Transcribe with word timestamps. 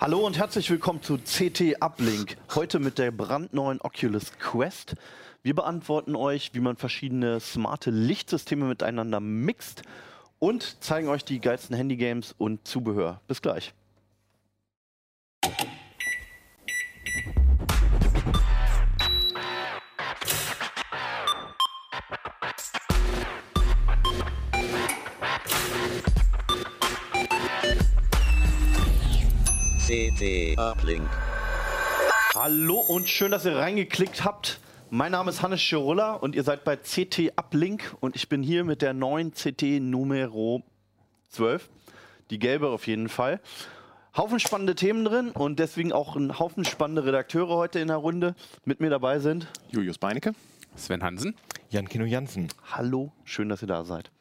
Hallo 0.00 0.26
und 0.26 0.38
herzlich 0.38 0.70
willkommen 0.70 1.02
zu 1.02 1.18
CT 1.18 1.82
Uplink. 1.82 2.38
Heute 2.54 2.78
mit 2.78 2.96
der 2.96 3.10
brandneuen 3.10 3.82
Oculus 3.82 4.32
Quest. 4.38 4.94
Wir 5.42 5.54
beantworten 5.54 6.16
euch, 6.16 6.54
wie 6.54 6.60
man 6.60 6.78
verschiedene 6.78 7.38
smarte 7.38 7.90
Lichtsysteme 7.90 8.64
miteinander 8.64 9.20
mixt 9.20 9.82
und 10.38 10.82
zeigen 10.82 11.08
euch 11.08 11.26
die 11.26 11.38
geilsten 11.38 11.76
Handygames 11.76 12.34
und 12.38 12.66
Zubehör. 12.66 13.20
Bis 13.28 13.42
gleich. 13.42 13.74
CT 29.90 30.56
Uplink. 30.56 31.10
Hallo 32.36 32.78
und 32.78 33.08
schön, 33.08 33.32
dass 33.32 33.44
ihr 33.44 33.56
reingeklickt 33.56 34.24
habt. 34.24 34.60
Mein 34.88 35.10
Name 35.10 35.30
ist 35.30 35.42
Hannes 35.42 35.60
Schirulla 35.60 36.12
und 36.12 36.36
ihr 36.36 36.44
seid 36.44 36.62
bei 36.62 36.76
CT 36.76 37.32
Uplink 37.34 37.96
und 37.98 38.14
ich 38.14 38.28
bin 38.28 38.44
hier 38.44 38.62
mit 38.62 38.82
der 38.82 38.92
neuen 38.92 39.32
CT 39.32 39.80
Numero 39.80 40.62
12. 41.30 41.68
Die 42.30 42.38
gelbe 42.38 42.68
auf 42.68 42.86
jeden 42.86 43.08
Fall. 43.08 43.40
Haufen 44.16 44.38
spannende 44.38 44.76
Themen 44.76 45.04
drin 45.04 45.32
und 45.32 45.58
deswegen 45.58 45.92
auch 45.92 46.14
ein 46.14 46.38
Haufen 46.38 46.64
spannende 46.64 47.04
Redakteure 47.04 47.56
heute 47.56 47.80
in 47.80 47.88
der 47.88 47.96
Runde. 47.96 48.36
Mit 48.64 48.78
mir 48.78 48.90
dabei 48.90 49.18
sind 49.18 49.48
Julius 49.70 49.98
Beinecke. 49.98 50.34
Sven 50.76 51.02
Hansen. 51.02 51.34
Jan 51.68 51.88
Kino 51.88 52.04
Jansen. 52.04 52.46
Hallo, 52.70 53.10
schön, 53.24 53.48
dass 53.48 53.60
ihr 53.60 53.66
da 53.66 53.84
seid. 53.84 54.12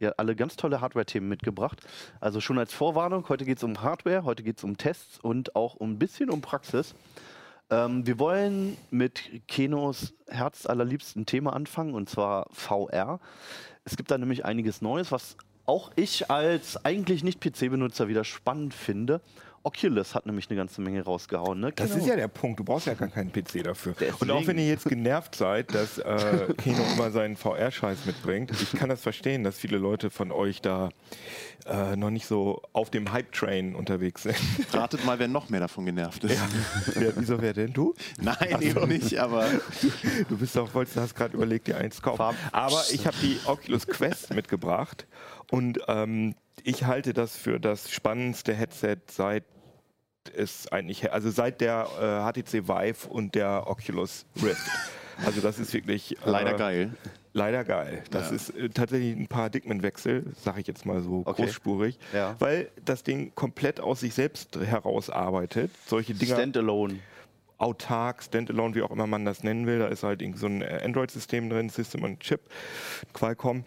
Ihr 0.00 0.08
habt 0.08 0.18
alle 0.18 0.36
ganz 0.36 0.56
tolle 0.56 0.80
Hardware-Themen 0.80 1.28
mitgebracht. 1.28 1.80
Also 2.20 2.40
schon 2.40 2.58
als 2.58 2.72
Vorwarnung, 2.72 3.28
heute 3.28 3.44
geht 3.44 3.58
es 3.58 3.64
um 3.64 3.82
Hardware, 3.82 4.24
heute 4.24 4.42
geht 4.42 4.58
es 4.58 4.64
um 4.64 4.76
Tests 4.76 5.18
und 5.18 5.56
auch 5.56 5.80
ein 5.80 5.98
bisschen 5.98 6.30
um 6.30 6.40
Praxis. 6.40 6.94
Ähm, 7.70 8.06
wir 8.06 8.18
wollen 8.18 8.76
mit 8.90 9.46
Kenos 9.46 10.14
Herz 10.28 10.66
allerliebsten 10.66 11.26
Thema 11.26 11.52
anfangen, 11.52 11.94
und 11.94 12.08
zwar 12.08 12.46
VR. 12.50 13.20
Es 13.84 13.96
gibt 13.96 14.10
da 14.10 14.18
nämlich 14.18 14.44
einiges 14.44 14.82
Neues, 14.82 15.12
was 15.12 15.36
auch 15.66 15.90
ich 15.96 16.30
als 16.30 16.82
eigentlich 16.84 17.22
nicht 17.22 17.40
PC-Benutzer 17.40 18.08
wieder 18.08 18.24
spannend 18.24 18.72
finde. 18.72 19.20
Oculus 19.68 20.14
hat 20.14 20.24
nämlich 20.26 20.48
eine 20.48 20.56
ganze 20.56 20.80
Menge 20.80 21.02
rausgehauen. 21.04 21.60
Ne? 21.60 21.72
Das 21.72 21.90
Keno? 21.90 22.02
ist 22.02 22.08
ja 22.08 22.16
der 22.16 22.28
Punkt. 22.28 22.58
Du 22.58 22.64
brauchst 22.64 22.86
ja 22.86 22.94
gar 22.94 23.08
keinen 23.08 23.30
PC 23.30 23.62
dafür. 23.64 23.94
Deswegen. 24.00 24.16
Und 24.20 24.30
auch 24.30 24.46
wenn 24.46 24.58
ihr 24.58 24.66
jetzt 24.66 24.86
genervt 24.86 25.34
seid, 25.34 25.74
dass 25.74 25.98
äh, 25.98 26.54
Kino 26.58 26.82
immer 26.94 27.10
seinen 27.10 27.36
VR-Scheiß 27.36 28.06
mitbringt, 28.06 28.50
ich 28.50 28.72
kann 28.72 28.88
das 28.88 29.00
verstehen, 29.02 29.44
dass 29.44 29.58
viele 29.58 29.76
Leute 29.78 30.10
von 30.10 30.32
euch 30.32 30.62
da 30.62 30.88
äh, 31.66 31.96
noch 31.96 32.10
nicht 32.10 32.26
so 32.26 32.62
auf 32.72 32.90
dem 32.90 33.12
Hype-Train 33.12 33.74
unterwegs 33.74 34.22
sind. 34.22 34.36
Ratet 34.72 35.04
mal, 35.04 35.18
wer 35.18 35.28
noch 35.28 35.48
mehr 35.50 35.60
davon 35.60 35.84
genervt 35.84 36.24
ist. 36.24 36.40
Wer, 36.94 37.12
wieso 37.16 37.40
wer 37.42 37.52
denn 37.52 37.72
du? 37.72 37.94
Nein, 38.20 38.62
eben 38.62 38.88
nicht, 38.88 39.18
aber 39.18 39.46
Du 40.28 40.36
bist 40.38 40.56
doch, 40.56 40.72
wolltest, 40.74 40.96
hast 40.96 41.14
gerade 41.14 41.36
überlegt, 41.36 41.66
dir 41.66 41.76
eins 41.76 41.96
zu 41.96 42.02
kaufen. 42.02 42.16
Farb- 42.18 42.36
Aber 42.52 42.82
ich 42.90 43.06
habe 43.06 43.16
die 43.22 43.38
Oculus 43.44 43.86
Quest 43.86 44.32
mitgebracht 44.34 45.06
und 45.50 45.78
ähm, 45.88 46.34
ich 46.64 46.84
halte 46.84 47.12
das 47.12 47.36
für 47.36 47.60
das 47.60 47.90
spannendste 47.90 48.54
Headset 48.54 48.96
seit 49.10 49.44
es 50.36 50.70
eigentlich, 50.72 51.12
also 51.12 51.30
seit 51.30 51.60
der 51.60 51.86
äh, 52.00 52.32
HTC 52.42 52.68
Vive 52.68 53.08
und 53.08 53.34
der 53.34 53.64
Oculus 53.66 54.26
Rift. 54.42 54.70
Also 55.24 55.40
das 55.40 55.58
ist 55.58 55.72
wirklich 55.74 56.12
äh, 56.24 56.30
leider 56.30 56.54
geil. 56.54 56.90
Leider 57.32 57.64
geil. 57.64 58.02
Das 58.10 58.30
Ja. 58.30 58.36
ist 58.36 58.50
äh, 58.50 58.68
tatsächlich 58.68 59.16
ein 59.16 59.26
Paradigmenwechsel, 59.28 60.24
sage 60.42 60.60
ich 60.60 60.66
jetzt 60.66 60.86
mal 60.86 61.02
so 61.02 61.22
Okay. 61.24 61.42
großspurig, 61.44 61.98
Ja. 62.12 62.36
weil 62.38 62.70
das 62.84 63.02
Ding 63.02 63.32
komplett 63.34 63.80
aus 63.80 64.00
sich 64.00 64.14
selbst 64.14 64.56
heraus 64.56 65.10
arbeitet. 65.10 65.70
Solche 65.86 66.14
Dinger 66.14 66.36
Standalone. 66.36 66.98
autark, 67.58 68.22
Standalone, 68.22 68.74
wie 68.76 68.82
auch 68.82 68.90
immer 68.92 69.06
man 69.08 69.24
das 69.24 69.42
nennen 69.42 69.66
will. 69.66 69.80
Da 69.80 69.88
ist 69.88 70.02
halt 70.04 70.22
so 70.36 70.46
ein 70.46 70.62
Android-System 70.62 71.50
drin, 71.50 71.68
System 71.68 72.04
on 72.04 72.18
Chip, 72.20 72.40
Qualcomm. 73.12 73.64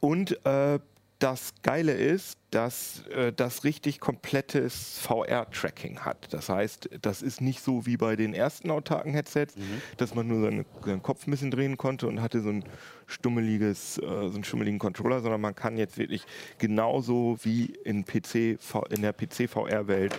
Und 0.00 0.44
äh, 0.46 0.78
das 1.24 1.54
Geile 1.62 1.92
ist, 1.92 2.36
dass 2.50 3.06
äh, 3.06 3.32
das 3.32 3.64
richtig 3.64 3.98
komplettes 3.98 4.98
VR-Tracking 4.98 6.00
hat. 6.00 6.34
Das 6.34 6.50
heißt, 6.50 6.90
das 7.00 7.22
ist 7.22 7.40
nicht 7.40 7.62
so 7.62 7.86
wie 7.86 7.96
bei 7.96 8.14
den 8.14 8.34
ersten 8.34 8.70
autarken 8.70 9.14
Headsets, 9.14 9.54
dass 9.96 10.14
man 10.14 10.28
nur 10.28 10.42
seine, 10.42 10.66
seinen 10.84 11.02
Kopf 11.02 11.26
ein 11.26 11.30
bisschen 11.30 11.50
drehen 11.50 11.78
konnte 11.78 12.08
und 12.08 12.20
hatte 12.20 12.42
so 12.42 12.50
ein 12.50 12.62
stummeliges, 13.06 13.96
äh, 13.96 14.02
so 14.02 14.34
einen 14.34 14.44
stummeligen 14.44 14.78
Controller, 14.78 15.22
sondern 15.22 15.40
man 15.40 15.54
kann 15.54 15.78
jetzt 15.78 15.96
wirklich 15.96 16.26
genauso 16.58 17.38
wie 17.42 17.72
in, 17.84 18.04
PC, 18.04 18.58
in 18.90 19.00
der 19.00 19.14
PC-VR-Welt 19.14 20.14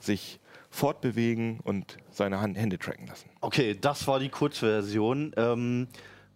sich 0.00 0.40
fortbewegen 0.70 1.60
und 1.64 1.98
seine 2.10 2.40
Hand, 2.40 2.56
Hände 2.56 2.78
tracken 2.78 3.06
lassen. 3.06 3.28
Okay, 3.42 3.76
das 3.78 4.08
war 4.08 4.20
die 4.20 4.30
Kurzversion. 4.30 5.32
Ähm, 5.36 5.88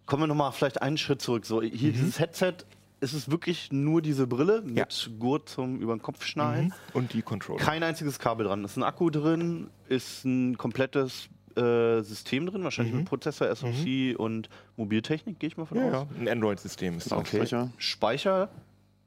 kommen 0.05 0.23
wir 0.23 0.27
nochmal 0.27 0.51
vielleicht 0.51 0.79
einen 0.79 0.99
Schritt 0.99 1.23
zurück. 1.23 1.47
So, 1.47 1.63
hier 1.63 1.91
dieses 1.91 2.19
Headset, 2.19 2.53
ist 3.01 3.13
es 3.13 3.29
wirklich 3.29 3.71
nur 3.71 4.01
diese 4.01 4.27
Brille 4.27 4.61
mit 4.61 4.77
Ja. 4.77 4.85
Gurt 5.19 5.49
zum 5.49 5.79
über 5.81 5.93
den 5.95 6.01
Kopf 6.01 6.23
schnallen? 6.23 6.73
Und 6.93 7.13
die 7.13 7.21
Controller. 7.21 7.59
Kein 7.59 7.83
einziges 7.83 8.17
Kabel 8.19 8.45
dran. 8.45 8.63
Ist 8.63 8.77
ein 8.77 8.83
Akku 8.83 9.09
drin, 9.09 9.69
ist 9.89 10.23
ein 10.23 10.57
komplettes 10.57 11.27
äh, 11.57 12.01
System 12.01 12.45
drin, 12.45 12.63
wahrscheinlich 12.63 12.93
mit 12.93 13.05
Prozessor, 13.05 13.53
SoC 13.53 14.15
und 14.17 14.47
Mobiltechnik, 14.77 15.37
gehe 15.39 15.47
ich 15.49 15.57
mal 15.57 15.65
von 15.65 15.77
ja, 15.79 15.85
aus. 15.87 15.91
ja, 15.93 16.07
ein 16.21 16.29
Android-System 16.29 16.97
ist 16.97 17.11
das. 17.11 17.19
Okay. 17.19 17.37
Speicher. 17.37 17.69
Speicher 17.77 18.49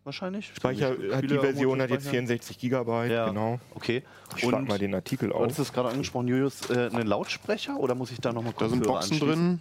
wahrscheinlich? 0.04 0.52
Speicher 0.54 0.96
hat 1.12 1.24
die 1.24 1.28
Version 1.38 1.80
hat 1.80 1.88
jetzt 1.88 2.02
Speicher. 2.02 2.10
64 2.26 2.58
Gigabyte, 2.58 3.10
Ja. 3.12 3.28
genau. 3.28 3.58
Okay. 3.74 4.02
Ich 4.36 4.42
schlag 4.42 4.68
mal 4.68 4.78
den 4.78 4.94
Artikel 4.94 5.30
Du 5.30 5.38
hattest 5.40 5.58
auf. 5.60 5.66
es 5.68 5.72
gerade 5.72 5.88
angesprochen, 5.88 6.28
Julius, 6.28 6.68
äh, 6.68 6.90
einen 6.92 7.06
Lautsprecher 7.06 7.78
oder 7.78 7.94
muss 7.94 8.10
ich 8.10 8.20
da 8.20 8.32
nochmal 8.32 8.52
Da 8.58 8.68
sind 8.68 8.82
Boxen 8.82 9.18
drin. 9.20 9.60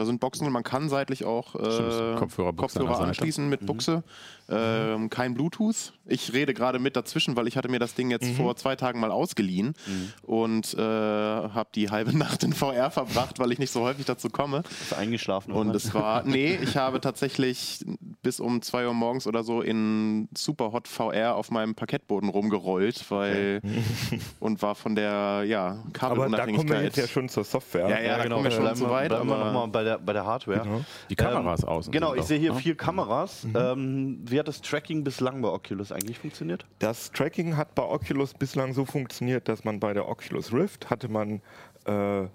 Da 0.00 0.06
sind 0.06 0.18
Boxen 0.18 0.44
drin. 0.44 0.54
Man 0.54 0.62
kann 0.62 0.88
seitlich 0.88 1.26
auch 1.26 1.54
äh, 1.56 2.16
Kopfhörer 2.16 2.54
Seite. 2.70 3.00
anschließen 3.08 3.46
mit 3.50 3.66
Buchse. 3.66 4.02
Ähm, 4.48 5.10
kein 5.10 5.34
Bluetooth. 5.34 5.92
Ich 6.06 6.32
rede 6.32 6.54
gerade 6.54 6.78
mit 6.78 6.96
dazwischen, 6.96 7.36
weil 7.36 7.46
ich 7.46 7.58
hatte 7.58 7.68
mir 7.68 7.78
das 7.78 7.92
Ding 7.94 8.10
jetzt 8.10 8.26
vor 8.30 8.56
zwei 8.56 8.76
Tagen 8.76 8.98
mal 8.98 9.10
ausgeliehen 9.10 9.74
und 10.22 10.72
äh, 10.72 10.78
habe 10.80 11.68
die 11.74 11.90
halbe 11.90 12.16
Nacht 12.18 12.42
in 12.44 12.54
VR 12.54 12.90
verbracht, 12.90 13.38
weil 13.38 13.52
ich 13.52 13.58
nicht 13.58 13.70
so 13.70 13.82
häufig 13.82 14.06
dazu 14.06 14.30
komme. 14.30 14.62
Ist 14.80 14.94
eingeschlafen. 14.94 15.52
Und 15.52 15.68
oder? 15.68 15.76
es 15.76 15.92
war, 15.92 16.22
nee, 16.24 16.58
ich 16.62 16.78
habe 16.78 17.02
tatsächlich 17.02 17.84
bis 18.22 18.40
um 18.40 18.62
2 18.62 18.86
Uhr 18.86 18.94
morgens 18.94 19.26
oder 19.26 19.44
so 19.44 19.60
in 19.60 20.30
super 20.34 20.72
hot 20.72 20.88
VR 20.88 21.36
auf 21.36 21.50
meinem 21.50 21.74
Parkettboden 21.74 22.30
rumgerollt, 22.30 23.04
weil 23.10 23.60
und 24.40 24.62
war 24.62 24.74
von 24.74 24.94
der 24.94 25.44
ja, 25.46 25.66
Aber 25.68 25.76
da 25.76 25.84
kommen 25.84 25.92
wir 25.92 26.38
Kabelunabhängigkeit. 26.38 26.84
jetzt 26.84 26.96
ja 26.96 27.06
schon 27.06 27.28
zur 27.28 27.44
Software. 27.44 27.88
Ja, 27.90 28.00
ja, 28.00 28.16
da 28.16 28.28
kommen 28.28 28.44
wir 28.44 28.50
schon 28.50 28.74
zu 28.74 28.88
weit, 28.88 29.12
aber- 29.12 29.44
nochmal 29.44 29.68
bei 29.68 29.84
der, 29.84 29.89
bei 29.98 30.12
der 30.12 30.24
Hardware. 30.24 30.60
Genau. 30.60 30.84
Die 31.08 31.16
Kameras 31.16 31.64
aus. 31.64 31.86
und 31.86 31.92
Genau, 31.92 32.14
ich 32.14 32.24
sehe 32.24 32.38
hier 32.38 32.52
ne? 32.52 32.58
vier 32.58 32.76
Kameras. 32.76 33.46
Ähm, 33.54 34.20
wie 34.24 34.38
hat 34.38 34.48
das 34.48 34.60
Tracking 34.60 35.04
bislang 35.04 35.42
bei 35.42 35.48
Oculus 35.48 35.92
eigentlich 35.92 36.18
funktioniert? 36.18 36.66
Das 36.78 37.10
Tracking 37.12 37.56
hat 37.56 37.74
bei 37.74 37.82
Oculus 37.82 38.34
bislang 38.34 38.74
so 38.74 38.84
funktioniert, 38.84 39.48
dass 39.48 39.64
man 39.64 39.80
bei 39.80 39.92
der 39.92 40.08
Oculus 40.08 40.52
Rift 40.52 40.90
hatte 40.90 41.08
man 41.08 41.40
äh, 41.86 42.26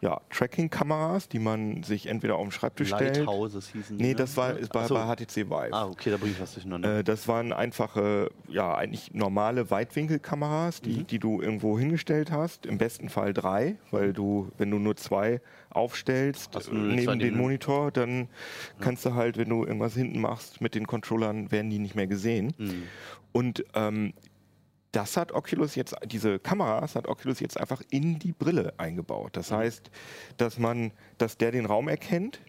ja, 0.00 0.20
Tracking-Kameras, 0.30 1.28
die 1.28 1.40
man 1.40 1.82
sich 1.82 2.06
entweder 2.06 2.36
auf 2.36 2.46
den 2.46 2.52
Schreibtisch 2.52 2.88
stellt. 2.94 3.16
Lighthouses 3.16 3.68
hießen 3.72 3.98
die. 3.98 4.02
Nee, 4.04 4.10
ne? 4.10 4.14
das 4.14 4.36
war 4.36 4.56
ist 4.56 4.72
bei, 4.72 4.82
Ach 4.82 4.86
so. 4.86 4.94
bei 4.94 5.04
HTC 5.16 5.36
Vive. 5.50 5.72
Ah, 5.72 5.86
okay, 5.86 6.10
da 6.10 6.16
bringe 6.18 6.32
ich 6.32 6.40
was 6.40 6.54
durcheinander. 6.54 6.98
Äh, 6.98 7.04
das 7.04 7.26
waren 7.26 7.52
einfache, 7.52 8.30
ja, 8.48 8.74
eigentlich 8.76 9.12
normale 9.12 9.70
Weitwinkelkameras, 9.72 10.80
die, 10.82 10.98
Mhm. 11.00 11.06
die 11.08 11.18
du 11.18 11.40
irgendwo 11.42 11.78
hingestellt 11.78 12.30
hast. 12.30 12.64
Im 12.66 12.78
besten 12.78 13.08
Fall 13.08 13.32
drei, 13.34 13.76
weil 13.90 14.12
du, 14.12 14.50
wenn 14.56 14.70
du 14.70 14.78
nur 14.78 14.94
zwei 14.96 15.40
aufstellst 15.70 16.52
zwei 16.52 16.72
neben 16.72 17.06
den 17.06 17.18
Dinge. 17.18 17.36
Monitor, 17.36 17.90
dann 17.90 18.28
kannst 18.80 19.04
du 19.04 19.14
halt, 19.14 19.36
wenn 19.36 19.48
du 19.48 19.64
irgendwas 19.64 19.94
hinten 19.94 20.20
machst 20.20 20.60
mit 20.60 20.74
den 20.74 20.86
Controllern, 20.86 21.50
werden 21.50 21.70
die 21.70 21.78
nicht 21.78 21.94
mehr 21.94 22.06
gesehen. 22.06 22.54
Mhm. 22.56 22.82
Und 23.32 23.64
ähm, 23.74 24.14
das 24.92 25.16
hat 25.16 25.32
Oculus 25.32 25.74
jetzt, 25.74 25.94
diese 26.06 26.38
Kameras 26.38 26.94
hat 26.94 27.08
Oculus 27.08 27.40
jetzt 27.40 27.58
einfach 27.58 27.82
in 27.90 28.18
die 28.18 28.32
Brille 28.32 28.72
eingebaut. 28.78 29.36
Das 29.36 29.52
heißt, 29.52 29.90
dass 30.36 30.58
man, 30.58 30.92
dass 31.18 31.36
der 31.36 31.52
den 31.52 31.66
Raum 31.66 31.88
erkennt, 31.88 32.40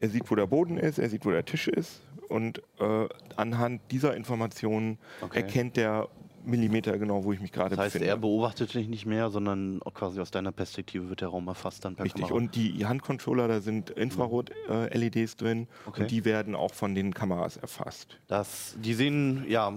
er 0.00 0.08
sieht, 0.08 0.30
wo 0.30 0.34
der 0.34 0.46
Boden 0.46 0.78
ist, 0.78 0.98
er 0.98 1.08
sieht, 1.08 1.24
wo 1.24 1.30
der 1.30 1.44
Tisch 1.44 1.68
ist 1.68 2.00
und 2.28 2.62
äh, 2.78 3.08
anhand 3.36 3.80
dieser 3.90 4.14
Informationen 4.16 4.98
Okay. 5.20 5.40
erkennt 5.40 5.76
der 5.76 6.08
Millimeter 6.46 6.98
genau, 6.98 7.24
wo 7.24 7.32
ich 7.32 7.40
mich 7.40 7.52
gerade 7.52 7.70
Das 7.76 7.78
heißt, 7.86 7.92
befinde. 7.94 8.10
er 8.10 8.16
beobachtet 8.16 8.72
dich 8.74 8.88
nicht 8.88 9.06
mehr, 9.06 9.30
sondern 9.30 9.80
quasi 9.94 10.20
aus 10.20 10.30
deiner 10.30 10.52
Perspektive 10.52 11.08
wird 11.08 11.20
der 11.20 11.28
Raum 11.28 11.48
erfasst 11.48 11.84
dann 11.84 11.96
per 11.96 12.04
Richtig. 12.04 12.22
Kamera. 12.22 12.36
Und 12.36 12.54
die 12.54 12.86
Handcontroller, 12.86 13.48
da 13.48 13.60
sind 13.60 13.90
Infrarot-LEDs 13.90 15.36
drin 15.36 15.66
Okay. 15.86 16.02
und 16.02 16.10
die 16.10 16.24
werden 16.24 16.54
auch 16.54 16.74
von 16.74 16.94
den 16.94 17.12
Kameras 17.14 17.56
erfasst. 17.56 18.18
Das, 18.28 18.76
die 18.80 18.94
sehen 18.94 19.44
ja 19.48 19.72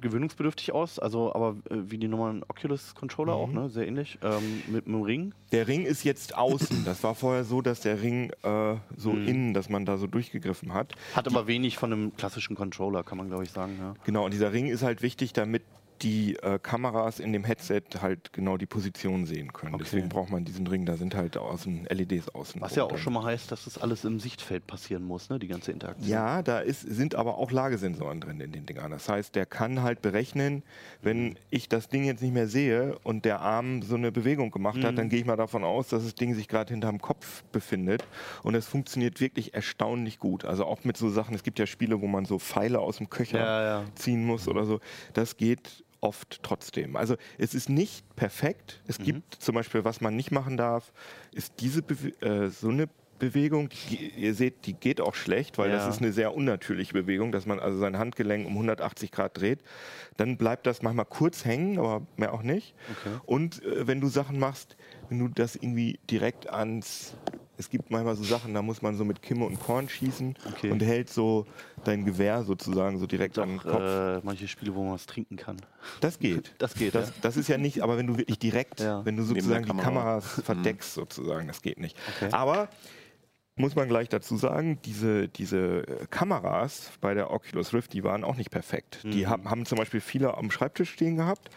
gewöhnungsbedürftig 0.00 0.72
aus, 0.72 0.98
also 0.98 1.34
aber 1.34 1.56
äh, 1.70 1.76
wie 1.90 1.98
die 1.98 2.08
normalen 2.08 2.42
Oculus-Controller 2.48 3.34
auch, 3.34 3.50
ne? 3.50 3.68
Sehr 3.68 3.86
ähnlich. 3.86 4.18
Ähm, 4.22 4.62
mit 4.68 4.86
einem 4.86 5.02
Ring. 5.02 5.34
Der 5.52 5.68
Ring 5.68 5.84
ist 5.84 6.04
jetzt 6.04 6.36
außen. 6.36 6.84
Das 6.84 7.02
war 7.02 7.14
vorher 7.14 7.44
so, 7.44 7.62
dass 7.62 7.80
der 7.80 8.02
Ring 8.02 8.30
äh, 8.42 8.76
so 8.96 9.12
Mhm. 9.12 9.28
innen, 9.28 9.54
dass 9.54 9.68
man 9.68 9.84
da 9.86 9.96
so 9.96 10.06
durchgegriffen 10.06 10.72
hat. 10.74 10.94
Hat 11.14 11.26
aber 11.26 11.46
wenig 11.46 11.76
von 11.76 11.92
einem 11.92 12.16
klassischen 12.16 12.56
Controller, 12.56 13.02
kann 13.02 13.18
man 13.18 13.28
glaube 13.28 13.44
ich 13.44 13.50
sagen. 13.50 13.76
Ja. 13.80 13.94
Genau, 14.04 14.24
und 14.24 14.32
dieser 14.32 14.52
Ring 14.52 14.66
ist 14.66 14.82
halt 14.82 15.02
wichtig, 15.02 15.32
damit 15.32 15.62
die 16.02 16.36
äh, 16.36 16.58
Kameras 16.58 17.20
in 17.20 17.32
dem 17.32 17.44
Headset 17.44 17.82
halt 18.00 18.32
genau 18.32 18.56
die 18.56 18.66
Position 18.66 19.26
sehen 19.26 19.52
können. 19.52 19.74
Okay. 19.74 19.84
Deswegen 19.84 20.08
braucht 20.08 20.30
man 20.30 20.44
diesen 20.44 20.66
Ring, 20.66 20.86
da 20.86 20.96
sind 20.96 21.14
halt 21.14 21.36
außen 21.36 21.86
LEDs 21.90 22.28
außen. 22.30 22.60
Was 22.60 22.74
ja 22.74 22.84
auch 22.84 22.98
schon 22.98 23.12
mal 23.12 23.24
heißt, 23.24 23.52
dass 23.52 23.64
das 23.64 23.78
alles 23.78 24.04
im 24.04 24.18
Sichtfeld 24.20 24.66
passieren 24.66 25.04
muss, 25.04 25.28
ne? 25.28 25.38
die 25.38 25.48
ganze 25.48 25.72
Interaktion. 25.72 26.08
Ja, 26.08 26.42
da 26.42 26.60
ist, 26.60 26.80
sind 26.80 27.14
aber 27.14 27.38
auch 27.38 27.50
Lagesensoren 27.50 28.20
drin 28.20 28.40
in 28.40 28.52
den 28.52 28.66
Dingern. 28.66 28.90
Das 28.90 29.08
heißt, 29.08 29.34
der 29.34 29.46
kann 29.46 29.82
halt 29.82 30.02
berechnen, 30.02 30.62
wenn 31.02 31.36
ich 31.50 31.68
das 31.68 31.88
Ding 31.88 32.04
jetzt 32.04 32.22
nicht 32.22 32.34
mehr 32.34 32.48
sehe 32.48 32.98
und 33.02 33.24
der 33.24 33.40
Arm 33.40 33.82
so 33.82 33.96
eine 33.96 34.12
Bewegung 34.12 34.50
gemacht 34.50 34.82
hat, 34.82 34.96
dann 34.96 35.08
gehe 35.08 35.20
ich 35.20 35.26
mal 35.26 35.36
davon 35.36 35.64
aus, 35.64 35.88
dass 35.88 36.04
das 36.04 36.14
Ding 36.14 36.34
sich 36.34 36.48
gerade 36.48 36.72
hinterm 36.72 37.00
Kopf 37.00 37.42
befindet. 37.52 38.04
Und 38.42 38.54
es 38.54 38.66
funktioniert 38.66 39.20
wirklich 39.20 39.54
erstaunlich 39.54 40.18
gut. 40.18 40.44
Also 40.44 40.64
auch 40.64 40.84
mit 40.84 40.96
so 40.96 41.10
Sachen, 41.10 41.34
es 41.34 41.42
gibt 41.42 41.58
ja 41.58 41.66
Spiele, 41.66 42.00
wo 42.00 42.06
man 42.06 42.24
so 42.24 42.38
Pfeile 42.38 42.80
aus 42.80 42.96
dem 42.98 43.10
Köcher 43.10 43.38
Ja, 43.38 43.62
ja. 43.62 43.84
ziehen 43.94 44.24
muss 44.24 44.48
oder 44.48 44.64
so. 44.64 44.80
Das 45.12 45.36
geht 45.36 45.84
oft 46.00 46.42
trotzdem. 46.42 46.96
Also 46.96 47.16
es 47.38 47.54
ist 47.54 47.68
nicht 47.68 48.04
perfekt. 48.16 48.80
Es 48.86 48.98
gibt 48.98 49.34
zum 49.36 49.54
Beispiel, 49.54 49.84
was 49.84 50.00
man 50.00 50.16
nicht 50.16 50.30
machen 50.30 50.56
darf, 50.56 50.92
ist 51.32 51.54
diese 51.60 51.82
Bewe 51.82 52.08
äh, 52.22 52.48
so 52.48 52.68
eine 52.68 52.88
Bewegung, 53.18 53.68
die, 53.90 54.08
ihr 54.16 54.32
seht, 54.34 54.64
die 54.64 54.72
geht 54.72 54.98
auch 54.98 55.14
schlecht, 55.14 55.58
weil 55.58 55.68
Ja. 55.68 55.76
das 55.76 55.94
ist 55.94 56.00
eine 56.00 56.10
sehr 56.10 56.34
unnatürliche 56.34 56.94
Bewegung, 56.94 57.32
dass 57.32 57.44
man 57.44 57.60
also 57.60 57.78
sein 57.78 57.98
Handgelenk 57.98 58.46
um 58.46 58.52
180 58.54 59.12
Grad 59.12 59.36
dreht. 59.38 59.58
Dann 60.16 60.38
bleibt 60.38 60.66
das 60.66 60.80
manchmal 60.80 61.04
kurz 61.04 61.44
hängen, 61.44 61.78
aber 61.78 62.00
mehr 62.16 62.32
auch 62.32 62.42
nicht. 62.42 62.74
Okay. 62.90 63.18
Und 63.26 63.62
äh, 63.62 63.86
wenn 63.86 64.00
du 64.00 64.08
Sachen 64.08 64.38
machst, 64.38 64.76
wenn 65.10 65.18
du 65.18 65.28
das 65.28 65.56
irgendwie 65.56 65.98
direkt 66.10 66.48
ans 66.48 67.14
es 67.58 67.68
gibt 67.68 67.90
manchmal 67.90 68.16
so 68.16 68.24
Sachen, 68.24 68.54
da 68.54 68.62
muss 68.62 68.80
man 68.80 68.96
so 68.96 69.04
mit 69.04 69.20
Kimme 69.20 69.44
und 69.44 69.60
Korn 69.60 69.86
schießen 69.86 70.34
Okay. 70.54 70.70
und 70.70 70.80
hält 70.80 71.10
so 71.10 71.44
dein 71.84 72.06
Gewehr 72.06 72.42
sozusagen 72.42 72.98
so 72.98 73.06
direkt 73.06 73.36
Doch, 73.36 73.42
am 73.42 73.58
Kopf. 73.58 73.82
äh, 73.82 74.20
manche 74.22 74.48
Spiele, 74.48 74.74
wo 74.74 74.82
man 74.82 74.94
was 74.94 75.04
trinken 75.04 75.36
kann. 75.36 75.58
Das 76.00 76.18
geht. 76.18 76.54
Das 76.58 76.72
geht, 76.72 76.94
Das, 76.94 77.08
ja. 77.10 77.14
das 77.20 77.36
ist 77.36 77.48
ja 77.48 77.58
nicht, 77.58 77.82
aber 77.82 77.98
wenn 77.98 78.06
du 78.06 78.16
wirklich 78.16 78.38
direkt, 78.38 78.80
Ja. 78.80 79.04
wenn 79.04 79.18
du 79.18 79.24
sozusagen 79.24 79.64
die 79.64 79.68
Kamera. 79.72 79.84
Kameras 79.84 80.40
verdeckst, 80.42 80.94
sozusagen, 80.94 81.48
das 81.48 81.60
geht 81.60 81.78
nicht. 81.78 81.98
Okay. 82.16 82.30
Aber 82.32 82.70
muss 83.60 83.76
man 83.76 83.88
gleich 83.88 84.08
dazu 84.08 84.36
sagen, 84.36 84.78
diese, 84.84 85.28
diese 85.28 85.86
äh, 85.86 86.06
Kameras 86.10 86.90
bei 87.00 87.14
der 87.14 87.30
Oculus 87.30 87.72
Rift, 87.74 87.92
die 87.92 88.02
waren 88.04 88.24
auch 88.24 88.36
nicht 88.36 88.50
perfekt. 88.50 89.00
Die 89.04 89.26
haben, 89.26 89.48
haben 89.48 89.66
zum 89.66 89.78
Beispiel 89.78 90.00
viele 90.00 90.36
am 90.36 90.50
Schreibtisch 90.50 90.90
stehen 90.90 91.16
gehabt, 91.16 91.50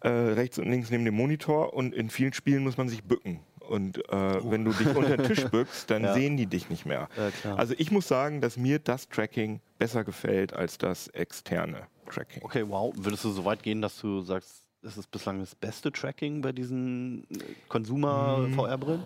äh, 0.00 0.08
rechts 0.08 0.58
und 0.58 0.68
links 0.70 0.90
neben 0.90 1.04
dem 1.04 1.14
Monitor 1.14 1.74
und 1.74 1.94
in 1.94 2.10
vielen 2.10 2.32
Spielen 2.32 2.62
muss 2.64 2.76
man 2.76 2.88
sich 2.88 3.04
bücken. 3.04 3.40
Und 3.60 3.98
äh, 4.10 4.50
wenn 4.50 4.64
du 4.64 4.72
dich 4.72 4.94
unter 4.94 5.16
den 5.16 5.26
Tisch 5.26 5.44
bückst, 5.50 5.90
dann 5.90 6.04
Ja. 6.04 6.12
sehen 6.14 6.36
die 6.36 6.46
dich 6.46 6.68
nicht 6.68 6.84
mehr. 6.84 7.08
Ja. 7.44 7.54
Also 7.54 7.74
ich 7.78 7.90
muss 7.90 8.06
sagen, 8.06 8.42
dass 8.42 8.56
mir 8.58 8.78
das 8.78 9.08
Tracking 9.08 9.60
besser 9.78 10.04
gefällt 10.04 10.52
als 10.52 10.76
das 10.76 11.08
externe 11.08 11.86
Tracking. 12.10 12.42
Okay, 12.42 12.64
wow. 12.68 12.92
Würdest 12.96 13.24
du 13.24 13.30
so 13.30 13.44
weit 13.46 13.62
gehen, 13.62 13.80
dass 13.80 13.98
du 14.00 14.20
sagst, 14.20 14.64
das 14.82 14.98
ist 14.98 15.10
bislang 15.10 15.40
das 15.40 15.54
beste 15.54 15.90
Tracking 15.90 16.42
bei 16.42 16.52
diesen 16.52 17.24
äh, 17.30 17.38
Consumer-VR-Brillen? 17.68 19.04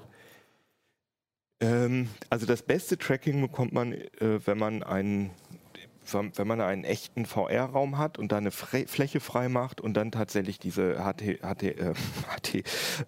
Ähm, 1.60 2.08
also 2.30 2.46
das 2.46 2.62
beste 2.62 2.96
Tracking 2.98 3.40
bekommt 3.40 3.72
man, 3.72 3.92
äh, 3.92 4.06
wenn 4.46 4.58
man 4.58 4.82
einen 4.82 5.30
wenn 6.32 6.46
man 6.46 6.62
einen 6.62 6.84
echten 6.84 7.26
VR-Raum 7.26 7.98
hat 7.98 8.18
und 8.18 8.32
da 8.32 8.38
eine 8.38 8.50
Fre 8.50 8.86
Fläche 8.86 9.20
frei 9.20 9.50
macht 9.50 9.78
und 9.82 9.92
dann 9.92 10.10
tatsächlich 10.10 10.58
diese 10.58 11.04
HT, 11.04 11.42
HT, 11.42 11.62
äh, 11.64 11.92
HT, 12.34 12.54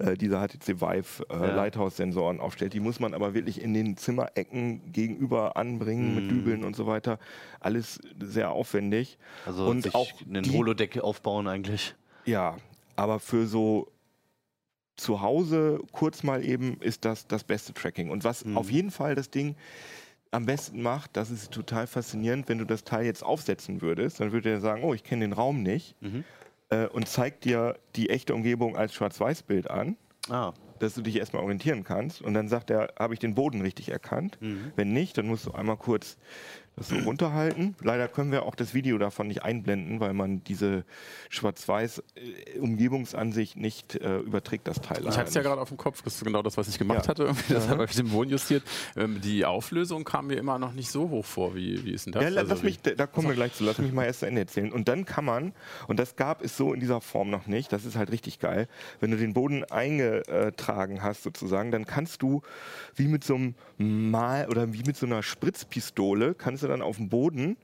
äh, 0.00 0.16
diese 0.18 0.36
HTC 0.38 0.82
Vive 0.82 1.24
äh, 1.30 1.32
Ja. 1.34 1.54
Lighthouse-Sensoren 1.54 2.40
aufstellt. 2.40 2.74
Die 2.74 2.80
muss 2.80 3.00
man 3.00 3.14
aber 3.14 3.32
wirklich 3.32 3.62
in 3.62 3.72
den 3.72 3.96
Zimmerecken 3.96 4.92
gegenüber 4.92 5.56
anbringen 5.56 6.14
mit 6.14 6.24
Mhm. 6.24 6.28
Dübeln 6.28 6.62
und 6.62 6.76
so 6.76 6.86
weiter. 6.86 7.18
Alles 7.58 8.00
sehr 8.20 8.50
aufwendig. 8.50 9.16
Also 9.46 9.64
Und 9.66 9.94
auch 9.94 10.10
einen 10.28 10.52
Holodeck 10.52 10.98
aufbauen 10.98 11.48
eigentlich. 11.48 11.94
Ja, 12.26 12.58
aber 12.96 13.18
für 13.18 13.46
so 13.46 13.90
zu 15.00 15.20
Hause 15.20 15.80
kurz 15.92 16.22
mal 16.22 16.44
eben 16.44 16.76
ist 16.80 17.04
das 17.04 17.26
das 17.26 17.44
beste 17.44 17.72
Tracking. 17.74 18.10
Und 18.10 18.24
was 18.24 18.44
Mhm. 18.44 18.56
auf 18.56 18.70
jeden 18.70 18.90
Fall 18.90 19.14
das 19.14 19.30
Ding 19.30 19.56
am 20.30 20.46
besten 20.46 20.80
macht, 20.82 21.16
das 21.16 21.30
ist 21.30 21.50
total 21.50 21.86
faszinierend, 21.88 22.48
wenn 22.48 22.58
du 22.58 22.64
das 22.64 22.84
Teil 22.84 23.04
jetzt 23.04 23.24
aufsetzen 23.24 23.82
würdest, 23.82 24.20
dann 24.20 24.30
würde 24.32 24.50
er 24.50 24.60
sagen, 24.60 24.84
oh, 24.84 24.94
ich 24.94 25.02
kenne 25.02 25.22
den 25.24 25.32
Raum 25.32 25.62
nicht 25.62 25.96
Mhm. 26.00 26.24
äh, 26.68 26.86
und 26.86 27.08
zeigt 27.08 27.44
dir 27.44 27.76
die 27.96 28.10
echte 28.10 28.34
Umgebung 28.34 28.76
als 28.76 28.94
Schwarz-Weiß-Bild 28.94 29.68
an, 29.70 29.96
Ah, 30.28 30.52
dass 30.78 30.94
du 30.94 31.02
dich 31.02 31.16
erstmal 31.16 31.42
orientieren 31.42 31.82
kannst. 31.82 32.22
Und 32.22 32.34
dann 32.34 32.48
sagt 32.48 32.70
er, 32.70 32.92
habe 32.98 33.12
ich 33.14 33.20
den 33.20 33.34
Boden 33.34 33.60
richtig 33.62 33.90
erkannt? 33.90 34.38
Mhm. 34.40 34.72
Wenn 34.76 34.92
nicht, 34.92 35.18
dann 35.18 35.26
musst 35.26 35.46
du 35.46 35.52
einmal 35.52 35.76
kurz 35.76 36.16
das 36.80 36.88
so 36.88 36.96
runterhalten. 36.96 37.74
Leider 37.82 38.08
können 38.08 38.32
wir 38.32 38.44
auch 38.44 38.54
das 38.54 38.74
Video 38.74 38.98
davon 38.98 39.28
nicht 39.28 39.42
einblenden, 39.44 40.00
weil 40.00 40.12
man 40.14 40.42
diese 40.44 40.84
Schwarz-Weiß-Umgebungsansicht 41.28 43.56
nicht 43.56 43.96
äh, 43.96 44.18
überträgt, 44.18 44.66
das 44.66 44.80
Teil. 44.80 45.02
Ich 45.08 45.16
hatte 45.16 45.28
es 45.28 45.34
ja 45.34 45.42
gerade 45.42 45.60
auf 45.60 45.68
dem 45.68 45.76
Kopf, 45.76 46.02
das 46.02 46.14
ist 46.16 46.24
genau 46.24 46.42
das, 46.42 46.56
was 46.56 46.68
ich 46.68 46.78
gemacht 46.78 47.04
Ja. 47.04 47.08
hatte. 47.08 47.24
Irgendwie. 47.24 47.52
Das 47.52 47.68
habe 47.68 47.84
ich 47.84 47.94
dem 47.94 48.08
Boden 48.08 48.30
justiert. 48.30 48.62
Ähm, 48.96 49.20
die 49.20 49.44
Auflösung 49.44 50.04
kam 50.04 50.28
mir 50.28 50.36
immer 50.38 50.58
noch 50.58 50.72
nicht 50.72 50.90
so 50.90 51.10
hoch 51.10 51.24
vor. 51.24 51.54
Wie, 51.54 51.84
wie 51.84 51.92
ist 51.92 52.06
denn 52.06 52.12
das? 52.12 52.22
Ja, 52.22 52.28
Also 52.40 52.54
lass 52.54 52.62
mich, 52.62 52.80
da 52.80 52.92
da 52.92 53.06
kommen 53.06 53.28
wir 53.28 53.34
gleich 53.34 53.52
zu. 53.54 53.64
Lass 53.64 53.78
mich 53.78 53.92
mal 53.92 54.04
erst 54.04 54.20
zu 54.20 54.26
Ende 54.26 54.40
erzählen. 54.40 54.72
Und 54.72 54.88
dann 54.88 55.04
kann 55.04 55.24
man, 55.24 55.52
und 55.86 55.98
das 55.98 56.16
gab 56.16 56.42
es 56.42 56.56
so 56.56 56.72
in 56.72 56.80
dieser 56.80 57.00
Form 57.00 57.30
noch 57.30 57.46
nicht, 57.46 57.72
das 57.72 57.84
ist 57.84 57.96
halt 57.96 58.10
richtig 58.10 58.38
geil, 58.38 58.68
wenn 59.00 59.10
du 59.10 59.16
den 59.18 59.34
Boden 59.34 59.64
eingetragen 59.64 61.02
hast 61.02 61.22
sozusagen, 61.22 61.70
dann 61.70 61.84
kannst 61.86 62.22
du 62.22 62.42
wie 62.94 63.08
mit 63.08 63.24
so 63.24 63.34
einem 63.34 63.54
Mal 63.78 64.48
oder 64.48 64.72
wie 64.72 64.82
mit 64.82 64.96
so 64.96 65.06
einer 65.06 65.22
Spritzpistole, 65.22 66.34
kannst 66.34 66.62
du 66.62 66.68
dann 66.70 66.82
auf 66.82 66.96
dem 66.96 67.08
Boden 67.08 67.56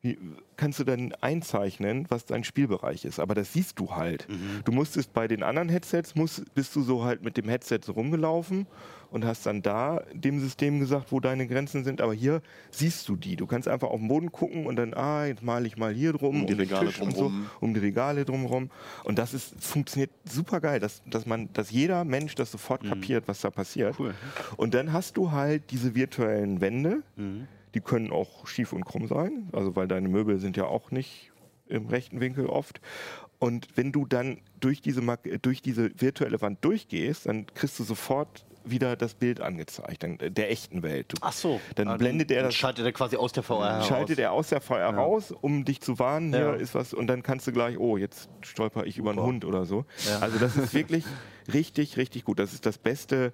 wie, 0.00 0.16
kannst 0.56 0.78
du 0.78 0.84
dann 0.84 1.12
einzeichnen, 1.20 2.06
was 2.08 2.24
dein 2.24 2.44
Spielbereich 2.44 3.04
ist. 3.04 3.18
Aber 3.18 3.34
das 3.34 3.52
siehst 3.52 3.80
du 3.80 3.96
halt. 3.96 4.28
Du 4.64 4.70
musstest 4.70 5.12
bei 5.12 5.26
den 5.26 5.42
anderen 5.42 5.68
Headsets, 5.68 6.14
musst, 6.14 6.54
bist 6.54 6.76
du 6.76 6.82
so 6.82 7.02
halt 7.04 7.24
mit 7.24 7.36
dem 7.36 7.48
Headset 7.48 7.80
so 7.82 7.92
rumgelaufen 7.92 8.68
und 9.10 9.24
hast 9.24 9.44
dann 9.46 9.60
da 9.60 10.02
dem 10.12 10.38
System 10.38 10.78
gesagt, 10.78 11.10
wo 11.10 11.18
deine 11.18 11.48
Grenzen 11.48 11.82
sind. 11.82 12.00
Aber 12.00 12.14
hier 12.14 12.42
siehst 12.70 13.08
du 13.08 13.16
die. 13.16 13.34
Du 13.34 13.48
kannst 13.48 13.66
einfach 13.66 13.88
auf 13.88 13.98
den 13.98 14.06
Boden 14.06 14.30
gucken 14.30 14.66
und 14.66 14.76
dann, 14.76 14.94
ah, 14.94 15.26
jetzt 15.26 15.42
male 15.42 15.66
ich 15.66 15.76
mal 15.76 15.92
hier 15.92 16.12
drum, 16.12 16.42
Um 16.42 16.46
die 16.46 16.52
Regale 16.52 16.92
und 17.00 17.16
so, 17.16 17.32
um 17.60 17.74
die 17.74 17.80
Regale 17.80 18.24
drumherum. 18.24 18.70
Und 19.02 19.18
das 19.18 19.34
ist, 19.34 19.60
funktioniert 19.60 20.10
super 20.24 20.60
geil, 20.60 20.78
dass, 20.78 21.02
dass, 21.06 21.26
man, 21.26 21.52
dass 21.54 21.72
jeder 21.72 22.04
Mensch 22.04 22.36
das 22.36 22.52
sofort 22.52 22.84
kapiert, 22.84 23.26
was 23.26 23.40
da 23.40 23.50
passiert. 23.50 23.98
Cool. 23.98 24.14
Und 24.56 24.74
dann 24.74 24.92
hast 24.92 25.16
du 25.16 25.32
halt 25.32 25.72
diese 25.72 25.96
virtuellen 25.96 26.60
Wände, 26.60 27.02
Mhm. 27.16 27.48
Die 27.74 27.80
können 27.80 28.10
auch 28.10 28.46
schief 28.46 28.72
und 28.72 28.84
krumm 28.84 29.06
sein, 29.08 29.48
also 29.52 29.76
weil 29.76 29.88
deine 29.88 30.08
Möbel 30.08 30.38
sind 30.38 30.56
ja 30.56 30.64
auch 30.64 30.90
nicht 30.90 31.32
im 31.66 31.86
rechten 31.88 32.20
Winkel 32.20 32.46
oft. 32.46 32.80
Und 33.38 33.68
wenn 33.76 33.92
du 33.92 34.06
dann 34.06 34.40
durch 34.58 34.80
diese, 34.80 35.00
durch 35.42 35.62
diese 35.62 35.90
virtuelle 36.00 36.40
Wand 36.40 36.64
durchgehst, 36.64 37.26
dann 37.26 37.46
kriegst 37.46 37.78
du 37.78 37.84
sofort 37.84 38.44
wieder 38.64 38.96
das 38.96 39.14
Bild 39.14 39.40
angezeigt, 39.40 40.02
dann, 40.02 40.18
äh, 40.18 40.30
der 40.30 40.50
echten 40.50 40.82
Welt. 40.82 41.06
Du, 41.12 41.16
Ach 41.22 41.32
so. 41.32 41.58
Dann 41.76 41.88
Ah, 41.88 41.96
blendet 41.96 42.30
er 42.30 42.42
das- 42.42 42.54
Schaltet 42.54 42.84
er 42.84 42.92
quasi 42.92 43.16
aus 43.16 43.32
der 43.32 43.42
VR 43.42 43.70
heraus. 43.74 43.86
schaltet 43.86 44.18
er 44.18 44.32
aus 44.32 44.48
der 44.48 44.60
VR 44.60 44.94
raus, 44.94 45.32
um 45.32 45.64
dich 45.64 45.80
zu 45.80 45.98
warnen, 45.98 46.32
hier 46.34 46.40
Ja. 46.40 46.52
ist 46.54 46.74
was, 46.74 46.92
und 46.92 47.06
dann 47.06 47.22
kannst 47.22 47.46
du 47.46 47.52
gleich, 47.52 47.78
oh, 47.78 47.96
jetzt 47.96 48.28
stolper 48.42 48.84
ich 48.84 48.98
über 48.98 49.10
einen. 49.12 49.22
Hund 49.22 49.44
oder 49.46 49.64
so. 49.64 49.84
Ja. 50.06 50.18
Also 50.18 50.38
das 50.38 50.56
ist 50.56 50.74
wirklich 50.74 51.04
richtig, 51.52 51.96
richtig 51.96 52.24
gut. 52.24 52.38
Das 52.38 52.52
ist 52.52 52.66
das 52.66 52.76
beste 52.76 53.32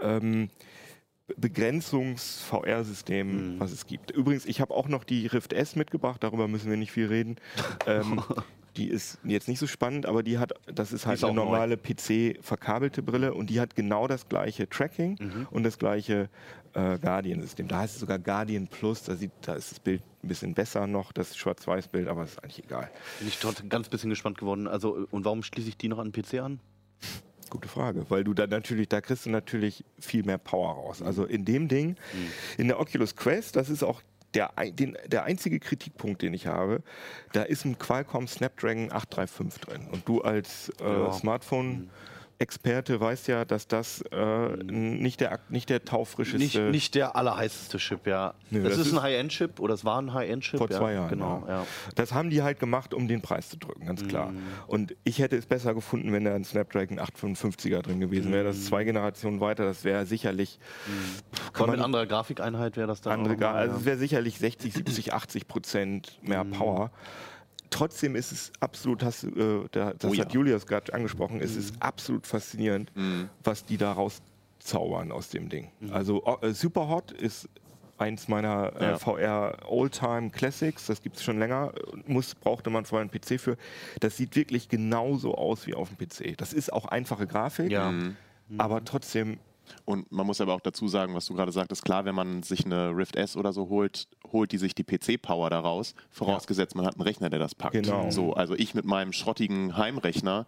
ähm, 0.00 0.50
Begrenzungs-VR-System, 1.36 3.54
Mhm. 3.56 3.60
was 3.60 3.72
es 3.72 3.86
gibt. 3.86 4.10
Übrigens, 4.10 4.46
ich 4.46 4.60
habe 4.60 4.74
auch 4.74 4.88
noch 4.88 5.04
die 5.04 5.26
Rift 5.26 5.52
S 5.52 5.76
mitgebracht, 5.76 6.22
darüber 6.22 6.48
müssen 6.48 6.70
wir 6.70 6.76
nicht 6.76 6.92
viel 6.92 7.06
reden. 7.06 7.36
ähm, 7.86 8.22
die 8.76 8.88
ist 8.88 9.18
jetzt 9.24 9.48
nicht 9.48 9.58
so 9.58 9.66
spannend, 9.66 10.04
aber 10.06 10.22
die 10.22 10.38
hat, 10.38 10.52
das 10.66 10.92
ist 10.92 11.06
halt 11.06 11.16
ist 11.18 11.24
eine 11.24 11.32
normale 11.34 11.78
PC-verkabelte 11.78 13.02
Brille 13.02 13.32
und 13.32 13.48
die 13.48 13.58
hat 13.58 13.74
genau 13.74 14.06
das 14.06 14.28
gleiche 14.28 14.68
Tracking 14.68 15.16
Mhm. 15.18 15.46
und 15.50 15.62
das 15.62 15.78
gleiche 15.78 16.28
äh, 16.74 16.98
Guardian-System. 16.98 17.68
Da 17.68 17.78
heißt 17.80 17.94
es 17.94 18.00
sogar 18.00 18.18
Guardian 18.18 18.68
Plus, 18.68 19.02
da, 19.02 19.14
sieht, 19.16 19.30
da 19.40 19.54
ist 19.54 19.70
das 19.70 19.80
Bild 19.80 20.02
ein 20.22 20.28
bisschen 20.28 20.52
besser 20.52 20.86
noch, 20.86 21.12
das 21.12 21.34
Schwarz-Weiß-Bild, 21.36 22.06
aber 22.06 22.24
ist 22.24 22.42
eigentlich 22.42 22.62
egal. 22.64 22.90
Bin 23.18 23.28
ich 23.28 23.38
dort 23.40 23.68
ganz 23.70 23.88
bisschen 23.88 24.10
gespannt 24.10 24.36
geworden. 24.36 24.68
Also, 24.68 25.06
und 25.10 25.24
warum 25.24 25.42
schließe 25.42 25.70
ich 25.70 25.78
die 25.78 25.88
noch 25.88 25.98
an 25.98 26.12
den 26.12 26.22
PC 26.22 26.40
an? 26.40 26.60
Gute 27.50 27.68
Frage, 27.68 28.04
weil 28.08 28.24
du 28.24 28.34
da 28.34 28.46
natürlich, 28.46 28.88
da 28.88 29.00
kriegst 29.00 29.26
du 29.26 29.30
natürlich 29.30 29.84
viel 29.98 30.24
mehr 30.24 30.38
Power 30.38 30.72
raus. 30.74 31.02
Also 31.02 31.24
in 31.24 31.44
dem 31.44 31.68
Ding, 31.68 31.96
in 32.58 32.68
der 32.68 32.80
Oculus 32.80 33.14
Quest, 33.16 33.56
das 33.56 33.68
ist 33.70 33.82
auch 33.82 34.02
der, 34.34 34.50
den, 34.72 34.98
der 35.06 35.24
einzige 35.24 35.58
Kritikpunkt, 35.60 36.20
den 36.22 36.34
ich 36.34 36.46
habe, 36.46 36.82
da 37.32 37.42
ist 37.42 37.64
ein 37.64 37.78
Qualcomm 37.78 38.26
Snapdragon 38.28 38.92
835 38.92 39.60
drin. 39.62 39.88
Und 39.90 40.06
du 40.08 40.20
als 40.20 40.70
äh, 40.80 40.84
Ja. 40.84 41.12
Smartphone 41.12 41.88
Experte 42.38 43.00
weißt 43.00 43.28
ja, 43.28 43.44
dass 43.44 43.66
das 43.66 44.02
äh, 44.12 44.48
nicht, 44.64 45.20
der, 45.20 45.40
nicht 45.48 45.70
der 45.70 45.84
taufrischeste 45.84 46.38
Nicht, 46.38 46.72
nicht 46.72 46.94
der 46.94 47.16
allerheißeste 47.16 47.78
Chip, 47.78 48.06
ja. 48.06 48.34
Nö, 48.50 48.62
das, 48.62 48.76
das 48.76 48.86
ist 48.86 48.92
ein 48.92 49.02
High-End-Chip 49.02 49.58
oder 49.58 49.74
es 49.74 49.84
war 49.84 50.00
ein 50.00 50.12
High-End-Chip. 50.12 50.58
Vor 50.58 50.70
ja, 50.70 50.78
zwei 50.78 50.92
Jahren, 50.92 51.08
Genau, 51.08 51.44
ja. 51.46 51.60
ja. 51.60 51.66
Das 51.94 52.12
haben 52.12 52.30
die 52.30 52.42
halt 52.42 52.60
gemacht, 52.60 52.92
um 52.92 53.08
den 53.08 53.22
Preis 53.22 53.48
zu 53.48 53.56
drücken, 53.56 53.86
ganz 53.86 54.06
klar. 54.06 54.32
Und 54.66 54.94
ich 55.04 55.18
hätte 55.18 55.36
es 55.36 55.46
besser 55.46 55.74
gefunden, 55.74 56.12
wenn 56.12 56.24
da 56.24 56.34
ein 56.34 56.44
Snapdragon 56.44 57.00
855er 57.00 57.82
drin 57.82 58.00
gewesen 58.00 58.32
wäre. 58.32 58.44
Das 58.44 58.56
ist 58.56 58.66
zwei 58.66 58.84
Generationen 58.84 59.40
weiter, 59.40 59.64
das 59.64 59.84
wäre 59.84 60.04
sicherlich 60.04 60.58
Aber 61.46 61.52
kann 61.52 61.70
mit 61.70 61.78
man 61.78 61.84
anderer 61.86 62.06
Grafikeinheit 62.06 62.76
wäre 62.76 62.86
das 62.86 63.00
dann 63.00 63.14
andere, 63.20 63.34
nochmal, 63.34 63.54
also 63.54 63.76
es 63.76 63.84
wäre 63.84 63.96
sicherlich 63.96 64.38
60, 64.38 64.74
70, 64.74 65.12
80 65.12 65.48
Prozent 65.48 66.18
mehr 66.22 66.44
Power. 66.44 66.90
Trotzdem 67.70 68.14
ist 68.16 68.32
es 68.32 68.52
absolut, 68.60 69.02
hast, 69.02 69.24
äh, 69.24 69.64
da, 69.72 69.92
das 69.92 70.10
Oh 70.10 70.14
ja. 70.14 70.24
hat 70.24 70.32
Julius 70.32 70.66
gerade 70.66 70.92
angesprochen, 70.94 71.40
es 71.40 71.56
ist 71.56 71.74
absolut 71.80 72.26
faszinierend, 72.26 72.92
was 73.44 73.64
die 73.64 73.76
da 73.76 73.92
rauszaubern 73.92 75.12
aus 75.12 75.28
dem 75.30 75.48
Ding. 75.48 75.70
Also 75.90 76.24
o- 76.24 76.38
äh, 76.42 76.52
Superhot 76.52 77.12
ist 77.12 77.48
eins 77.98 78.28
meiner 78.28 78.72
äh, 78.78 78.84
Ja. 78.90 78.98
VR 78.98 79.56
Oldtime 79.68 80.30
Classics, 80.30 80.86
das 80.86 81.00
gibt 81.02 81.16
es 81.16 81.24
schon 81.24 81.38
länger, 81.38 81.72
muss, 82.06 82.34
brauchte 82.34 82.68
man 82.70 82.84
vorher 82.84 83.08
einen 83.08 83.10
PC 83.10 83.40
für. 83.40 83.56
Das 84.00 84.16
sieht 84.18 84.36
wirklich 84.36 84.68
genauso 84.68 85.34
aus 85.34 85.66
wie 85.66 85.74
auf 85.74 85.88
dem 85.88 85.96
PC. 86.06 86.36
Das 86.36 86.52
ist 86.52 86.72
auch 86.72 86.84
einfache 86.86 87.26
Grafik, 87.26 87.70
Ja. 87.70 87.94
aber 88.58 88.84
trotzdem 88.84 89.38
Und 89.84 90.10
man 90.12 90.26
muss 90.26 90.40
aber 90.40 90.54
auch 90.54 90.60
dazu 90.60 90.88
sagen, 90.88 91.14
was 91.14 91.26
du 91.26 91.34
gerade 91.34 91.52
sagtest, 91.52 91.84
klar, 91.84 92.04
wenn 92.04 92.14
man 92.14 92.42
sich 92.42 92.64
eine 92.64 92.90
Rift 92.96 93.16
S 93.16 93.36
oder 93.36 93.52
so 93.52 93.68
holt, 93.68 94.08
holt 94.32 94.52
die 94.52 94.58
sich 94.58 94.74
die 94.74 94.84
PC-Power 94.84 95.50
daraus, 95.50 95.94
vorausgesetzt 96.10 96.74
man 96.74 96.86
hat 96.86 96.94
einen 96.94 97.02
Rechner, 97.02 97.30
der 97.30 97.38
das 97.38 97.54
packt. 97.54 97.74
Genau. 97.74 98.10
So, 98.10 98.32
also 98.34 98.54
ich 98.54 98.74
mit 98.74 98.84
meinem 98.84 99.12
schrottigen 99.12 99.76
Heimrechner, 99.76 100.46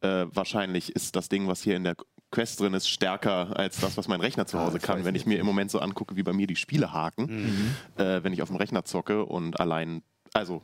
äh, 0.00 0.26
wahrscheinlich 0.32 0.94
ist 0.94 1.16
das 1.16 1.28
Ding, 1.28 1.48
was 1.48 1.62
hier 1.62 1.76
in 1.76 1.84
der 1.84 1.96
Quest 2.30 2.60
drin 2.60 2.72
ist, 2.74 2.88
stärker 2.88 3.56
als 3.56 3.78
das, 3.80 3.96
was 3.96 4.08
mein 4.08 4.20
Rechner 4.20 4.46
zu 4.46 4.56
Ah, 4.56 4.64
Hause 4.64 4.78
das 4.78 4.82
kann. 4.82 5.04
Wenn 5.04 5.14
ich 5.14 5.26
mir 5.26 5.38
im 5.38 5.46
Moment 5.46 5.70
so 5.70 5.78
angucke, 5.80 6.16
wie 6.16 6.22
bei 6.22 6.32
mir 6.32 6.46
die 6.46 6.56
Spiele 6.56 6.92
haken, 6.92 7.74
äh, 7.96 8.24
wenn 8.24 8.32
ich 8.32 8.42
auf 8.42 8.48
dem 8.48 8.56
Rechner 8.56 8.84
zocke 8.84 9.24
und 9.24 9.60
allein, 9.60 10.02
also 10.32 10.62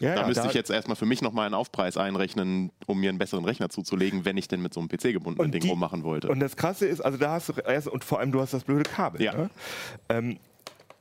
ja, 0.00 0.14
da 0.14 0.20
ja, 0.22 0.26
müsste 0.26 0.46
ich 0.48 0.54
jetzt 0.54 0.70
erstmal 0.70 0.96
für 0.96 1.06
mich 1.06 1.22
nochmal 1.22 1.46
einen 1.46 1.54
Aufpreis 1.54 1.96
einrechnen, 1.96 2.70
um 2.86 2.98
mir 3.00 3.08
einen 3.10 3.18
besseren 3.18 3.44
Rechner 3.44 3.68
zuzulegen, 3.70 4.24
wenn 4.24 4.36
ich 4.36 4.48
denn 4.48 4.60
mit 4.60 4.74
so 4.74 4.80
einem 4.80 4.88
PC-gebundenen 4.88 5.46
Und 5.46 5.52
Ding 5.52 5.62
die- 5.62 5.68
rummachen 5.68 6.02
wollte. 6.02 6.28
Und 6.28 6.40
das 6.40 6.56
Krasse 6.56 6.86
ist, 6.86 7.00
also 7.00 7.16
da 7.18 7.32
hast 7.32 7.48
du 7.50 7.52
erst 7.60 7.88
und 7.88 8.04
vor 8.04 8.18
allem 8.20 8.32
du 8.32 8.40
hast 8.40 8.52
das 8.54 8.64
blöde 8.64 8.82
Kabel. 8.88 9.22
Ja. 9.22 9.34
Ne? 9.34 9.50
Ähm, 10.08 10.38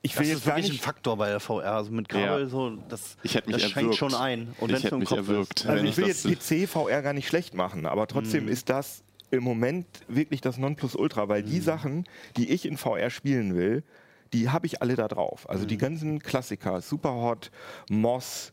ich 0.06 0.12
Das 0.14 0.20
will 0.20 0.28
ist 0.28 0.34
jetzt 0.34 0.46
gar 0.46 0.58
wirklich 0.58 0.80
ein. 0.80 0.84
Faktor 0.84 1.18
bei 1.18 1.30
der 1.30 1.40
VR. 1.40 1.74
Also 1.76 1.92
mit 1.92 2.10
Kabel 2.10 2.44
Ja. 2.44 2.46
so, 2.48 2.78
das, 2.90 3.18
Ich 3.24 3.36
hätte 3.36 3.50
mich 3.50 3.62
das 3.62 3.72
schränkt 3.72 3.96
schon 3.96 4.14
ein. 4.14 4.54
Und 4.60 4.70
Ich 4.70 4.74
wenn's 4.76 4.84
hätte 4.84 4.98
mich 4.98 5.10
Kopf 5.10 5.18
erwürgt. 5.18 5.62
Ist. 5.62 5.66
Also 5.68 5.82
wenn 5.84 5.90
ich 5.90 5.98
will 5.98 6.08
jetzt 6.08 6.26
das- 6.26 6.32
PC 6.32 6.68
VR 6.68 7.02
gar 7.02 7.14
nicht 7.14 7.28
schlecht 7.28 7.54
machen, 7.54 7.86
aber 7.86 8.06
trotzdem 8.08 8.48
ist 8.48 8.70
das 8.70 9.04
im 9.32 9.44
Moment 9.44 9.88
wirklich 10.08 10.42
das 10.42 10.58
Nonplusultra, 10.58 11.28
weil 11.30 11.42
die 11.42 11.60
Sachen, 11.60 12.04
die 12.38 12.52
ich 12.52 12.66
in 12.68 12.78
VR 12.78 13.10
spielen 13.10 13.56
will, 13.56 13.84
die 14.34 14.50
habe 14.50 14.66
ich 14.68 14.82
alle 14.82 14.96
da 14.96 15.08
drauf. 15.08 15.50
Also 15.50 15.66
die 15.66 15.78
ganzen 15.78 16.20
Klassiker, 16.20 16.82
Superhot, 16.82 17.50
Moss, 17.90 18.52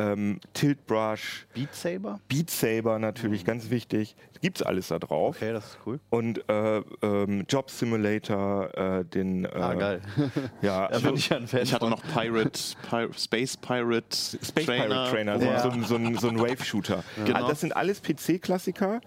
ähm, 0.00 0.40
Tilt 0.54 0.86
Brush, 0.86 1.46
Beat 1.54 1.74
Saber? 1.74 2.20
Beat 2.28 2.50
Saber 2.50 2.98
natürlich, 2.98 3.44
ganz 3.44 3.70
wichtig. 3.70 4.16
Gibt's 4.42 4.62
alles 4.62 4.88
da 4.88 4.98
drauf. 4.98 5.36
Okay, 5.36 5.52
das 5.52 5.66
ist 5.66 5.78
cool. 5.84 6.00
Und 6.08 6.48
äh, 6.48 6.78
ähm, 7.02 7.44
Job 7.48 7.70
Simulator, 7.70 8.74
äh, 8.74 9.04
den. 9.04 9.44
Äh, 9.44 9.48
Ah, 9.54 9.74
geil. 9.74 10.00
Ja, 10.62 10.88
Da 10.88 10.98
bin 11.00 11.14
ich 11.16 11.28
ja 11.28 11.36
ein 11.36 11.46
Fan 11.46 11.62
Ich 11.62 11.74
hatte 11.74 11.84
von. 11.86 11.90
noch 11.90 12.02
Pirate, 12.02 12.58
Pir 12.88 13.10
Space 13.18 13.56
Pirate 13.58 14.16
Space 14.16 14.64
Trainer. 14.66 14.86
Pirate 14.86 15.10
Trainer, 15.10 15.38
so, 15.38 15.44
Ja. 15.44 15.60
so, 15.60 15.70
ein- 15.70 15.84
so, 15.84 15.94
ein- 15.96 16.16
so 16.16 16.28
ein 16.28 16.38
Wave-Shooter. 16.40 17.04
Genau. 17.24 17.36
Also 17.36 17.48
das 17.48 17.60
sind 17.60 17.76
alles 17.76 18.00
PC-Klassiker, 18.02 19.00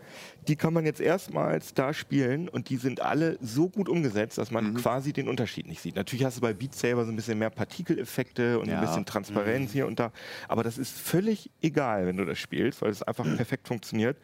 die 0.47 0.55
kann 0.55 0.73
man 0.73 0.85
jetzt 0.85 0.99
erstmals 1.01 1.73
da 1.73 1.93
spielen 1.93 2.49
und 2.49 2.69
die 2.69 2.77
sind 2.77 3.01
alle 3.01 3.37
so 3.41 3.69
gut 3.69 3.89
umgesetzt, 3.89 4.37
dass 4.37 4.51
Mhm. 4.51 4.53
man 4.55 4.73
quasi 4.75 5.13
den 5.13 5.27
Unterschied 5.27 5.67
nicht 5.67 5.81
sieht. 5.81 5.95
Natürlich 5.95 6.25
hast 6.25 6.37
du 6.37 6.41
bei 6.41 6.53
Beat 6.53 6.75
Saber 6.75 7.05
so 7.05 7.11
ein 7.11 7.15
bisschen 7.15 7.39
mehr 7.39 7.49
Partikeleffekte 7.49 8.59
und 8.59 8.67
Ja. 8.69 8.75
ein 8.79 8.81
bisschen 8.81 9.05
Transparenz 9.05 9.71
hier 9.71 9.87
und 9.87 9.99
da, 9.99 10.11
aber 10.47 10.63
das 10.63 10.77
ist 10.77 10.97
völlig 10.97 11.49
egal, 11.61 12.05
wenn 12.05 12.17
du 12.17 12.25
das 12.25 12.37
spielst, 12.39 12.81
weil 12.81 12.89
es 12.91 13.03
einfach 13.03 13.25
perfekt 13.35 13.67
funktioniert 13.67 14.17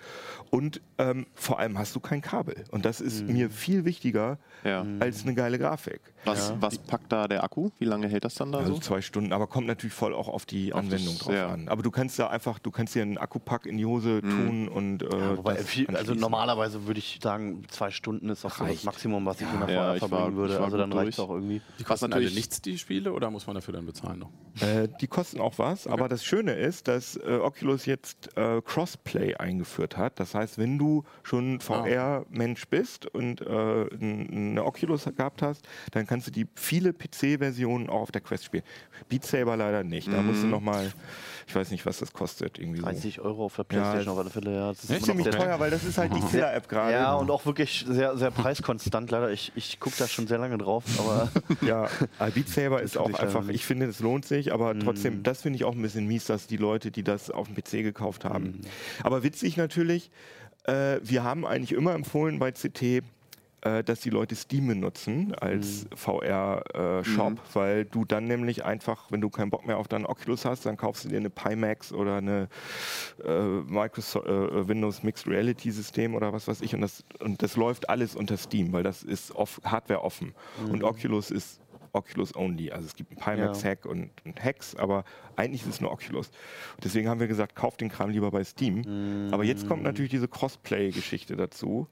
und 0.49 0.81
ähm, 0.97 1.25
vor 1.35 1.59
allem 1.59 1.77
hast 1.77 1.95
du 1.95 1.99
kein 1.99 2.21
Kabel 2.21 2.55
und 2.71 2.85
das 2.85 3.01
ist 3.01 3.27
mir 3.27 3.49
viel 3.49 3.85
wichtiger 3.85 4.37
Ja. 4.63 4.85
als 4.99 5.23
eine 5.23 5.33
geile 5.35 5.57
Grafik. 5.59 6.01
Was, 6.25 6.53
was 6.59 6.77
packt 6.77 7.11
da 7.11 7.27
der 7.27 7.43
Akku? 7.43 7.69
Wie 7.79 7.85
lange 7.85 8.07
hält 8.07 8.25
das 8.25 8.35
dann 8.35 8.51
da 8.51 8.59
Also 8.59 8.73
so? 8.75 8.79
zwei 8.79 9.01
Stunden, 9.01 9.31
aber 9.33 9.47
kommt 9.47 9.67
natürlich 9.67 9.93
voll 9.93 10.13
auch 10.13 10.27
auf 10.27 10.45
die 10.45 10.73
Auf 10.73 10.79
Anwendung 10.79 11.15
das- 11.15 11.19
drauf 11.25 11.33
ja. 11.33 11.47
an. 11.49 11.67
Aber 11.69 11.81
du 11.81 11.91
kannst 11.91 12.19
da 12.19 12.27
einfach, 12.27 12.59
du 12.59 12.71
kannst 12.71 12.93
dir 12.95 13.01
einen 13.03 13.17
Akkupack 13.17 13.65
in 13.65 13.77
die 13.77 13.85
Hose 13.85 14.21
tun 14.21 14.67
und 14.67 15.03
äh, 15.03 15.37
Wobei 15.37 15.55
das 15.55 15.65
viel, 15.65 15.87
also 15.95 16.13
normalerweise 16.13 16.87
würde 16.87 16.99
ich 16.99 17.19
sagen, 17.23 17.63
zwei 17.69 17.89
Stunden 17.91 18.29
ist 18.29 18.45
auch 18.45 18.51
so 18.51 18.65
das. 18.65 18.83
Maximum, 18.83 19.25
was 19.25 19.39
ich 19.41 19.47
in 19.53 19.59
der 19.59 19.69
Ja, 19.69 19.87
war- 19.87 19.95
verbringen 19.97 20.35
würde. 20.35 20.59
Also 20.61 20.77
dann 20.77 20.91
reicht 20.93 21.13
es 21.13 21.19
auch 21.19 21.29
irgendwie. 21.29 21.61
Die 21.79 21.83
kosten 21.83 22.05
alle 22.05 22.15
natürlich- 22.15 22.35
nichts, 22.35 22.61
die 22.61 22.77
Spiele, 22.77 23.13
oder 23.13 23.31
muss 23.31 23.47
man 23.47 23.55
dafür 23.55 23.73
dann 23.73 23.85
bezahlen 23.85 24.19
noch? 24.19 24.29
Äh, 24.61 24.87
die 24.99 25.07
kosten 25.07 25.39
auch 25.39 25.57
was, 25.57 25.87
aber 25.87 26.09
das 26.09 26.23
Schöne 26.25 26.53
ist, 26.53 26.87
dass 26.87 27.15
äh, 27.15 27.39
Oculus 27.41 27.85
jetzt 27.85 28.35
äh, 28.37 28.61
Crossplay 28.61 29.35
eingeführt 29.35 29.95
hat. 29.95 30.19
Das 30.19 30.35
heißt, 30.35 30.57
wenn 30.57 30.77
du 30.77 31.03
schon 31.23 31.59
VR-Mensch 31.61 32.67
bist 32.67 33.05
und 33.05 33.41
äh, 33.41 33.45
eine 34.01 34.63
Oculus 34.65 35.05
gehabt 35.15 35.41
hast, 35.41 35.65
dann 35.91 36.05
kannst 36.09 36.25
du 36.25 36.31
die 36.31 36.47
viele 36.55 36.91
PC-Versionen 36.91 37.87
auch 37.89 38.01
auf 38.01 38.11
der 38.11 38.21
Quest 38.21 38.43
spielen. 38.45 38.63
Beat 39.09 39.23
Saber 39.25 39.55
leider 39.55 39.83
nicht. 39.83 40.07
Da 40.11 40.21
musst 40.23 40.41
du 40.41 40.45
Mhm. 40.45 40.51
nochmal, 40.51 40.91
ich 41.47 41.53
weiß 41.55 41.69
nicht, 41.69 41.85
was 41.85 41.99
das 41.99 42.11
kostet. 42.13 42.57
Irgendwie 42.57 42.79
so. 42.79 42.85
30 42.85 43.19
Euro 43.21 43.45
auf 43.45 43.55
der 43.55 43.65
Ja, 43.65 43.67
Playstation 43.69 44.05
das- 44.05 44.13
auf 44.13 44.17
alle 44.19 44.29
Fälle. 44.31 44.55
Ja, 44.55 44.67
das 44.69 44.83
ist 44.83 44.89
noch 44.89 44.99
Ziemlich 45.15 45.29
teuer, 45.29 45.59
weil 45.59 45.69
das 45.69 45.83
ist 45.83 45.97
halt 45.99 46.11
die 46.15 46.19
Killer-App 46.31 46.67
gerade. 46.67 46.93
Ja, 46.93 47.13
und 47.13 47.29
auch 47.29 47.45
wirklich 47.45 47.85
sehr, 47.87 48.17
sehr 48.17 48.31
preiskonstant 48.31 49.11
leider. 49.11 49.31
Ich, 49.31 49.51
ich 49.55 49.79
gucke 49.79 49.95
da 49.99 50.07
schon 50.07 50.25
sehr 50.25 50.39
lange 50.39 50.57
drauf, 50.57 50.83
aber 50.97 51.29
Ja, 51.61 51.87
Beat 52.33 52.49
Saber 52.49 52.81
ist 52.81 52.97
auch 52.97 53.13
einfach, 53.13 53.43
nicht. 53.43 53.55
ich 53.55 53.65
finde, 53.65 53.85
es 53.85 53.99
lohnt 53.99 54.25
sich, 54.25 54.51
aber 54.51 54.73
Mhm. 54.73 54.79
trotzdem, 54.79 55.21
das 55.23 55.43
finde 55.43 55.57
ich 55.57 55.63
auch 55.63 55.73
ein 55.75 55.81
bisschen 55.81 56.07
mies, 56.07 56.25
dass 56.25 56.47
die 56.47 56.57
Leute, 56.57 56.89
die 56.89 57.03
das 57.03 57.29
auf 57.29 57.47
dem 57.47 57.55
PC 57.55 57.83
gekauft 57.83 58.25
haben. 58.25 58.45
Mhm. 58.45 58.61
Aber 59.03 59.21
witzig 59.21 59.57
natürlich, 59.57 60.09
äh, 60.65 60.99
wir 61.03 61.23
haben 61.23 61.45
eigentlich 61.45 61.71
immer 61.73 61.93
empfohlen 61.93 62.39
bei 62.39 62.51
CT, 62.51 63.03
äh, 63.61 63.83
dass 63.83 63.99
die 64.01 64.09
Leute 64.09 64.35
Steam 64.35 64.67
benutzen 64.67 65.33
als 65.35 65.85
Mhm. 65.85 65.95
VR-Shop, 65.95 67.39
weil 67.53 67.85
du 67.85 68.05
dann 68.05 68.25
nämlich 68.25 68.63
einfach, 68.65 69.11
wenn 69.11 69.21
du 69.21 69.29
keinen 69.29 69.49
Bock 69.49 69.65
mehr 69.67 69.77
auf 69.77 69.87
deinen 69.87 70.05
Oculus 70.05 70.45
hast, 70.45 70.65
dann 70.65 70.77
kaufst 70.77 71.05
du 71.05 71.09
dir 71.09 71.17
eine 71.17 71.29
Pimax 71.29 71.91
oder 71.91 72.17
eine 72.17 72.47
äh, 73.23 73.41
Microsoft 73.41 74.27
äh, 74.27 74.67
Windows 74.67 75.03
Mixed 75.03 75.27
Reality 75.27 75.71
System 75.71 76.15
oder 76.15 76.33
was 76.33 76.47
weiß 76.47 76.61
ich 76.61 76.73
und 76.73 76.81
das, 76.81 77.03
und 77.19 77.41
das 77.41 77.55
läuft 77.55 77.89
alles 77.89 78.15
unter 78.15 78.37
Steam, 78.37 78.71
weil 78.73 78.83
das 78.83 79.03
ist 79.03 79.35
off, 79.35 79.59
Hardware 79.63 80.01
offen 80.03 80.33
und 80.71 80.83
Oculus 80.83 81.31
ist 81.31 81.59
Oculus 81.91 82.35
only. 82.35 82.71
Also 82.71 82.85
es 82.85 82.95
gibt 82.95 83.11
einen 83.11 83.19
Pimax 83.19 83.63
Ja. 83.63 83.75
Und 83.85 84.11
einen 84.23 84.35
Hex, 84.37 84.75
aber 84.75 85.03
eigentlich 85.35 85.63
ist 85.63 85.69
es 85.69 85.81
nur 85.81 85.91
Oculus. 85.91 86.27
Und 86.75 86.83
deswegen 86.85 87.09
haben 87.09 87.19
wir 87.19 87.27
gesagt, 87.27 87.55
kauft 87.55 87.81
den 87.81 87.89
Kram 87.89 88.11
lieber 88.11 88.29
bei 88.29 88.43
Steam. 88.43 89.29
Aber 89.31 89.43
jetzt 89.43 89.67
kommt 89.67 89.81
natürlich 89.83 90.11
diese 90.11 90.27
Crossplay-Geschichte 90.27 91.35
dazu 91.35 91.87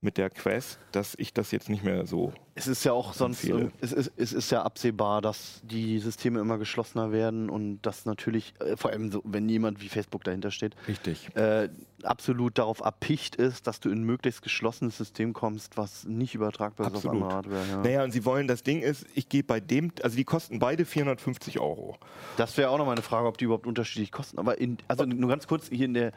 mit 0.00 0.18
der 0.18 0.30
Quest, 0.30 0.78
dass 0.92 1.14
ich 1.18 1.32
das 1.32 1.50
jetzt 1.50 1.68
nicht 1.68 1.82
mehr 1.82 2.06
so. 2.06 2.32
es 2.54 2.66
ist 2.66 2.84
ja 2.84 2.92
auch 2.92 3.14
sonst, 3.14 3.44
Empfehle. 3.44 3.72
es 3.80 3.92
ist, 3.92 4.12
es 4.16 4.32
ist 4.32 4.50
ja 4.50 4.62
absehbar, 4.62 5.22
dass 5.22 5.60
die 5.64 5.98
Systeme 5.98 6.38
immer 6.40 6.58
geschlossener 6.58 7.12
werden 7.12 7.48
und 7.48 7.80
dass 7.82 8.04
natürlich, 8.04 8.54
äh, 8.60 8.76
vor 8.76 8.90
allem 8.90 9.10
so, 9.10 9.22
wenn 9.24 9.48
jemand 9.48 9.80
wie 9.80 9.88
Facebook 9.88 10.22
dahinter 10.22 10.50
steht, 10.50 10.76
Richtig. 10.86 11.34
äh, 11.34 11.70
absolut 12.02 12.58
darauf 12.58 12.80
erpicht 12.80 13.36
ist, 13.36 13.66
dass 13.66 13.80
du 13.80 13.88
in 13.88 14.00
ein 14.00 14.04
möglichst 14.04 14.42
geschlossenes 14.42 14.98
System 14.98 15.32
kommst, 15.32 15.76
was 15.78 16.04
nicht 16.04 16.34
übertragbar 16.34 16.86
ist 16.86 16.92
auf 16.92 16.96
Absolut. 16.98 17.22
andere 17.22 17.34
Hardware. 17.34 17.64
Ja. 17.70 17.82
Naja, 17.82 18.04
und 18.04 18.12
sie 18.12 18.24
wollen, 18.24 18.46
das 18.46 18.62
Ding 18.62 18.82
ist, 18.82 19.06
ich 19.14 19.28
gehe 19.28 19.42
bei 19.42 19.60
dem, 19.60 19.92
also 20.02 20.16
die 20.16 20.24
kosten 20.24 20.58
beide 20.58 20.84
450 20.84 21.58
Euro. 21.58 21.96
Das 22.36 22.56
wäre 22.58 22.68
auch 22.68 22.78
noch 22.78 22.86
mal 22.86 22.92
eine 22.92 23.02
Frage, 23.02 23.26
ob 23.26 23.38
die 23.38 23.46
überhaupt 23.46 23.66
unterschiedlich 23.66 24.12
kosten. 24.12 24.38
Aber 24.38 24.58
in, 24.60 24.76
also 24.88 25.04
nur 25.04 25.28
ganz 25.30 25.46
kurz, 25.46 25.68
hier 25.68 25.86
in 25.86 25.94
der, 25.94 26.12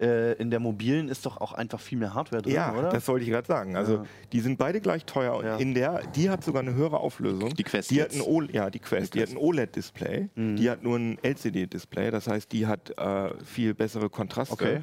äh, 0.00 0.32
in 0.34 0.50
der 0.50 0.60
mobilen 0.60 1.08
ist 1.08 1.26
doch 1.26 1.40
auch 1.40 1.52
einfach 1.52 1.78
viel 1.80 1.98
mehr 1.98 2.14
Hardware 2.14 2.40
drin, 2.42 2.54
Ja, 2.54 2.74
oder? 2.74 2.88
das 2.88 3.06
wollte 3.08 3.24
ich 3.24 3.30
gerade 3.30 3.46
sagen. 3.46 3.76
Also 3.76 3.94
Ja. 3.96 4.04
die 4.32 4.40
sind 4.40 4.58
beide 4.58 4.80
gleich 4.80 5.04
teuer 5.04 5.44
Ja. 5.44 5.56
in 5.56 5.74
der, 5.74 6.02
die 6.14 6.30
hat 6.30 6.42
sogar 6.42 6.62
eine 6.62 6.74
höhere 6.74 6.98
Auflösung. 7.00 7.54
Die 7.54 7.62
Quest 7.62 7.90
Die 7.90 8.00
hat 8.02 8.12
ein 8.14 8.20
o 8.22 8.40
ja, 8.42 8.70
die 8.70 8.78
Quest. 8.78 9.14
Die 9.14 9.22
hat 9.22 9.28
ein 9.30 9.36
OLED-Display. 9.36 10.28
Mhm. 10.34 10.56
Die 10.56 10.70
hat 10.70 10.82
nur 10.82 10.96
ein 10.98 11.18
LCD-Display. 11.22 12.10
Das 12.10 12.26
heißt, 12.28 12.50
die 12.52 12.66
hat 12.66 12.96
äh, 12.98 13.30
viel 13.44 13.74
bessere 13.74 14.08
Kontraste. 14.08 14.54
Okay. 14.54 14.80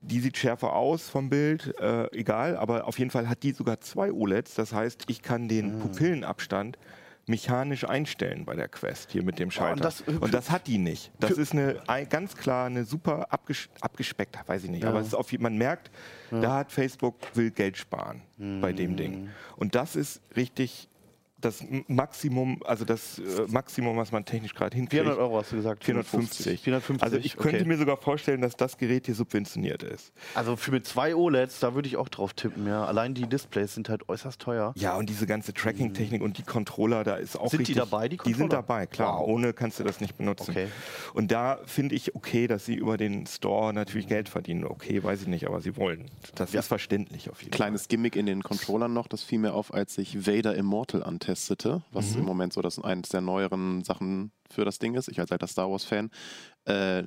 Die 0.00 0.20
sieht 0.20 0.36
schärfer 0.36 0.74
aus 0.74 1.08
vom 1.08 1.28
Bild, 1.28 1.74
äh, 1.80 2.06
egal, 2.16 2.56
aber 2.56 2.86
auf 2.86 2.98
jeden 3.00 3.10
Fall 3.10 3.28
hat 3.28 3.42
die 3.42 3.50
sogar 3.50 3.80
zwei 3.80 4.12
OLEDs. 4.12 4.54
Das 4.54 4.72
heißt, 4.72 5.04
ich 5.08 5.22
kann 5.22 5.48
den 5.48 5.74
Mhm. 5.76 5.80
Pupillenabstand 5.80 6.78
mechanisch 7.28 7.84
einstellen 7.84 8.44
bei 8.44 8.54
der 8.56 8.68
Quest 8.68 9.10
hier 9.12 9.22
mit 9.22 9.38
dem 9.38 9.50
Schalter. 9.50 9.72
und 9.74 9.84
das- 9.84 10.00
und 10.02 10.32
das 10.34 10.50
hat 10.50 10.66
die 10.66 10.78
nicht. 10.78 11.10
Das 11.20 11.32
ist 11.32 11.52
eine 11.52 11.82
ein- 11.86 12.08
ganz 12.08 12.36
klar 12.36 12.66
eine 12.66 12.84
super 12.84 13.32
abges 13.32 13.68
abgespeckt, 13.80 14.36
weiß 14.46 14.64
ich 14.64 14.70
nicht, 14.70 14.82
Ja. 14.82 14.90
aber 14.90 15.00
es 15.00 15.08
ist 15.08 15.14
auf, 15.14 15.30
man 15.38 15.56
merkt, 15.58 15.90
da 16.30 16.56
hat 16.56 16.72
Facebook 16.72 17.16
will 17.34 17.50
Geld 17.50 17.76
sparen 17.76 18.22
bei 18.60 18.72
dem 18.72 18.92
Mhm. 18.92 18.96
Ding. 18.96 19.28
Und 19.56 19.74
das 19.74 19.96
ist 19.96 20.20
richtig 20.36 20.88
das 21.40 21.64
Maximum, 21.86 22.60
also 22.64 22.84
das 22.84 23.18
äh, 23.18 23.22
Maximum, 23.48 23.96
was 23.96 24.10
man 24.12 24.24
technisch 24.24 24.54
gerade 24.54 24.76
hinkriegt. 24.76 25.02
400 25.02 25.18
Euro 25.18 25.38
hast 25.38 25.52
du 25.52 25.56
gesagt. 25.56 25.84
450. 25.84 26.60
450. 26.60 27.02
Also 27.02 27.16
ich 27.16 27.36
könnte 27.36 27.58
okay. 27.58 27.68
mir 27.68 27.76
sogar 27.78 27.96
vorstellen, 27.96 28.40
dass 28.40 28.56
das 28.56 28.76
Gerät 28.76 29.06
hier 29.06 29.14
subventioniert 29.14 29.82
ist. 29.82 30.12
Also 30.34 30.56
für 30.56 30.72
mit 30.72 30.86
zwei 30.86 31.14
OLEDs, 31.14 31.60
da 31.60 31.74
würde 31.74 31.88
ich 31.88 31.96
auch 31.96 32.08
drauf 32.08 32.32
tippen, 32.34 32.66
ja. 32.66 32.84
Allein 32.84 33.14
die 33.14 33.26
Displays 33.26 33.74
sind 33.74 33.88
halt 33.88 34.08
äußerst 34.08 34.40
teuer. 34.40 34.72
Ja, 34.76 34.96
und 34.96 35.08
diese 35.08 35.26
ganze 35.26 35.54
Tracking-Technik 35.54 36.22
und 36.22 36.38
die 36.38 36.42
Controller, 36.42 37.04
da 37.04 37.14
ist 37.16 37.36
auch 37.36 37.50
Sind 37.50 37.58
die 37.60 37.72
richtig, 37.72 37.76
dabei, 37.76 38.08
die 38.08 38.16
Die 38.16 38.30
sind 38.34 38.48
Controller? 38.48 38.62
dabei, 38.62 38.86
klar. 38.86 39.20
Wow. 39.20 39.28
Ohne 39.28 39.52
kannst 39.52 39.78
du 39.78 39.84
das 39.84 40.00
nicht 40.00 40.16
benutzen. 40.16 40.50
Okay. 40.50 40.68
Und 41.14 41.30
da 41.30 41.58
finde 41.66 41.94
ich 41.94 42.14
okay, 42.14 42.46
dass 42.48 42.64
sie 42.66 42.74
über 42.74 42.96
den 42.96 43.26
Store 43.26 43.72
natürlich 43.72 44.08
Geld 44.08 44.28
verdienen. 44.28 44.64
Okay, 44.64 45.02
weiß 45.02 45.22
ich 45.22 45.28
nicht, 45.28 45.46
aber 45.46 45.60
sie 45.60 45.76
wollen. 45.76 46.10
Das 46.34 46.52
Ja. 46.52 46.60
ist 46.60 46.66
verständlich 46.66 47.30
auf 47.30 47.40
jeden 47.42 47.52
Kleines 47.52 47.88
Gimmick 47.88 48.16
in 48.16 48.26
den 48.26 48.42
Controllern 48.42 48.92
noch, 48.92 49.06
das 49.06 49.22
fiel 49.22 49.38
mir 49.38 49.52
auf, 49.54 49.72
als 49.72 49.96
ich 49.98 50.26
Vader 50.26 50.54
Immortal 50.56 51.02
testete, 51.28 51.82
was 51.92 52.14
im 52.16 52.24
Moment 52.24 52.52
so 52.54 52.62
das 52.62 52.78
eines 52.82 53.10
der 53.10 53.20
neueren 53.20 53.84
Sachen 53.84 54.32
für 54.50 54.64
das 54.64 54.78
Ding 54.78 54.94
ist. 54.94 55.08
Ich 55.08 55.20
als 55.20 55.30
alter 55.30 55.46
Star 55.46 55.70
Wars-Fan. 55.70 56.10
Äh, 56.64 57.04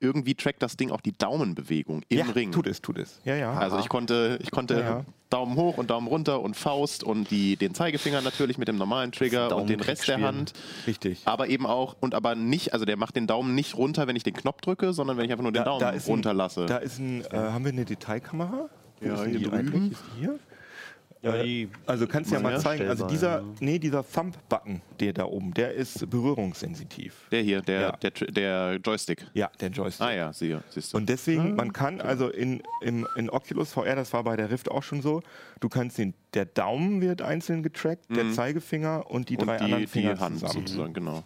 irgendwie 0.00 0.36
trackt 0.36 0.62
das 0.62 0.76
Ding 0.76 0.92
auch 0.92 1.00
die 1.00 1.16
Daumenbewegung 1.18 2.02
im 2.08 2.18
ja, 2.18 2.24
Ring. 2.26 2.52
tut 2.52 2.68
es, 2.68 2.80
tut 2.80 2.98
es. 2.98 3.20
Ja, 3.24 3.34
ja. 3.34 3.52
Also 3.54 3.80
ich 3.80 3.88
konnte, 3.88 4.38
ich 4.40 4.52
konnte 4.52 4.74
Ja, 4.74 4.80
ja. 4.80 5.04
Daumen 5.28 5.56
hoch 5.56 5.76
und 5.76 5.90
Daumen 5.90 6.06
runter 6.06 6.40
und 6.40 6.54
Faust 6.56 7.02
und 7.02 7.30
die, 7.32 7.56
den 7.56 7.74
Zeigefinger 7.74 8.20
natürlich 8.22 8.58
mit 8.58 8.68
dem 8.68 8.76
normalen 8.78 9.10
Trigger 9.10 9.54
und 9.56 9.68
den 9.68 9.80
Rest 9.80 10.06
der. 10.06 10.20
Hand. 10.20 10.52
Richtig. 10.86 11.22
Aber 11.24 11.48
eben 11.48 11.66
auch, 11.66 11.96
und 12.00 12.14
aber 12.14 12.36
nicht, 12.36 12.72
also 12.72 12.84
der 12.84 12.96
macht 12.96 13.16
den 13.16 13.26
Daumen 13.26 13.56
nicht 13.56 13.76
runter, 13.76 14.06
wenn 14.06 14.14
ich 14.14 14.22
den 14.22 14.34
Knopf 14.34 14.60
drücke, 14.60 14.92
sondern 14.92 15.16
wenn 15.16 15.24
ich 15.24 15.32
einfach 15.32 15.42
nur 15.42 15.52
den 15.52 15.64
Daumen 15.64 15.94
ist 15.94 16.06
ein- 16.06 16.12
runterlasse. 16.12 16.66
Da 16.66 16.76
ist 16.78 16.98
ein, 17.00 17.22
äh, 17.24 17.36
haben 17.36 17.64
wir 17.64 17.72
eine 17.72 17.84
Detailkamera? 17.84 18.70
Wo 19.00 19.06
Ja, 19.06 19.14
ist 19.14 19.28
hier 19.30 19.38
die 19.40 19.44
drüben. 19.46 19.90
Ist 19.90 20.02
die 20.16 20.20
hier? 20.20 20.38
Ja, 21.20 21.42
die- 21.42 21.68
Also 21.86 22.06
kannst 22.06 22.30
du 22.30 22.36
ja 22.36 22.40
Ja, 22.40 22.48
mal 22.48 22.60
zeigen. 22.60 22.88
Also 22.88 23.06
dieser, 23.08 23.38
ja. 23.40 23.44
nee, 23.60 23.78
dieser 23.80 24.04
Thumb-Button, 24.08 24.80
der 25.00 25.12
da 25.12 25.24
oben, 25.24 25.52
der 25.52 25.72
ist 25.74 26.08
berührungssensitiv. 26.08 27.26
der 27.32 27.42
hier, 27.42 27.60
der, 27.60 27.80
Ja. 27.80 27.92
der, 27.96 28.10
der 28.10 28.80
Joystick. 28.84 29.26
Ja, 29.34 29.50
der 29.60 29.70
Joystick. 29.70 30.06
Ah 30.06 30.12
ja, 30.12 30.32
siehe, 30.32 30.62
siehst 30.70 30.92
du. 30.92 30.96
Und 30.96 31.08
deswegen, 31.08 31.56
man 31.56 31.72
kann 31.72 32.00
also 32.00 32.28
in, 32.28 32.62
im, 32.82 33.06
in 33.16 33.30
Oculus 33.30 33.72
VR, 33.72 33.96
das 33.96 34.12
war 34.12 34.22
bei 34.24 34.36
der 34.36 34.50
Rift 34.50 34.70
auch 34.70 34.82
schon 34.82 35.02
so, 35.02 35.22
du 35.60 35.68
kannst 35.68 35.98
den, 35.98 36.14
der 36.34 36.44
Daumen 36.46 37.00
wird 37.00 37.20
einzeln 37.22 37.62
getrackt, 37.62 38.04
der 38.14 38.30
Zeigefinger 38.32 39.10
und 39.10 39.28
die 39.28 39.36
und 39.38 39.46
drei 39.46 39.56
die, 39.56 39.64
anderen 39.64 39.82
die 39.82 39.86
Finger 39.88 40.20
Hand 40.20 40.38
zusammen. 40.38 40.66
sozusagen, 40.66 40.94
genau. 40.94 41.24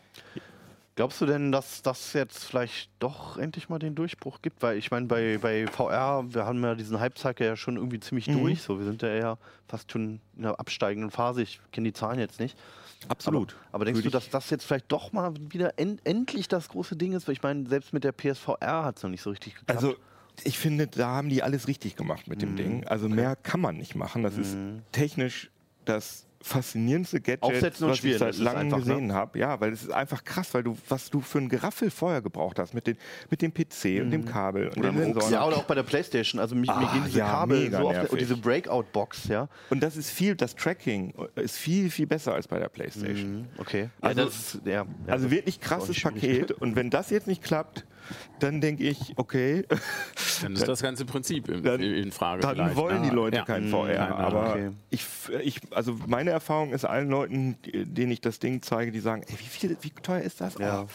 Glaubst 0.94 1.22
du 1.22 1.26
denn, 1.26 1.52
dass 1.52 1.80
das 1.80 2.12
jetzt 2.12 2.44
vielleicht 2.44 2.90
doch 2.98 3.38
endlich 3.38 3.70
mal 3.70 3.78
den 3.78 3.94
Durchbruch 3.94 4.42
gibt? 4.42 4.62
Weil 4.62 4.76
ich 4.76 4.90
meine, 4.90 5.06
bei, 5.06 5.38
bei 5.40 5.66
VR, 5.66 6.24
wir 6.28 6.44
haben 6.44 6.62
ja 6.62 6.74
diesen 6.74 7.00
Hype-Cycle 7.00 7.46
ja 7.46 7.56
schon 7.56 7.76
irgendwie 7.76 7.98
ziemlich 7.98 8.28
Mhm. 8.28 8.34
durch. 8.34 8.60
So, 8.62 8.78
wir 8.78 8.84
sind 8.84 9.00
ja 9.00 9.08
eher 9.08 9.38
fast 9.68 9.90
schon 9.90 10.20
in 10.36 10.44
einer 10.44 10.60
absteigenden 10.60 11.10
Phase. 11.10 11.40
Ich 11.42 11.60
kenne 11.72 11.88
die 11.88 11.92
Zahlen 11.94 12.18
jetzt 12.18 12.40
nicht. 12.40 12.58
Absolut. 13.08 13.54
Aber, 13.68 13.76
aber 13.76 13.84
denkst 13.86 13.98
Würde 14.00 14.10
du, 14.10 14.12
dass 14.12 14.28
das 14.28 14.50
jetzt 14.50 14.64
vielleicht 14.66 14.92
doch 14.92 15.12
mal 15.12 15.32
wieder 15.50 15.78
en 15.78 15.98
endlich 16.04 16.46
das 16.46 16.68
große 16.68 16.94
Ding 16.94 17.14
ist? 17.14 17.26
Weil 17.26 17.32
ich 17.32 17.42
meine, 17.42 17.66
selbst 17.68 17.94
mit 17.94 18.04
der 18.04 18.12
PSVR 18.12 18.84
hat 18.84 18.98
es 18.98 19.02
noch 19.02 19.10
nicht 19.10 19.22
so 19.22 19.30
richtig 19.30 19.54
geklappt. 19.54 19.70
Also 19.82 19.96
ich 20.44 20.58
finde, 20.58 20.88
da 20.88 21.08
haben 21.08 21.30
die 21.30 21.42
alles 21.42 21.68
richtig 21.68 21.96
gemacht 21.96 22.28
mit 22.28 22.42
Mhm. 22.42 22.46
dem 22.48 22.56
Ding. 22.56 22.86
Also 22.86 23.08
mehr 23.08 23.34
kann 23.34 23.60
man 23.60 23.78
nicht 23.78 23.94
machen. 23.94 24.22
Das 24.22 24.36
ist 24.36 24.56
technisch 24.92 25.50
das 25.86 26.26
faszinierendste 26.42 27.20
Gadget, 27.20 27.80
was 27.80 28.04
ich 28.04 28.18
seit 28.18 28.36
langem 28.38 28.60
einfach, 28.62 28.78
ne? 28.78 28.84
gesehen 28.84 29.12
habe. 29.12 29.38
Ja, 29.38 29.60
weil 29.60 29.72
es 29.72 29.82
ist 29.82 29.92
einfach 29.92 30.24
krass, 30.24 30.52
weil 30.54 30.62
du, 30.62 30.76
was 30.88 31.10
du 31.10 31.20
für 31.20 31.38
ein 31.38 31.48
Geraffel 31.48 31.90
vorher 31.90 32.20
gebraucht 32.22 32.58
hast 32.58 32.74
mit, 32.74 32.86
den, 32.86 32.96
mit 33.30 33.42
dem 33.42 33.52
PC 33.54 34.00
und 34.02 34.10
dem 34.10 34.24
Kabel 34.24 34.68
und 34.68 34.78
Oder 34.78 34.88
im 34.90 34.98
Sensoren. 34.98 35.32
ja, 35.32 35.46
oder 35.46 35.56
auch 35.56 35.64
bei 35.64 35.74
der 35.74 35.82
Playstation. 35.84 36.40
Also 36.40 36.54
mich, 36.54 36.68
mir 36.68 36.76
Ah, 36.76 36.92
gehen 36.92 37.02
diese 37.06 37.18
ja, 37.18 37.26
Kabel 37.26 37.70
so 37.70 37.76
auf 37.78 37.92
der, 37.92 38.12
und 38.12 38.20
diese 38.20 38.36
Breakout-Box, 38.36 39.28
ja. 39.28 39.48
Und 39.70 39.82
das 39.82 39.96
ist 39.96 40.10
viel, 40.10 40.34
das 40.34 40.54
Tracking 40.56 41.14
ist 41.36 41.56
viel, 41.56 41.90
viel 41.90 42.06
besser 42.06 42.34
als 42.34 42.48
bei 42.48 42.58
der 42.58 42.68
Playstation. 42.68 43.32
Mhm, 43.42 43.46
Okay. 43.58 43.88
Also- 44.00 44.24
das, 44.24 44.58
ja, 44.64 44.72
ja, 44.72 44.86
Also 45.06 45.30
wirklich 45.30 45.60
krasses. 45.60 46.00
Paket. 46.02 46.50
Und 46.60 46.74
wenn 46.76 46.90
das 46.90 47.10
jetzt 47.10 47.26
nicht 47.26 47.42
klappt, 47.42 47.84
dann 48.40 48.60
denke 48.60 48.84
ich, 48.84 49.12
okay, 49.16 49.64
Dann 50.42 50.54
ist 50.54 50.66
das 50.66 50.82
ganze 50.82 51.04
Prinzip 51.04 51.48
in, 51.48 51.62
Dann- 51.62 51.80
in 51.80 52.10
Frage. 52.12 52.42
dann 52.42 52.56
vielleicht, 52.56 52.76
wollen 52.76 53.02
die 53.02 53.10
Leute 53.10 53.36
Ja. 53.38 53.44
kein 53.44 53.66
Mhm, 53.66 53.70
VR. 53.70 53.94
keine 53.94 54.14
aber 54.16 54.50
okay. 54.50 54.70
ich, 54.90 55.04
ich, 55.42 55.60
also 55.70 55.96
meine 56.06 56.30
Erfahrung 56.30 56.72
ist 56.72 56.84
allen 56.84 57.08
Leuten, 57.08 57.56
denen 57.64 58.10
ich 58.12 58.20
das 58.20 58.38
Ding 58.38 58.62
zeige, 58.62 58.90
die 58.92 59.00
sagen, 59.00 59.22
ey, 59.26 59.32
wie 59.38 59.44
viel, 59.44 59.76
wie 59.80 59.90
teuer 59.90 60.20
ist 60.22 60.40
das? 60.40 60.58
Ja. 60.58 60.82
Oh, 60.82 60.86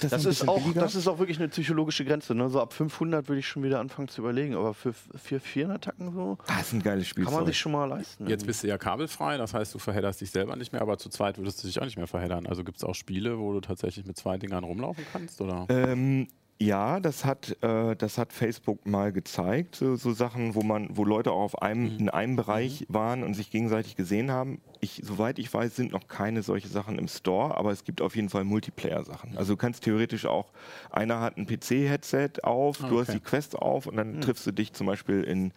das, 0.00 0.10
Das 0.10 0.24
ist, 0.24 0.48
auch, 0.48 0.60
billiger? 0.60 0.80
das 0.80 0.94
ist 0.94 1.06
auch 1.08 1.18
wirklich 1.18 1.38
eine 1.38 1.48
psychologische 1.48 2.04
Grenze. 2.04 2.34
Ne? 2.34 2.48
So 2.50 2.60
ab 2.60 2.72
500 2.72 3.28
würde 3.28 3.40
ich 3.40 3.46
schon 3.46 3.62
wieder 3.62 3.80
anfangen 3.80 4.08
zu 4.08 4.20
überlegen. 4.20 4.54
Aber 4.56 4.74
für, 4.74 4.92
für 4.92 5.40
400 5.40 5.84
Tacken 5.84 6.12
so 6.12 6.38
das 6.46 6.60
ist 6.68 6.72
ein 6.72 6.82
geiles 6.82 7.14
kann 7.14 7.24
man 7.32 7.46
sich 7.46 7.58
schon 7.58 7.72
mal 7.72 7.84
leisten. 7.86 8.26
Jetzt 8.28 8.46
bist 8.46 8.62
du 8.62 8.68
ja 8.68 8.78
kabelfrei, 8.78 9.36
das 9.36 9.54
heißt, 9.54 9.74
du 9.74 9.78
verhedderst 9.78 10.20
dich 10.20 10.30
selber 10.30 10.56
nicht 10.56 10.72
mehr, 10.72 10.82
aber 10.82 10.98
zu 10.98 11.08
zweit 11.08 11.38
würdest 11.38 11.62
du 11.62 11.66
dich 11.66 11.80
auch 11.80 11.84
nicht 11.84 11.96
mehr 11.96 12.06
verheddern. 12.06 12.46
Also 12.46 12.64
gibt 12.64 12.78
es 12.78 12.84
auch 12.84 12.94
Spiele, 12.94 13.38
wo 13.38 13.52
du 13.52 13.60
tatsächlich 13.60 14.04
mit 14.06 14.16
zwei 14.16 14.36
Dingern 14.38 14.64
rumlaufen 14.64 15.04
kannst? 15.12 15.40
Oder? 15.40 15.66
Ähm, 15.68 16.28
ja, 16.60 16.98
das 16.98 17.24
hat, 17.24 17.56
äh, 17.62 17.94
das 17.94 18.18
hat 18.18 18.32
Facebook 18.32 18.84
mal 18.84 19.12
gezeigt. 19.12 19.76
So, 19.76 19.94
so 19.94 20.12
Sachen, 20.12 20.56
wo 20.56 20.62
man, 20.62 20.88
wo 20.96 21.04
Leute 21.04 21.30
auch 21.30 21.40
auf 21.42 21.62
einem, 21.62 21.92
Mhm. 21.94 21.98
in 22.00 22.08
einem 22.08 22.34
Bereich 22.36 22.84
waren 22.88 23.22
und 23.22 23.34
sich 23.34 23.50
gegenseitig 23.50 23.94
gesehen 23.94 24.30
haben. 24.32 24.60
Ich, 24.80 25.00
soweit 25.04 25.38
ich 25.38 25.52
weiß, 25.54 25.76
sind 25.76 25.92
noch 25.92 26.08
keine 26.08 26.42
solche 26.42 26.66
Sachen 26.68 26.98
im 26.98 27.06
Store, 27.06 27.56
aber 27.56 27.70
es 27.70 27.84
gibt 27.84 28.00
auf 28.02 28.16
jeden 28.16 28.28
Fall 28.28 28.42
Multiplayer-Sachen. 28.44 29.36
Also 29.38 29.52
du 29.52 29.56
kannst 29.56 29.84
theoretisch 29.84 30.26
auch, 30.26 30.50
einer 30.90 31.20
hat 31.20 31.36
ein 31.36 31.46
PC-Headset 31.46 32.42
auf, 32.42 32.82
Ah, 32.82 32.88
du 32.88 32.98
hast 33.00 33.10
okay. 33.10 33.18
die 33.18 33.24
Quest 33.24 33.54
auf 33.56 33.86
und 33.86 33.96
dann 33.96 34.20
triffst 34.20 34.44
du 34.46 34.50
dich 34.52 34.72
zum 34.72 34.86
Beispiel 34.88 35.22
in 35.22 35.52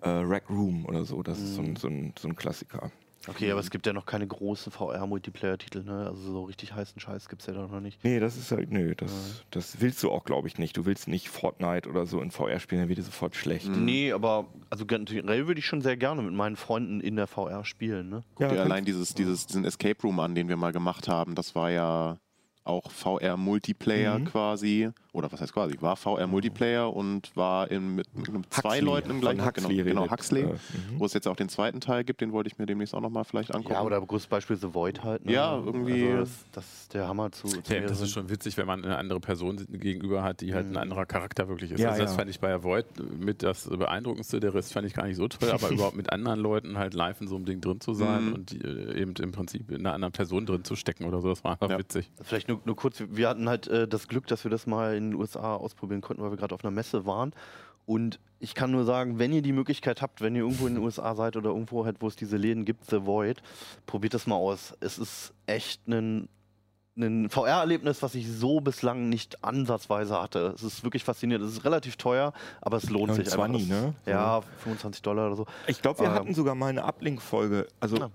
äh, 0.00 0.08
Rec 0.08 0.48
Room 0.48 0.86
oder 0.86 1.04
so. 1.04 1.22
Das 1.22 1.38
ist 1.38 1.54
so 1.54 1.62
ein, 1.62 1.76
so 1.76 1.88
ein, 1.88 2.12
so 2.18 2.28
ein 2.28 2.36
Klassiker. 2.36 2.90
Okay, 3.28 3.50
aber 3.50 3.60
es 3.60 3.70
gibt 3.70 3.86
ja 3.86 3.92
noch 3.92 4.06
keine 4.06 4.26
großen 4.26 4.70
VR-Multiplayer-Titel. 4.72 5.82
Ne? 5.84 6.06
Also 6.08 6.20
so 6.32 6.44
richtig 6.44 6.72
heißen 6.74 7.00
Scheiß 7.00 7.28
gibt 7.28 7.42
es 7.42 7.46
ja 7.46 7.54
doch 7.54 7.70
noch 7.70 7.80
nicht. 7.80 8.02
Nee, 8.04 8.20
das 8.20 8.36
ist 8.36 8.50
halt, 8.50 8.70
nö, 8.70 8.94
das, 8.94 9.44
das 9.50 9.80
willst 9.80 10.02
du 10.02 10.10
auch, 10.10 10.24
glaube 10.24 10.48
ich, 10.48 10.58
nicht. 10.58 10.76
Du 10.76 10.84
willst 10.86 11.08
nicht 11.08 11.28
Fortnite 11.28 11.88
oder 11.88 12.06
so 12.06 12.20
in 12.20 12.30
VR 12.30 12.58
spielen, 12.60 12.82
dann 12.82 12.88
wird 12.88 12.98
dir 12.98 13.04
sofort 13.04 13.36
schlecht. 13.36 13.68
Nee, 13.68 14.12
aber 14.12 14.46
also 14.70 14.86
generell 14.86 15.46
würde 15.46 15.58
ich 15.60 15.66
schon 15.66 15.80
sehr 15.82 15.96
gerne 15.96 16.22
mit 16.22 16.34
meinen 16.34 16.56
Freunden 16.56 17.00
in 17.00 17.16
der 17.16 17.26
VR 17.26 17.64
spielen. 17.64 18.08
Ne? 18.08 18.16
Ja, 18.16 18.22
Guck 18.34 18.38
dir 18.38 18.46
kannst- 18.56 18.60
allein 18.62 18.84
dieses, 18.84 19.14
dieses, 19.14 19.46
diesen 19.46 19.64
Escape 19.64 20.00
Room 20.02 20.20
an, 20.20 20.34
den 20.34 20.48
wir 20.48 20.56
mal 20.56 20.72
gemacht 20.72 21.08
haben. 21.08 21.34
Das 21.34 21.54
war 21.54 21.70
ja 21.70 22.18
auch 22.64 22.90
VR-Multiplayer 22.90 24.18
Mhm. 24.18 24.24
quasi. 24.26 24.90
Oder 25.12 25.30
was 25.30 25.40
heißt 25.40 25.52
quasi? 25.52 25.76
War 25.80 25.94
VR-Multiplayer 25.96 26.92
und 26.92 27.36
war 27.36 27.70
in, 27.70 27.94
mit, 27.94 28.06
mit 28.16 28.52
zwei 28.52 28.70
Huxley, 28.70 28.80
Leuten 28.80 29.10
im 29.10 29.20
gleichen 29.20 29.44
Huxley 29.44 29.76
Genau, 29.76 30.02
genau 30.02 30.10
Huxley. 30.10 30.40
äh, 30.42 30.46
mhm. 30.46 30.58
Wo 30.98 31.04
es 31.04 31.12
jetzt 31.12 31.28
auch 31.28 31.36
den 31.36 31.48
zweiten 31.48 31.80
Teil 31.80 32.02
gibt, 32.02 32.20
den 32.20 32.32
wollte 32.32 32.48
ich 32.48 32.58
mir 32.58 32.66
demnächst 32.66 32.94
auch 32.94 33.00
nochmal 33.00 33.24
vielleicht 33.24 33.54
angucken. 33.54 33.74
Ja, 33.74 33.82
oder 33.82 34.00
großes 34.00 34.26
Beispiel 34.26 34.56
The 34.56 34.74
Void 34.74 35.04
halt. 35.04 35.24
Ne? 35.24 35.32
Ja, 35.32 35.56
irgendwie- 35.56 36.08
Also 36.08 36.18
das, 36.22 36.44
das 36.52 36.64
ist 36.80 36.94
der 36.94 37.06
Hammer 37.06 37.30
zu. 37.30 37.46
zu 37.46 37.72
Ja, 37.72 37.80
das 37.82 38.00
ist 38.00 38.10
schon 38.10 38.28
witzig, 38.28 38.56
wenn 38.56 38.66
man 38.66 38.84
eine 38.84 38.96
andere 38.98 39.20
Person 39.20 39.64
gegenüber 39.70 40.24
hat, 40.24 40.40
die 40.40 40.52
halt 40.52 40.66
ein 40.66 40.76
anderer 40.76 41.06
Charakter 41.06 41.48
wirklich 41.48 41.70
ist. 41.70 41.80
Ja, 41.80 41.90
also 41.90 42.02
das 42.02 42.12
ja. 42.12 42.16
fand 42.18 42.30
ich 42.30 42.40
bei 42.40 42.52
Avoid 42.52 42.86
mit 43.20 43.44
das 43.44 43.68
Beeindruckendste. 43.68 44.40
Der 44.40 44.52
Rest 44.52 44.72
fand 44.72 44.86
ich 44.86 44.94
gar 44.94 45.06
nicht 45.06 45.16
so 45.16 45.28
toll, 45.28 45.50
aber 45.50 45.68
überhaupt 45.70 45.96
mit 45.96 46.12
anderen 46.12 46.40
Leuten 46.40 46.76
halt 46.76 46.94
live 46.94 47.20
in 47.20 47.28
so 47.28 47.36
einem 47.36 47.44
Ding 47.44 47.60
drin 47.60 47.80
zu 47.80 47.94
sein 47.94 48.26
Mhm. 48.28 48.32
und 48.32 48.50
die, 48.50 48.58
äh, 48.64 49.00
eben 49.00 49.14
im 49.20 49.30
Prinzip 49.30 49.70
in 49.70 49.80
einer 49.80 49.92
anderen 49.94 50.12
Person 50.12 50.44
drin 50.46 50.64
zu 50.64 50.74
stecken 50.74 51.04
oder 51.04 51.20
so, 51.20 51.28
das 51.28 51.44
war 51.44 51.52
einfach 51.52 51.70
Ja. 51.70 51.78
witzig. 51.78 52.10
Vielleicht 52.22 52.48
nur, 52.48 52.53
nur 52.64 52.76
kurz, 52.76 53.02
wir 53.06 53.28
hatten 53.28 53.48
halt 53.48 53.66
äh, 53.68 53.86
das 53.88 54.08
Glück, 54.08 54.26
dass 54.26 54.44
wir 54.44 54.50
das 54.50 54.66
mal 54.66 54.96
in 54.96 55.10
den 55.10 55.20
USA 55.20 55.54
ausprobieren 55.56 56.00
konnten, 56.00 56.22
weil 56.22 56.30
wir 56.30 56.36
gerade 56.36 56.54
auf 56.54 56.64
einer 56.64 56.70
Messe 56.70 57.06
waren. 57.06 57.32
Und 57.86 58.18
ich 58.40 58.54
kann 58.54 58.70
nur 58.70 58.84
sagen, 58.84 59.18
wenn 59.18 59.32
ihr 59.32 59.42
die 59.42 59.52
Möglichkeit 59.52 60.00
habt, 60.00 60.20
wenn 60.22 60.34
ihr 60.34 60.42
irgendwo 60.42 60.66
in 60.66 60.74
den 60.74 60.82
USA 60.82 61.14
seid 61.14 61.36
oder 61.36 61.50
irgendwo 61.50 61.84
halt, 61.84 61.96
wo 62.00 62.08
es 62.08 62.16
diese 62.16 62.36
Läden 62.38 62.64
gibt, 62.64 62.88
The 62.90 63.04
Void, 63.04 63.42
probiert 63.86 64.14
das 64.14 64.26
mal 64.26 64.36
aus. 64.36 64.74
Es 64.80 64.98
ist 64.98 65.34
echt 65.46 65.86
ein, 65.86 66.28
ein 66.96 67.28
VR-Erlebnis, 67.28 68.02
was 68.02 68.14
ich 68.14 68.30
so 68.30 68.60
bislang 68.60 69.08
nicht 69.10 69.44
ansatzweise 69.44 70.18
hatte. 70.20 70.52
Es 70.54 70.62
ist 70.62 70.82
wirklich 70.82 71.04
faszinierend. 71.04 71.44
Es 71.46 71.52
ist 71.52 71.64
relativ 71.64 71.96
teuer, 71.96 72.32
aber 72.62 72.78
es 72.78 72.88
lohnt 72.88 73.08
Ja, 73.08 73.14
sich 73.16 73.28
20, 73.28 73.62
einfach. 73.70 73.82
ne? 73.88 73.94
Es- 74.06 74.10
Ja, 74.12 74.40
25 74.58 75.02
Dollar 75.02 75.26
oder 75.26 75.36
so. 75.36 75.46
Ich 75.66 75.82
glaube, 75.82 76.00
wir 76.00 76.06
Ähm, 76.06 76.14
hatten 76.14 76.34
sogar 76.34 76.54
mal 76.54 76.68
eine 76.68 76.84
Uplink-Folge. 76.84 77.66
Also 77.80 77.96
Ah. 78.00 78.10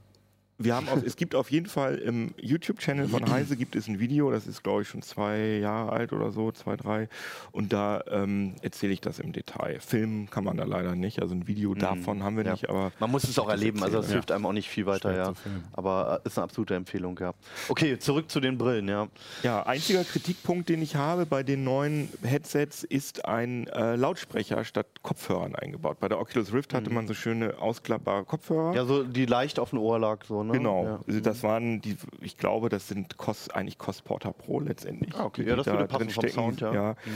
Wir 0.59 0.75
haben 0.75 0.89
auf, 0.89 1.01
es 1.03 1.15
gibt 1.15 1.35
auf 1.35 1.49
jeden 1.51 1.67
Fall 1.67 1.95
im 1.95 2.33
YouTube-Channel 2.39 3.07
von 3.07 3.29
Heise 3.31 3.55
gibt 3.55 3.75
es 3.75 3.87
ein 3.87 3.99
Video, 3.99 4.29
das 4.29 4.45
ist 4.45 4.61
glaube 4.63 4.81
ich 4.81 4.89
schon 4.89 5.01
zwei 5.01 5.57
Jahre 5.59 5.91
alt 5.93 6.11
oder 6.13 6.31
so, 6.31 6.51
zwei, 6.51 6.75
drei. 6.75 7.07
Und 7.51 7.71
da 7.73 8.03
ähm, 8.11 8.55
erzähle 8.61 8.93
ich 8.93 9.01
das 9.01 9.19
im 9.19 9.31
Detail. 9.31 9.79
Filmen 9.79 10.29
kann 10.29 10.43
man 10.43 10.57
da 10.57 10.65
leider 10.65 10.95
nicht, 10.95 11.21
also 11.21 11.33
ein 11.33 11.47
Video 11.47 11.73
davon 11.75 12.21
haben 12.23 12.35
wir 12.35 12.43
Mhm. 12.43 12.47
Ja. 12.47 12.51
nicht, 12.53 12.69
aber 12.69 12.91
Man 12.99 13.11
muss 13.11 13.23
es 13.23 13.37
auch 13.39 13.49
erleben, 13.49 13.81
also 13.83 13.97
das 13.97 14.05
erzählen, 14.05 14.13
hilft 14.19 14.31
einem 14.31 14.45
auch 14.45 14.53
nicht 14.53 14.69
viel 14.69 14.85
weiter, 14.85 15.13
Schwer 15.13 15.25
ja. 15.25 15.33
Aber 15.73 16.21
äh, 16.23 16.27
ist 16.27 16.37
eine 16.37 16.43
absolute 16.43 16.75
Empfehlung, 16.75 17.17
ja. 17.19 17.33
Okay, 17.69 17.97
zurück 17.99 18.29
zu 18.29 18.39
den 18.39 18.57
Brillen, 18.57 18.87
ja. 18.87 19.07
Ja, 19.43 19.63
einziger 19.65 20.03
Kritikpunkt, 20.03 20.69
den 20.69 20.81
ich 20.81 20.95
habe 20.95 21.25
bei 21.25 21.43
den 21.43 21.63
neuen 21.63 22.09
Headsets, 22.23 22.83
ist 22.83 23.25
ein 23.25 23.67
äh, 23.67 23.95
Lautsprecher 23.95 24.63
statt 24.65 24.87
Kopfhörern 25.03 25.55
eingebaut. 25.55 25.99
Bei 25.99 26.09
der 26.09 26.19
Oculus 26.19 26.53
Rift 26.53 26.73
hatte 26.73 26.89
man 26.91 27.07
so 27.07 27.13
schöne 27.13 27.57
ausklappbare 27.59 28.25
Kopfhörer. 28.25 28.73
Ja, 28.75 28.85
so 28.85 29.03
die 29.03 29.25
leicht 29.25 29.59
auf 29.59 29.69
dem 29.71 29.79
Ohr 29.79 29.99
lag, 29.99 30.25
so, 30.25 30.43
ne? 30.43 30.48
Genau, 30.53 30.83
Ja. 30.85 30.99
also 31.07 31.19
das 31.19 31.43
waren 31.43 31.81
die, 31.81 31.97
ich 32.21 32.37
glaube, 32.37 32.69
das 32.69 32.87
sind 32.87 33.17
Cos, 33.17 33.49
eigentlich 33.49 33.77
Cosporter 33.77 34.31
Pro 34.33 34.59
letztendlich. 34.59 35.13
Ah, 35.15 35.25
okay. 35.25 35.43
die 35.43 35.49
Ja, 35.49 35.55
das 35.55 35.65
da 35.65 35.73
würde 35.73 35.87
passen 35.87 36.09
vom. 36.09 36.27
Sound, 36.29 36.61
ja. 36.61 36.91
Mhm. 36.93 37.11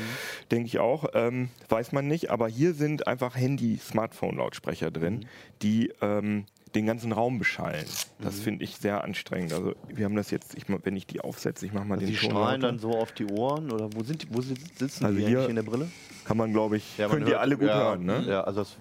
denke 0.52 0.65
ich 0.67 0.80
auch. 0.80 1.06
Ähm, 1.13 1.50
weiß 1.69 1.91
man 1.91 2.08
nicht, 2.08 2.30
aber 2.32 2.48
hier 2.48 2.74
sind 2.74 3.08
einfach 3.08 3.36
Handy-Smartphone-Lautsprecher 3.36 4.91
drin, 4.91 5.15
Mhm. 5.15 5.26
die 5.62 5.93
ähm, 6.02 6.46
den 6.76 6.88
ganzen 6.88 7.12
Raum 7.12 7.38
beschallen. 7.38 7.86
Das 8.19 8.38
Mhm. 8.38 8.41
finde 8.41 8.63
ich 8.63 8.78
sehr 8.78 9.04
anstrengend. 9.04 9.54
Also 9.54 9.76
wir 9.89 10.06
haben 10.06 10.15
das 10.15 10.32
jetzt, 10.32 10.56
ich, 10.58 10.63
wenn 10.67 10.96
ich 10.96 11.06
die 11.06 11.22
aufsetze, 11.22 11.65
ich 11.67 11.72
mache 11.74 11.86
mal 11.86 11.96
Also 11.96 12.08
den 12.08 12.13
die 12.15 12.19
Ton 12.19 12.32
strahlen 12.32 12.62
lauter. 12.62 12.72
dann 12.74 12.80
so 12.80 12.98
auf 12.98 13.12
die 13.12 13.26
Ohren 13.28 13.72
oder 13.72 13.89
wo 13.93 14.02
sind 14.04 14.24
die, 14.24 14.28
wo 14.34 14.41
si- 14.41 14.56
sitzen 14.76 15.06
Also 15.06 15.19
die 15.19 15.26
hier- 15.28 15.48
in 15.48 15.56
der 15.56 15.62
Brille? 15.63 15.91
Kann 16.26 16.38
man, 16.38 16.52
glaube 16.52 16.78
ich, 16.78 16.98
Ja, 16.98 17.08
ihr 17.13 17.19
hört- 17.19 17.34
alle 17.36 17.58
gut 17.58 17.67
ja, 17.67 17.76
hören, 17.78 18.06
ne? 18.06 18.24
Ja, 18.28 18.41
also 18.41 18.62
das, 18.62 18.78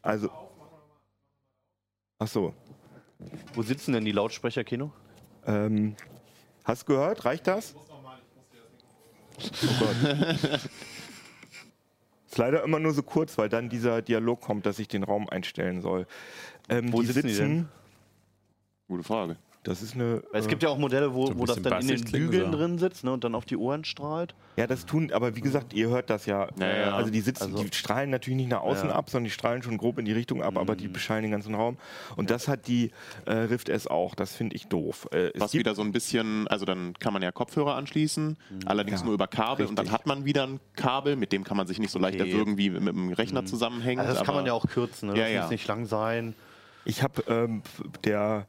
Also. 0.00 0.30
Ach 2.18 2.28
so. 2.28 2.54
Wo 3.54 3.62
sitzen 3.62 3.92
denn 3.92 4.04
die 4.04 4.12
Lautsprecher, 4.12 4.64
Kino? 4.64 4.92
Ähm, 5.46 5.96
hast 6.64 6.82
du 6.82 6.94
gehört? 6.94 7.24
Reicht 7.24 7.46
das? 7.46 7.74
Oh 9.38 9.48
Gott. 9.78 9.96
Ist 12.26 12.38
leider 12.38 12.64
immer 12.64 12.80
nur 12.80 12.92
so 12.92 13.02
kurz, 13.02 13.38
weil 13.38 13.48
dann 13.48 13.68
dieser 13.68 14.02
Dialog 14.02 14.40
kommt, 14.40 14.66
dass 14.66 14.80
ich 14.80 14.88
den 14.88 15.04
Raum 15.04 15.28
einstellen 15.28 15.80
soll. 15.80 16.06
Ähm, 16.68 16.92
Wo 16.92 17.00
die 17.00 17.06
sitzen 17.06 17.28
die 17.28 17.34
denn? 17.34 17.68
Gute 18.88 19.04
Frage. 19.04 19.36
Das 19.64 19.82
ist 19.82 19.94
eine. 19.94 20.22
Es 20.32 20.44
äh, 20.46 20.48
gibt 20.50 20.62
ja 20.62 20.68
auch 20.68 20.78
Modelle, 20.78 21.14
wo, 21.14 21.26
So 21.26 21.38
wo 21.38 21.46
das 21.46 21.60
dann 21.60 21.80
in 21.80 21.88
den 21.88 22.04
Bügeln 22.04 22.52
sie. 22.52 22.56
drin 22.58 22.78
sitzt 22.78 23.02
ne, 23.02 23.12
und 23.12 23.24
dann 23.24 23.34
auf 23.34 23.44
die 23.46 23.56
Ohren 23.56 23.84
strahlt. 23.84 24.34
Ja, 24.56 24.66
das 24.66 24.84
tun, 24.86 25.10
aber 25.12 25.34
wie 25.34 25.40
gesagt, 25.40 25.72
ihr 25.72 25.88
hört 25.88 26.10
das 26.10 26.26
ja. 26.26 26.48
Ja, 26.60 26.66
äh, 26.66 26.80
ja. 26.82 26.94
Also 26.94 27.10
die 27.10 27.20
sitzen, 27.20 27.44
Also- 27.44 27.64
die 27.64 27.74
strahlen 27.74 28.10
natürlich 28.10 28.36
nicht 28.36 28.50
nach 28.50 28.60
außen 28.60 28.90
Ja. 28.90 28.94
ab, 28.94 29.10
sondern 29.10 29.24
die 29.24 29.30
strahlen 29.30 29.62
schon 29.62 29.78
grob 29.78 29.98
in 29.98 30.04
die 30.04 30.12
Richtung 30.12 30.42
ab, 30.42 30.56
aber 30.58 30.76
die 30.76 30.86
bescheinen 30.86 31.22
den 31.22 31.30
ganzen 31.32 31.54
Raum. 31.54 31.78
Und 32.14 32.30
das 32.30 32.46
hat 32.46 32.68
die 32.68 32.90
äh, 33.24 33.32
Rift 33.32 33.68
S 33.70 33.86
auch. 33.86 34.14
Das 34.14 34.34
finde 34.34 34.54
ich 34.54 34.68
doof. 34.68 35.08
Äh, 35.12 35.30
es 35.34 35.40
Was 35.40 35.52
gibt- 35.52 35.60
wieder 35.60 35.74
so 35.74 35.82
ein 35.82 35.92
bisschen, 35.92 36.46
also 36.48 36.64
dann 36.66 36.94
kann 37.00 37.12
man 37.12 37.22
ja 37.22 37.32
Kopfhörer 37.32 37.74
anschließen, 37.74 38.36
allerdings 38.66 39.00
Ja, 39.00 39.06
nur 39.06 39.14
über 39.14 39.26
Kabel 39.26 39.66
und 39.66 39.76
dann 39.78 39.86
richtig. 39.86 39.98
hat 40.00 40.06
man 40.06 40.24
wieder 40.26 40.46
ein 40.46 40.60
Kabel, 40.76 41.16
mit 41.16 41.32
dem 41.32 41.42
kann 41.42 41.56
man 41.56 41.66
sich 41.66 41.78
nicht 41.78 41.90
so 41.90 41.98
leicht 41.98 42.20
Okay. 42.20 42.30
erwürgen, 42.30 42.58
wie 42.58 42.68
mit 42.70 42.86
dem 42.88 43.12
Rechner 43.12 43.46
zusammenhängt. 43.46 43.98
Also 44.00 44.12
das 44.14 44.24
kann 44.24 44.34
man 44.34 44.44
ja 44.44 44.52
auch 44.52 44.66
kürzen, 44.68 45.08
ne? 45.08 45.16
Ja, 45.16 45.24
das 45.24 45.32
ja. 45.32 45.40
muss 45.42 45.50
nicht 45.50 45.66
lang 45.66 45.86
sein. 45.86 46.34
Ich 46.84 47.02
habe 47.02 47.22
ähm, 47.28 47.62
der, 48.04 48.46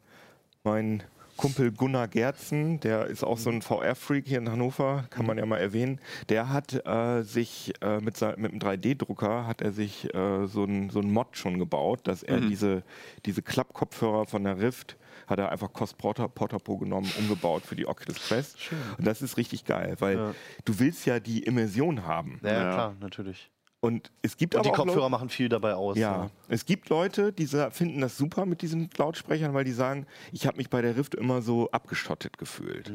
mein 0.65 1.03
Kumpel 1.37 1.71
Gunnar 1.73 2.07
Gerzen, 2.07 2.79
der 2.79 3.07
ist 3.07 3.21
auch 3.23 3.37
so 3.37 3.49
ein 3.49 3.61
VR-Freak 3.61 4.25
hier 4.25 4.37
in 4.37 4.49
Hannover, 4.49 5.05
kann 5.09 5.25
man 5.25 5.37
ja 5.37 5.45
mal 5.45 5.57
erwähnen. 5.57 5.99
Der 6.29 6.47
hat 6.49 6.85
äh, 6.85 7.23
sich 7.23 7.73
äh, 7.81 7.99
mit, 7.99 8.19
mit 8.37 8.51
einem 8.53 8.59
3D-Drucker 8.59 9.45
hat 9.45 9.61
er 9.61 9.73
sich 9.73 10.13
äh, 10.15 10.47
so 10.47 10.63
ein 10.63 10.89
so 10.89 10.99
ein 11.01 11.11
Mod 11.11 11.35
schon 11.37 11.59
gebaut, 11.59 12.07
dass 12.07 12.23
er 12.23 12.39
diese, 12.39 12.83
diese 13.25 13.41
Klappkopfhörer 13.41 14.25
von 14.27 14.45
der 14.45 14.59
Rift 14.59 14.95
hat 15.27 15.39
er 15.39 15.51
einfach 15.51 15.73
Cost 15.73 15.97
Porter, 15.97 16.29
Portapo 16.29 16.77
genommen, 16.77 17.11
umgebaut 17.19 17.63
für 17.65 17.75
die 17.75 17.85
Oculus 17.87 18.17
Quest. 18.27 18.57
Und 18.97 19.05
das 19.05 19.21
ist 19.21 19.35
richtig 19.37 19.65
geil, 19.65 19.95
weil 19.99 20.17
Ja. 20.17 20.33
du 20.63 20.79
willst 20.79 21.05
ja 21.05 21.19
die 21.19 21.43
Immersion 21.43 22.05
haben. 22.05 22.39
Ja, 22.43 22.51
Ja. 22.51 22.73
klar, 22.73 22.95
natürlich. 23.01 23.49
Und 23.85 24.11
es 24.23 24.35
gibt 24.35 24.55
Und 24.55 24.65
die 24.65 24.69
auch 24.71 24.77
Leute- 24.77 24.87
Kopfhörer 24.87 25.09
machen 25.09 25.29
viel 25.29 25.47
dabei 25.47 25.75
aus. 25.75 25.95
ja, 25.95 26.23
ne? 26.23 26.29
es 26.47 26.65
gibt 26.65 26.89
Leute, 26.89 27.31
die 27.31 27.45
finden 27.45 28.01
das 28.01 28.17
super 28.17 28.47
mit 28.47 28.63
diesen 28.63 28.89
Lautsprechern, 28.97 29.53
weil 29.53 29.63
die 29.63 29.73
sagen, 29.73 30.07
ich 30.31 30.47
habe 30.47 30.57
mich 30.57 30.71
bei 30.71 30.81
der 30.81 30.97
Rift 30.97 31.13
immer 31.13 31.43
so 31.43 31.69
abgeschottet 31.69 32.39
gefühlt. 32.39 32.91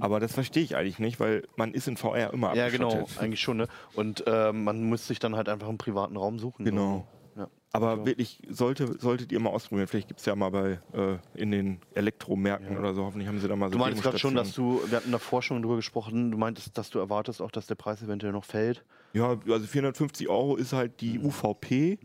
Aber 0.00 0.20
das 0.20 0.34
verstehe 0.34 0.62
ich 0.62 0.76
eigentlich 0.76 0.98
nicht, 0.98 1.18
weil 1.18 1.44
man 1.56 1.72
ist 1.72 1.88
in 1.88 1.96
VR 1.96 2.30
immer 2.34 2.54
Ja, 2.54 2.66
abgeschottet. 2.66 3.06
genau, 3.08 3.20
eigentlich 3.22 3.40
schon. 3.40 3.56
Ne? 3.56 3.68
Und 3.94 4.26
äh, 4.26 4.52
man 4.52 4.84
muss 4.84 5.06
sich 5.06 5.18
dann 5.18 5.34
halt 5.34 5.48
einfach 5.48 5.68
einen 5.68 5.78
privaten 5.78 6.16
Raum 6.18 6.38
suchen. 6.38 6.66
Genau. 6.66 7.06
Ja. 7.36 7.48
Aber 7.72 8.04
wirklich, 8.04 8.42
sollte, 8.50 8.98
solltet 9.00 9.32
ihr 9.32 9.40
mal 9.40 9.48
ausprobieren. 9.50 9.88
Vielleicht 9.88 10.08
gibt 10.08 10.20
es 10.20 10.26
ja 10.26 10.36
mal 10.36 10.50
bei 10.50 10.78
äh, 10.92 11.16
in 11.34 11.52
den 11.52 11.80
Elektromärkten 11.94 12.76
oder 12.76 12.92
so. 12.92 13.02
Hoffentlich 13.04 13.28
haben 13.28 13.40
sie 13.40 13.48
da 13.48 13.56
mal 13.56 13.66
so 13.68 13.72
Du 13.72 13.78
meinst 13.78 14.02
gerade 14.02 14.18
schon, 14.18 14.34
dass 14.34 14.52
du, 14.52 14.80
wir 14.86 14.98
hatten 14.98 15.10
davor 15.10 15.40
schon 15.42 15.62
drüber 15.62 15.76
gesprochen, 15.76 16.30
du 16.30 16.36
meintest, 16.36 16.76
dass 16.76 16.90
du 16.90 16.98
erwartest 16.98 17.40
auch, 17.40 17.50
dass 17.50 17.66
der 17.66 17.74
Preis 17.76 18.02
eventuell 18.02 18.32
noch 18.32 18.44
fällt. 18.44 18.84
Ja, 19.14 19.38
also 19.48 19.66
450 19.66 20.28
Euro 20.28 20.56
ist 20.56 20.72
halt 20.72 21.00
die 21.00 21.18
Mhm. 21.18 21.26
UVP. 21.26 21.98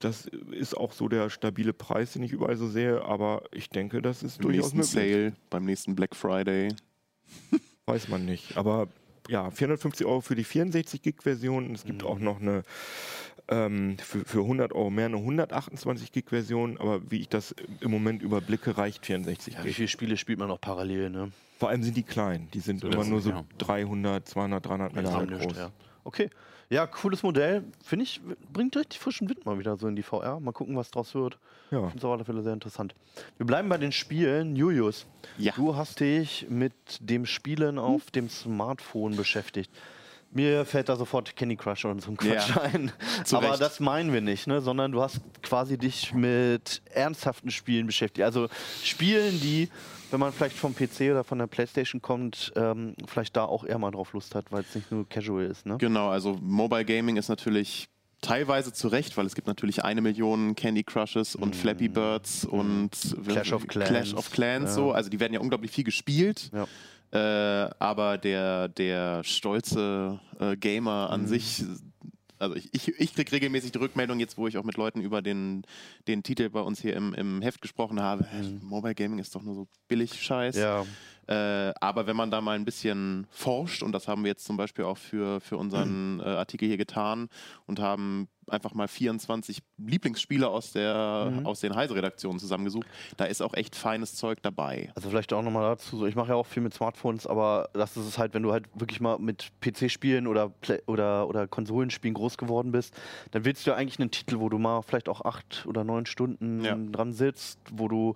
Das 0.00 0.26
ist 0.50 0.76
auch 0.76 0.92
so 0.92 1.08
der 1.08 1.30
stabile 1.30 1.72
Preis, 1.72 2.12
den 2.12 2.22
ich 2.22 2.32
überall 2.32 2.56
so 2.56 2.68
sehe. 2.68 3.02
Aber 3.02 3.44
ich 3.52 3.70
denke, 3.70 4.02
das 4.02 4.22
ist 4.22 4.36
Im 4.36 4.42
durchaus 4.42 4.74
nächsten 4.74 4.98
möglich. 4.98 5.14
Sale, 5.14 5.32
beim 5.48 5.64
nächsten 5.64 5.94
Black 5.94 6.14
Friday. 6.14 6.74
Weiß 7.86 8.08
man 8.08 8.24
nicht. 8.26 8.56
Aber 8.56 8.88
ja, 9.28 9.50
450 9.50 10.06
Euro 10.06 10.20
für 10.20 10.34
die 10.34 10.44
64 10.44 11.00
Gig-Version. 11.00 11.74
Es 11.74 11.84
gibt 11.84 12.02
auch 12.04 12.18
noch 12.18 12.40
eine 12.40 12.62
ähm, 13.48 13.96
für, 13.98 14.24
für 14.24 14.40
100 14.40 14.72
Euro 14.72 14.90
mehr 14.90 15.06
eine 15.06 15.16
128 15.16 16.12
Gig-Version. 16.12 16.78
Aber 16.78 17.10
wie 17.10 17.20
ich 17.20 17.28
das 17.28 17.54
im 17.80 17.90
Moment 17.90 18.20
überblicke, 18.22 18.76
reicht 18.76 19.06
64 19.06 19.54
Ja, 19.54 19.60
wie 19.60 19.68
Gig. 19.68 19.76
viele 19.76 19.88
Spiele 19.88 20.16
spielt 20.16 20.38
man 20.40 20.48
noch 20.48 20.60
parallel, 20.60 21.10
ne? 21.10 21.32
Vor 21.58 21.70
allem 21.70 21.82
sind 21.82 21.96
die 21.96 22.02
klein. 22.02 22.48
Die 22.52 22.60
sind 22.60 22.80
So, 22.80 22.88
immer 22.88 23.04
nur 23.04 23.20
so 23.22 23.30
ja. 23.30 23.44
300, 23.58 24.28
200, 24.28 24.66
300 24.66 24.94
Megabyte 24.94 25.30
Nicht, 25.30 25.40
groß. 25.48 25.56
ja. 25.56 25.72
Okay. 26.06 26.30
Ja, 26.68 26.86
cooles 26.86 27.22
Modell. 27.22 27.64
Finde 27.82 28.04
ich, 28.04 28.20
bringt 28.52 28.76
richtig 28.76 28.98
frischen 29.00 29.28
Wind 29.28 29.44
mal 29.44 29.58
wieder 29.58 29.76
so 29.76 29.86
in 29.88 29.96
die 29.96 30.02
VR. 30.02 30.40
Mal 30.40 30.52
gucken, 30.52 30.76
was 30.76 30.90
draus 30.90 31.14
wird. 31.14 31.38
Ja. 31.70 31.78
Ich 31.78 31.84
finde 31.86 31.98
es 31.98 32.04
auf 32.04 32.12
alle 32.12 32.24
Fälle 32.24 32.42
sehr 32.42 32.52
interessant. 32.52 32.94
Wir 33.36 33.46
bleiben 33.46 33.68
bei 33.68 33.76
den 33.78 33.92
Spielen. 33.92 34.56
Julius, 34.56 35.06
Ja. 35.38 35.52
du 35.56 35.76
hast 35.76 36.00
dich 36.00 36.46
mit 36.48 36.72
dem 37.00 37.26
Spielen 37.26 37.78
auf 37.78 38.10
dem 38.12 38.28
Smartphone 38.28 39.16
beschäftigt. 39.16 39.70
Mir 40.36 40.66
fällt 40.66 40.90
da 40.90 40.96
sofort 40.96 41.34
Candy 41.34 41.56
Crush 41.56 41.86
und 41.86 42.02
so 42.02 42.10
ein 42.10 42.16
Quatsch 42.18 42.50
Ja, 42.54 42.60
ein. 42.60 42.92
Aber 43.32 43.50
Recht. 43.52 43.60
das 43.62 43.80
meinen 43.80 44.12
wir 44.12 44.20
nicht, 44.20 44.46
ne? 44.46 44.60
sondern 44.60 44.92
du 44.92 45.00
hast 45.00 45.20
quasi 45.42 45.78
dich 45.78 46.12
mit 46.12 46.82
ernsthaften 46.92 47.50
Spielen 47.50 47.86
beschäftigt. 47.86 48.22
Also 48.22 48.48
Spielen, 48.84 49.40
die, 49.40 49.70
wenn 50.10 50.20
man 50.20 50.34
vielleicht 50.34 50.56
vom 50.56 50.74
PC 50.76 51.10
oder 51.10 51.24
von 51.24 51.38
der 51.38 51.46
Playstation 51.46 52.02
kommt, 52.02 52.52
ähm, 52.54 52.94
vielleicht 53.06 53.34
da 53.34 53.46
auch 53.46 53.64
eher 53.64 53.78
mal 53.78 53.90
drauf 53.92 54.12
Lust 54.12 54.34
hat, 54.34 54.52
weil 54.52 54.60
es 54.62 54.74
nicht 54.74 54.92
nur 54.92 55.08
casual 55.08 55.46
ist. 55.46 55.64
Ne? 55.64 55.78
Genau, 55.78 56.10
also 56.10 56.36
Mobile 56.42 56.84
Gaming 56.84 57.16
ist 57.16 57.28
natürlich 57.30 57.88
teilweise 58.20 58.74
zu 58.74 58.88
Recht, 58.88 59.16
weil 59.16 59.24
es 59.24 59.34
gibt 59.34 59.46
natürlich 59.46 59.84
eine 59.84 60.02
Million 60.02 60.54
Candy 60.54 60.84
Crushes 60.84 61.34
und 61.34 61.56
Flappy 61.56 61.88
Birds 61.88 62.44
und 62.44 62.90
Mhm. 63.16 63.26
Clash 63.26 63.52
of 63.54 63.66
Clans. 63.66 63.88
Clash 63.88 64.14
of 64.14 64.30
Clans 64.30 64.70
Ja. 64.70 64.74
so. 64.74 64.92
Also 64.92 65.08
die 65.08 65.18
werden 65.18 65.32
ja 65.32 65.40
unglaublich 65.40 65.70
viel 65.70 65.84
gespielt. 65.84 66.50
Ja. 66.52 66.66
Äh, 67.12 67.18
aber 67.78 68.18
der, 68.18 68.68
der 68.68 69.22
stolze 69.24 70.20
äh, 70.40 70.56
Gamer 70.56 71.06
Mhm. 71.06 71.12
an 71.14 71.26
sich, 71.26 71.64
also 72.38 72.56
ich, 72.56 72.68
ich, 72.74 72.88
ich 73.00 73.14
kriege 73.14 73.32
regelmäßig 73.32 73.72
die 73.72 73.78
Rückmeldung, 73.78 74.20
jetzt 74.20 74.36
wo 74.36 74.46
ich 74.46 74.58
auch 74.58 74.64
mit 74.64 74.76
Leuten 74.76 75.00
über 75.00 75.22
den, 75.22 75.62
den 76.08 76.22
Titel 76.22 76.50
bei 76.50 76.60
uns 76.60 76.80
hier 76.80 76.94
im, 76.96 77.14
im 77.14 77.40
Heft 77.42 77.62
gesprochen 77.62 78.00
habe, 78.00 78.24
hä, 78.24 78.58
Mobile 78.60 78.94
Gaming 78.94 79.18
ist 79.18 79.34
doch 79.34 79.42
nur 79.42 79.54
so 79.54 79.68
billig 79.88 80.22
Scheiß. 80.22 80.56
Mhm. 80.56 80.60
Ja, 80.62 80.86
Äh, 81.28 81.72
aber 81.80 82.06
wenn 82.06 82.16
man 82.16 82.30
da 82.30 82.40
mal 82.40 82.52
ein 82.56 82.64
bisschen 82.64 83.26
forscht, 83.30 83.82
und 83.82 83.92
das 83.92 84.06
haben 84.08 84.22
wir 84.22 84.28
jetzt 84.30 84.44
zum 84.44 84.56
Beispiel 84.56 84.84
auch 84.84 84.98
für, 84.98 85.40
für 85.40 85.56
unseren 85.56 86.20
äh, 86.20 86.24
Artikel 86.24 86.68
hier 86.68 86.76
getan 86.76 87.28
und 87.66 87.80
haben 87.80 88.28
einfach 88.48 88.74
mal 88.74 88.86
24 88.86 89.60
Lieblingsspiele 89.76 90.46
aus, 90.48 90.70
der, 90.70 91.32
Mhm. 91.32 91.46
aus 91.46 91.58
den 91.58 91.74
Heise-Redaktionen 91.74 92.38
zusammengesucht, 92.38 92.86
da 93.16 93.24
ist 93.24 93.42
auch 93.42 93.54
echt 93.54 93.74
feines 93.74 94.14
Zeug 94.14 94.38
dabei. 94.40 94.92
Also 94.94 95.10
vielleicht 95.10 95.32
auch 95.32 95.42
nochmal 95.42 95.64
dazu, 95.70 95.96
so 95.96 96.06
ich 96.06 96.14
mache 96.14 96.28
ja 96.28 96.34
auch 96.36 96.46
viel 96.46 96.62
mit 96.62 96.72
Smartphones, 96.72 97.26
aber 97.26 97.70
das 97.72 97.96
ist 97.96 98.06
es 98.06 98.18
halt, 98.18 98.32
wenn 98.34 98.44
du 98.44 98.52
halt 98.52 98.66
wirklich 98.78 99.00
mal 99.00 99.18
mit 99.18 99.50
PC-Spielen 99.60 100.28
oder, 100.28 100.48
Play 100.48 100.80
oder, 100.86 101.28
oder 101.28 101.48
Konsolenspielen 101.48 102.14
groß 102.14 102.38
geworden 102.38 102.70
bist, 102.70 102.94
dann 103.32 103.44
willst 103.44 103.66
du 103.66 103.70
ja 103.72 103.76
eigentlich 103.76 103.98
einen 103.98 104.12
Titel, 104.12 104.38
wo 104.38 104.48
du 104.48 104.58
mal 104.58 104.82
vielleicht 104.82 105.08
auch 105.08 105.22
acht 105.24 105.64
oder 105.66 105.82
neun 105.82 106.06
Stunden 106.06 106.62
Ja. 106.62 106.76
dran 106.92 107.12
sitzt, 107.12 107.58
wo 107.72 107.88
du 107.88 108.14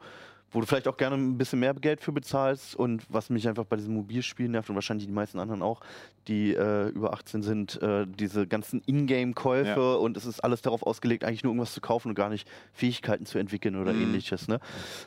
wo 0.53 0.61
du 0.61 0.67
vielleicht 0.67 0.89
auch 0.89 0.97
gerne 0.97 1.17
ein 1.17 1.39
bisschen 1.39 1.61
mehr 1.61 1.75
Geld 1.75 2.01
für 2.01 2.13
bezahlst 2.13 2.75
und 2.75 3.03
was 3.09 3.31
mich 3.31 3.47
einfach 3.49 3.65
bei 3.65 3.77
diesen 3.77 3.95
Mobilspielen 3.95 4.53
nervt 4.53 4.69
und 4.69 4.75
wahrscheinlich 4.75 5.07
die 5.07 5.13
meisten 5.13 5.39
anderen 5.39 5.63
auch, 5.63 5.81
die 6.29 6.53
äh, 6.55 6.89
über 6.89 7.13
18 7.13 7.43
sind, 7.43 7.81
äh, 7.83 8.07
diese 8.07 8.47
ganzen 8.47 8.83
Ingame-Käufe 8.87 9.69
Ja. 9.81 9.95
und 9.95 10.17
es 10.17 10.27
ist 10.27 10.41
alles 10.41 10.61
darauf 10.63 10.83
ausgelegt, 10.83 11.25
eigentlich 11.25 11.45
nur 11.45 11.53
irgendwas 11.53 11.73
zu 11.73 11.81
kaufen 11.81 12.09
und 12.09 12.15
gar 12.15 12.29
nicht 12.31 12.49
Fähigkeiten 12.73 13.27
zu 13.27 13.39
entwickeln 13.39 13.77
oder 13.77 13.93
Mhm. 13.93 14.03
ähnliches. 14.03 14.49
Ne? 14.49 14.61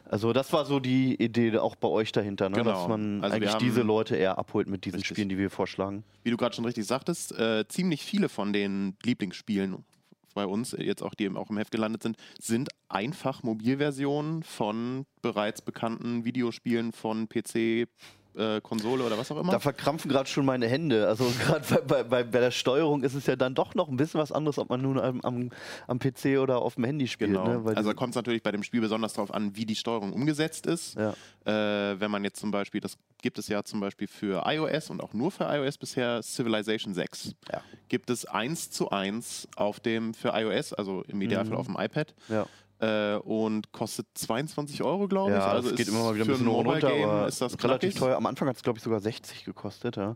Also 0.09 0.33
das 0.33 0.51
war 0.53 0.65
so 0.65 0.79
die 0.79 1.15
Idee 1.21 1.57
auch 1.57 1.75
bei 1.75 1.87
euch 1.87 2.11
dahinter, 2.11 2.49
ne? 2.49 2.55
Genau. 2.57 2.71
dass 2.71 2.87
man 2.87 3.23
Also 3.23 3.35
eigentlich 3.35 3.55
diese 3.55 3.81
Leute 3.81 4.15
eher 4.15 4.37
abholt 4.37 4.67
mit 4.67 4.85
diesen 4.85 4.97
Richtig. 4.99 5.15
Spielen, 5.15 5.29
die 5.29 5.37
wir 5.37 5.49
vorschlagen. 5.49 6.03
Wie 6.23 6.31
du 6.31 6.37
gerade 6.37 6.55
schon 6.55 6.65
richtig 6.65 6.85
sagtest, 6.85 7.37
äh, 7.37 7.67
ziemlich 7.67 8.03
viele 8.03 8.29
von 8.29 8.53
den 8.53 8.95
Lieblingsspielen 9.03 9.83
bei 10.33 10.45
uns, 10.45 10.75
jetzt 10.77 11.01
auch 11.01 11.13
die 11.13 11.29
auch 11.29 11.49
im 11.49 11.57
Heft 11.57 11.71
gelandet 11.71 12.03
sind, 12.03 12.17
sind 12.39 12.69
einfach 12.89 13.43
Mobilversionen 13.43 14.43
von 14.43 15.05
bereits 15.21 15.61
bekannten 15.61 16.25
Videospielen 16.25 16.91
von 16.91 17.27
PC, 17.27 17.87
äh, 18.35 18.61
Konsole 18.61 19.03
oder 19.03 19.17
was 19.17 19.31
auch 19.31 19.37
immer. 19.37 19.51
Da 19.51 19.59
verkrampfen 19.59 20.09
gerade 20.11 20.29
schon 20.29 20.45
meine 20.45 20.67
Hände. 20.67 21.07
Also 21.07 21.25
gerade 21.45 21.65
bei, 21.69 21.77
bei, 21.81 22.03
bei, 22.03 22.23
bei 22.23 22.39
der 22.39 22.51
Steuerung 22.51 23.03
ist 23.03 23.13
es 23.13 23.25
ja 23.25 23.35
dann 23.35 23.55
doch 23.55 23.75
noch 23.75 23.87
ein 23.89 23.97
bisschen 23.97 24.19
was 24.19 24.31
anderes, 24.31 24.57
ob 24.57 24.69
man 24.69 24.81
nun 24.81 24.99
am, 24.99 25.21
am, 25.21 25.49
am 25.87 25.99
PC 25.99 26.39
oder 26.39 26.59
auf 26.61 26.75
dem 26.75 26.83
Handy 26.85 27.07
spielt. 27.07 27.31
Genau. 27.31 27.61
Ne? 27.61 27.73
Also 27.75 27.93
kommt 27.93 28.11
es 28.11 28.15
natürlich 28.15 28.43
bei 28.43 28.51
dem 28.51 28.63
Spiel 28.63 28.81
besonders 28.81 29.13
darauf 29.13 29.33
an, 29.33 29.55
wie 29.55 29.65
die 29.65 29.75
Steuerung 29.75 30.13
umgesetzt 30.13 30.65
ist. 30.65 30.95
ja. 30.97 31.13
Äh, 31.45 31.99
wenn 31.99 32.09
man 32.09 32.23
jetzt 32.23 32.39
zum 32.39 32.51
Beispiel, 32.51 32.79
das 32.79 32.97
gibt 33.21 33.37
es 33.37 33.49
ja 33.49 33.63
zum 33.63 33.81
Beispiel 33.81 34.07
für 34.07 34.43
iOS 34.45 34.89
und 34.89 35.03
auch 35.03 35.13
nur 35.13 35.29
für 35.29 35.43
iOS 35.43 35.77
bisher 35.77 36.21
Civilization 36.23 36.93
6. 36.93 37.35
Ja. 37.51 37.61
Gibt 37.89 38.09
es 38.09 38.25
eins 38.25 38.71
zu 38.71 38.91
eins 38.91 39.47
auf 39.57 39.81
dem 39.81 40.13
für 40.13 40.29
iOS, 40.33 40.71
also 40.73 41.03
im 41.07 41.21
Idealfall 41.21 41.53
Mhm. 41.55 41.59
auf 41.59 41.65
dem 41.67 41.75
iPad. 41.77 42.13
Ja. 42.29 42.45
Äh, 42.83 43.17
und 43.17 43.71
kostet 43.71 44.07
22 44.15 44.83
Euro, 44.83 45.07
glaube 45.07 45.31
ich. 45.31 45.37
Ja, 45.37 45.45
also 45.51 45.69
es 45.69 45.75
geht 45.75 45.87
immer 45.87 46.03
mal 46.03 46.15
wieder 46.15 46.25
ein 46.25 46.27
bisschen 46.27 46.47
runter, 46.47 46.89
Game 46.89 47.07
aber 47.07 47.27
ist 47.27 47.39
das 47.39 47.53
relativ 47.63 47.91
knackig. 47.91 47.95
teuer. 47.99 48.17
Am 48.17 48.25
Anfang 48.25 48.47
hat 48.49 48.55
es, 48.57 48.63
glaube 48.63 48.77
ich, 48.79 48.83
sogar 48.83 48.99
60 48.99 49.45
gekostet. 49.45 49.95
Ja. 49.95 50.15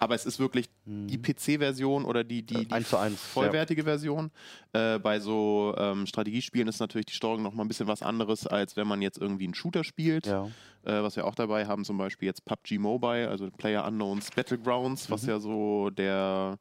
Aber 0.00 0.14
es 0.14 0.26
ist 0.26 0.38
wirklich 0.38 0.68
die 0.86 1.18
PC-Version 1.18 2.04
oder 2.04 2.24
die, 2.24 2.42
die, 2.42 2.54
Äh, 2.62 2.64
die 2.64 2.72
eins 2.72 2.88
zu 2.88 2.96
eins, 2.96 3.20
vollwertige 3.20 3.84
Version. 3.84 4.30
Äh, 4.72 4.98
bei 4.98 5.20
so 5.20 5.74
ähm, 5.76 6.06
Strategiespielen 6.06 6.66
ist 6.68 6.80
natürlich 6.80 7.06
die 7.06 7.14
Steuerung 7.14 7.42
noch 7.42 7.52
mal 7.54 7.64
ein 7.64 7.68
bisschen 7.68 7.88
was 7.88 8.02
anderes, 8.02 8.46
als 8.46 8.76
wenn 8.76 8.86
man 8.88 9.02
jetzt 9.02 9.18
irgendwie 9.18 9.44
einen 9.44 9.54
Shooter 9.54 9.84
spielt. 9.84 10.26
Ja. 10.26 10.46
Äh, 10.84 11.02
was 11.02 11.16
wir 11.16 11.26
auch 11.26 11.34
dabei 11.34 11.66
haben, 11.66 11.84
zum 11.84 11.98
Beispiel 11.98 12.26
jetzt 12.26 12.44
PUBG 12.44 12.78
Mobile, 12.78 13.28
also 13.28 13.48
Player 13.58 13.84
Unknowns 13.86 14.30
Battlegrounds, 14.30 15.10
was 15.10 15.22
Mhm. 15.24 15.28
ja 15.28 15.40
so 15.40 15.90
der 15.90 16.58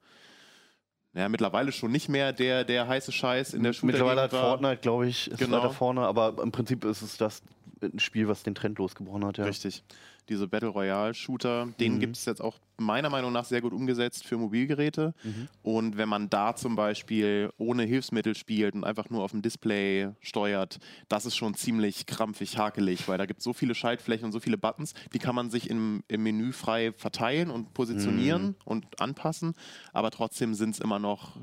ja, 1.17 1.27
mittlerweile 1.29 1.71
schon 1.71 1.91
nicht 1.91 2.09
mehr 2.09 2.31
der, 2.31 2.63
der 2.63 2.87
heiße 2.87 3.11
Scheiß 3.11 3.53
in 3.53 3.63
der 3.63 3.73
Shooter 3.73 3.87
Mittlerweile 3.87 4.21
hat. 4.21 4.31
Fortnite, 4.31 4.77
glaube 4.77 5.07
ich, 5.07 5.29
ist 5.31 5.39
Genau. 5.39 5.57
weiter 5.57 5.71
vorne, 5.71 6.01
aber 6.01 6.35
im 6.41 6.51
Prinzip 6.51 6.85
ist 6.85 7.01
es 7.01 7.17
das 7.17 7.41
ein 7.81 7.99
Spiel, 7.99 8.27
was 8.27 8.43
den 8.43 8.55
Trend 8.55 8.77
losgebrochen 8.79 9.25
hat. 9.25 9.37
Ja. 9.37 9.45
Richtig. 9.45 9.83
Diese 10.29 10.47
Battle 10.47 10.67
Royale-Shooter, 10.69 11.69
den 11.79 11.95
Mhm. 11.95 11.99
gibt 12.01 12.17
es 12.17 12.25
jetzt 12.25 12.41
auch 12.41 12.57
meiner 12.77 13.09
Meinung 13.09 13.31
nach 13.31 13.45
sehr 13.45 13.61
gut 13.61 13.71
umgesetzt 13.71 14.25
für 14.25 14.37
Mobilgeräte. 14.37 15.13
Mhm. 15.23 15.47
Und 15.63 15.97
wenn 15.97 16.09
man 16.09 16.29
da 16.29 16.53
zum 16.53 16.75
Beispiel 16.75 17.49
ohne 17.57 17.83
Hilfsmittel 17.83 18.35
spielt 18.35 18.75
und 18.75 18.83
einfach 18.83 19.09
nur 19.09 19.23
auf 19.23 19.31
dem 19.31 19.41
Display 19.41 20.09
steuert, 20.19 20.79
das 21.07 21.25
ist 21.25 21.37
schon 21.37 21.53
ziemlich 21.55 22.05
krampfig, 22.07 22.57
hakelig, 22.57 23.07
weil 23.07 23.17
da 23.17 23.25
gibt 23.25 23.39
es 23.39 23.45
so 23.45 23.53
viele 23.53 23.73
Schaltflächen 23.73 24.25
und 24.25 24.33
so 24.33 24.41
viele 24.41 24.57
Buttons, 24.57 24.93
die 25.13 25.19
kann 25.19 25.33
man 25.33 25.49
sich 25.49 25.69
im, 25.69 26.03
im 26.09 26.23
Menü 26.23 26.51
frei 26.51 26.91
verteilen 26.91 27.49
und 27.49 27.73
positionieren 27.73 28.47
Mhm. 28.47 28.55
und 28.65 28.99
anpassen, 29.01 29.53
aber 29.93 30.11
trotzdem 30.11 30.53
sind 30.55 30.71
es 30.71 30.79
immer 30.79 30.99
noch 30.99 31.37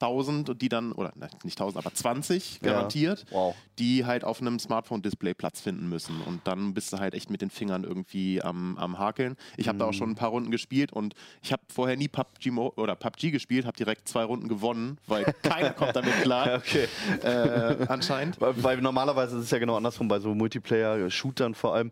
1000, 0.00 0.60
die 0.60 0.68
dann, 0.68 0.92
oder 0.92 1.12
nicht 1.44 1.58
1000, 1.60 1.84
aber 1.84 1.94
20 1.94 2.60
Ja. 2.62 2.72
garantiert, 2.72 3.26
Wow. 3.30 3.54
die 3.78 4.04
halt 4.06 4.24
auf 4.24 4.40
einem 4.40 4.58
Smartphone-Display 4.58 5.34
Platz 5.34 5.60
finden 5.60 5.88
müssen. 5.88 6.20
Und 6.26 6.40
dann 6.46 6.74
bist 6.74 6.92
du 6.92 6.98
halt 6.98 7.14
echt 7.14 7.30
mit 7.30 7.40
den 7.42 7.50
Fingern 7.50 7.84
irgendwie 7.84 8.42
am, 8.42 8.76
am 8.78 8.98
Hakeln. 8.98 9.36
Ich 9.56 9.68
habe 9.68 9.78
da 9.78 9.84
auch 9.86 9.92
schon 9.92 10.10
ein 10.10 10.14
paar 10.14 10.30
Runden 10.30 10.50
gespielt 10.50 10.92
und 10.92 11.14
ich 11.42 11.52
habe 11.52 11.62
vorher 11.68 11.96
nie 11.96 12.08
PUBG, 12.08 12.50
Mo 12.50 12.72
oder 12.76 12.94
PUBG 12.96 13.30
gespielt, 13.30 13.66
habe 13.66 13.76
direkt 13.76 14.08
zwei 14.08 14.24
Runden 14.24 14.48
gewonnen, 14.48 14.98
weil 15.06 15.24
keiner 15.42 15.70
kommt 15.70 15.96
damit 15.96 16.14
klar, 16.22 16.56
Okay. 16.58 16.86
äh, 17.22 17.86
anscheinend. 17.88 18.40
Weil, 18.40 18.62
weil 18.62 18.76
normalerweise 18.80 19.36
ist 19.38 19.44
es 19.44 19.50
ja 19.50 19.58
genau 19.58 19.76
andersrum, 19.76 20.08
bei 20.08 20.18
so 20.20 20.34
Multiplayer-Shootern 20.34 21.54
vor 21.54 21.74
allem. 21.74 21.90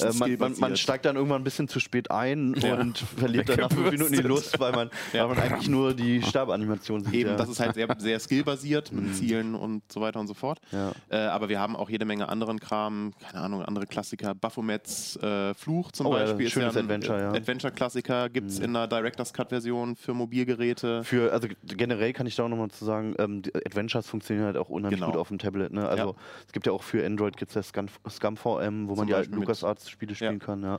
Äh, 0.00 0.12
man, 0.14 0.38
man, 0.38 0.58
man 0.58 0.76
steigt 0.76 1.04
dann 1.04 1.16
irgendwann 1.16 1.40
ein 1.40 1.44
bisschen 1.44 1.68
zu 1.68 1.80
spät 1.80 2.10
ein 2.10 2.54
Ja. 2.60 2.74
und 2.78 2.98
verliert 2.98 3.48
dann 3.48 3.60
nach 3.60 3.70
fünf 3.72 3.90
Minuten 3.90 4.12
die 4.12 4.22
Lust, 4.22 4.58
weil 4.60 4.72
man, 4.72 4.90
Ja. 5.12 5.28
weil 5.28 5.36
man 5.36 5.44
eigentlich 5.44 5.68
nur 5.68 5.94
die 5.94 6.22
Stabανimation 6.22 7.04
sieht. 7.04 7.14
Eben, 7.14 7.30
ja. 7.30 7.36
Das 7.48 7.58
ist 7.58 7.60
halt 7.64 7.74
sehr, 7.74 7.88
sehr 7.98 8.20
skillbasiert 8.20 8.92
mit 8.92 9.14
Zielen 9.14 9.54
und 9.54 9.82
so 9.90 10.00
weiter 10.00 10.20
und 10.20 10.26
so 10.28 10.34
fort. 10.34 10.60
Ja. 10.72 10.92
Äh, 11.08 11.16
aber 11.26 11.48
wir 11.48 11.58
haben 11.60 11.76
auch 11.76 11.90
jede 11.90 12.04
Menge 12.04 12.28
anderen 12.28 12.60
Kram, 12.60 13.12
keine 13.20 13.42
Ahnung, 13.42 13.62
andere 13.62 13.86
Klassiker. 13.86 14.34
Baphomets 14.34 15.16
äh, 15.16 15.54
Fluch 15.54 15.92
zum 15.92 16.06
Oh 16.06 16.16
ja, 16.16 16.24
Beispiel. 16.24 16.48
schönes 16.50 16.76
ein 16.76 16.84
Adventure, 16.84 17.20
ja. 17.20 17.32
Adventure-Klassiker 17.32 18.28
gibt 18.28 18.50
es 18.50 18.58
in 18.58 18.72
der 18.72 18.86
Director's 18.86 19.32
Cut-Version 19.32 19.96
für 19.96 20.14
Mobilgeräte. 20.14 21.04
Für, 21.04 21.32
also 21.32 21.48
generell 21.64 22.12
kann 22.12 22.26
ich 22.26 22.36
da 22.36 22.44
auch 22.44 22.48
nochmal 22.48 22.70
zu 22.70 22.84
sagen, 22.84 23.14
ähm, 23.18 23.42
Adventures 23.66 24.06
funktionieren 24.06 24.46
halt 24.46 24.56
auch 24.56 24.68
unheimlich 24.68 25.00
Genau. 25.00 25.12
gut 25.12 25.20
auf 25.20 25.28
dem 25.28 25.38
Tablet. 25.38 25.72
Ne? 25.72 25.88
Also 25.88 26.04
Ja. 26.10 26.14
es 26.46 26.52
gibt 26.52 26.66
ja 26.66 26.72
auch 26.72 26.82
für 26.82 27.04
Android 27.04 27.36
gibt's 27.36 27.54
ja 27.54 27.62
Scum, 27.62 27.86
Scum 28.08 28.36
VM, 28.36 28.88
wo 28.88 28.94
man 28.94 29.06
die 29.06 29.14
alten 29.14 29.34
LucasArts-Spiele 29.34 30.14
spielen 30.14 30.38
Ja. 30.40 30.44
kann. 30.46 30.62
Ja. 30.62 30.78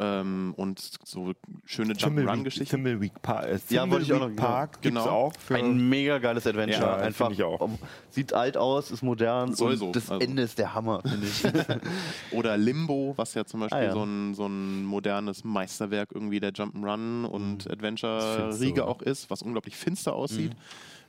Ähm, 0.00 0.54
und 0.56 0.80
so 1.04 1.34
schöne 1.64 1.92
Jump-Run-Geschichten. 1.94 2.82
Thimbleweed 2.82 3.22
Park, 3.22 3.46
äh, 3.46 3.58
Ja, 3.70 3.88
wollte 3.88 4.04
ich 4.04 4.12
auch 4.12 4.28
noch- 4.28 4.34
Park 4.34 4.82
Genau. 4.82 5.06
auch. 5.08 5.32
Für, 5.38 5.54
Ein 5.54 5.88
mega 5.88 6.18
geiles 6.18 6.46
Adventure. 6.48 6.80
Ja, 6.82 6.96
Einfach 6.96 7.30
ich 7.30 7.42
auch. 7.44 7.68
sieht 8.10 8.32
alt 8.32 8.56
aus, 8.56 8.90
ist 8.90 9.02
modern 9.02 9.54
Soll 9.54 9.72
und 9.74 9.78
so, 9.78 9.92
das 9.92 10.10
also. 10.10 10.24
Ende 10.26 10.42
ist 10.42 10.58
der 10.58 10.74
Hammer, 10.74 11.00
finde 11.02 11.26
ich. 11.28 11.44
Oder 12.36 12.56
Limbo, 12.56 13.14
was 13.16 13.34
ja 13.34 13.44
zum 13.44 13.60
Beispiel 13.60 13.78
Ah, 13.78 13.84
ja. 13.84 13.92
so, 13.92 14.02
ein, 14.02 14.34
so 14.34 14.46
ein 14.46 14.84
modernes 14.84 15.44
Meisterwerk 15.44 16.10
irgendwie 16.12 16.40
der 16.40 16.52
Jump'n'Run 16.52 17.24
und 17.24 17.70
Adventure-Riege 17.70 18.58
finster. 18.58 18.88
auch 18.88 19.00
ist, 19.00 19.30
was 19.30 19.42
unglaublich 19.42 19.76
finster 19.76 20.14
aussieht. 20.14 20.52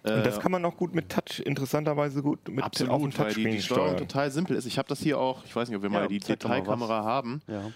Und 0.06 0.26
das 0.26 0.38
Äh, 0.38 0.42
kann 0.42 0.52
man 0.52 0.64
auch 0.66 0.78
gut 0.78 0.94
mit 0.96 1.10
Touch, 1.10 1.40
interessanterweise 1.46 2.22
gut 2.22 2.40
mit 2.50 2.64
auf 2.64 2.72
dem 2.72 2.90
Absolut, 2.90 2.92
weil 3.02 3.10
die, 3.10 3.34
Touchscreen 3.34 3.52
die 3.52 3.62
Steuerung 3.62 3.88
steuern. 3.90 3.98
total 4.08 4.32
simpel 4.32 4.56
ist. 4.56 4.66
Ich 4.66 4.78
habe 4.78 4.88
das 4.88 5.00
hier 5.00 5.20
auch, 5.20 5.44
ich 5.46 5.56
weiß 5.56 5.68
nicht, 5.70 5.78
ob 5.78 5.84
wir 5.84 5.90
Ja, 5.92 6.00
mal 6.00 6.08
die 6.08 6.20
Detailkamera 6.20 7.04
haben. 7.04 7.42
ja. 7.48 7.72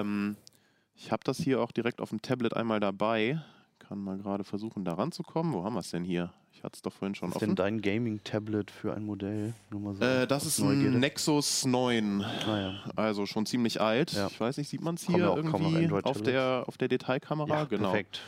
Ähm, 0.00 0.36
ich 0.94 1.10
habe 1.10 1.24
das 1.24 1.38
hier 1.38 1.60
auch 1.60 1.72
direkt 1.72 2.00
auf 2.00 2.10
dem 2.10 2.22
Tablet 2.22 2.54
einmal 2.56 2.78
dabei. 2.78 3.40
Kann 3.80 3.98
mal 3.98 4.16
gerade 4.18 4.44
versuchen, 4.44 4.84
da 4.84 4.92
ranzukommen. 4.94 5.52
Wo 5.52 5.64
haben 5.64 5.74
wir 5.74 5.80
es 5.80 5.90
denn 5.90 6.04
hier? 6.04 6.32
Ich 6.52 6.62
hatte 6.62 6.76
es 6.76 6.82
doch 6.82 6.92
vorhin 6.92 7.16
schon 7.16 7.30
Was 7.30 7.36
ist 7.36 7.40
denn 7.40 7.48
offen. 7.50 7.56
dein 7.56 7.80
Gaming-Tablet 7.80 8.70
für 8.70 8.94
ein 8.94 9.04
Modell? 9.04 9.52
Nur 9.70 9.80
mal 9.80 9.94
so 9.94 10.04
Äh, 10.04 10.26
das 10.28 10.46
ist 10.46 10.60
Neugierde. 10.60 10.96
ein 10.96 11.00
Nexus 11.00 11.64
9. 11.66 12.22
Ah, 12.22 12.56
ja. 12.60 12.74
Also 12.94 13.26
schon 13.26 13.46
ziemlich 13.46 13.80
alt. 13.80 14.12
Ja. 14.12 14.28
Ich 14.28 14.38
weiß 14.38 14.58
nicht, 14.58 14.68
sieht 14.68 14.80
man 14.82 14.94
es 14.94 15.04
hier 15.06 15.28
auch 15.32 15.36
irgendwie 15.36 15.90
auf 16.04 16.22
der, 16.22 16.64
auf 16.68 16.76
der 16.78 16.86
Detailkamera? 16.86 17.48
ja, 17.52 17.64
genau. 17.64 17.88
perfekt. 17.90 18.20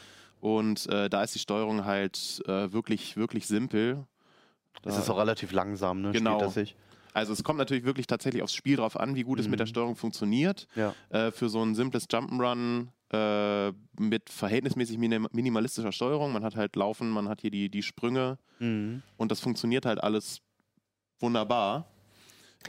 Und 0.45 0.87
äh, 0.91 1.09
da 1.09 1.23
ist 1.23 1.35
die 1.35 1.39
Steuerung 1.39 1.87
halt 1.87 2.43
äh, 2.47 2.71
wirklich, 2.71 3.17
wirklich 3.17 3.47
simpel. 3.47 4.05
Da, 4.83 4.91
Es 4.91 4.99
ist 4.99 5.09
auch 5.09 5.17
relativ 5.19 5.53
langsam, 5.53 6.03
ne? 6.03 6.13
Genau. 6.13 6.33
Spielt 6.33 6.43
das 6.49 6.53
sich. 6.55 6.77
also 7.15 7.33
es 7.33 7.43
kommt 7.43 7.59
natürlich 7.59 7.85
wirklich 7.85 8.07
tatsächlich 8.07 8.43
aufs 8.43 8.53
Spiel 8.53 8.77
drauf 8.77 9.01
an, 9.01 9.15
wie 9.17 9.23
gut 9.23 9.41
es 9.41 9.49
mit 9.49 9.59
der 9.59 9.65
Mhm. 9.67 9.71
Steuerung 9.71 9.97
funktioniert. 9.97 10.67
Ja. 10.77 10.95
Äh, 11.09 11.31
für 11.31 11.49
so 11.49 11.63
ein 11.63 11.75
simples 11.75 12.11
Jump'n'Run 12.11 12.89
äh, 13.11 13.73
mit 13.99 14.29
verhältnismäßig 14.29 14.99
minim 14.99 15.27
minimalistischer 15.33 15.93
Steuerung. 15.93 16.31
Man 16.35 16.45
hat 16.45 16.57
halt 16.57 16.77
Laufen, 16.77 17.09
man 17.09 17.27
hat 17.31 17.41
hier 17.41 17.51
die, 17.51 17.71
die 17.71 17.83
Sprünge 17.83 18.37
Mhm. 18.59 19.03
und 19.17 19.31
das 19.33 19.41
funktioniert 19.41 19.87
halt 19.87 20.03
alles 20.05 20.43
wunderbar. 21.21 21.87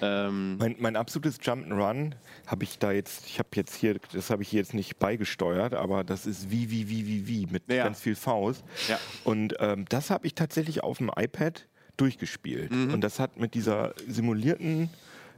Ähm, 0.02 0.58
Mein, 0.58 0.76
mein 0.80 0.96
absolutes 0.98 1.40
Jump'n'Run 1.40 2.12
habe 2.48 2.64
ich 2.66 2.80
da 2.80 2.92
jetzt, 2.92 3.26
ich 3.28 3.40
habe 3.40 3.48
jetzt 3.56 3.76
hier, 3.76 3.98
das 4.12 4.30
habe 4.30 4.42
ich 4.44 4.52
jetzt 4.52 4.74
nicht 4.74 5.00
beigesteuert, 5.00 5.74
aber 5.74 6.04
das 6.04 6.26
ist 6.26 6.52
wie, 6.52 6.70
wie, 6.70 6.90
wie, 6.90 7.08
wie, 7.08 7.28
wie 7.28 7.46
mit 7.48 7.64
Ja. 7.72 7.86
ganz 7.86 8.02
viel 8.02 8.16
Faust. 8.16 8.64
ja. 8.90 9.00
Und 9.24 9.56
ähm, 9.60 9.86
das 9.88 10.10
habe 10.10 10.28
ich 10.28 10.36
tatsächlich 10.36 10.84
auf 10.84 10.98
dem 10.98 11.10
iPad 11.16 11.66
durchgespielt. 11.98 12.72
Mhm. 12.72 12.94
Und 12.94 13.02
das 13.02 13.20
hat 13.20 13.38
mit 13.40 13.54
dieser 13.54 13.94
simulierten 14.08 14.90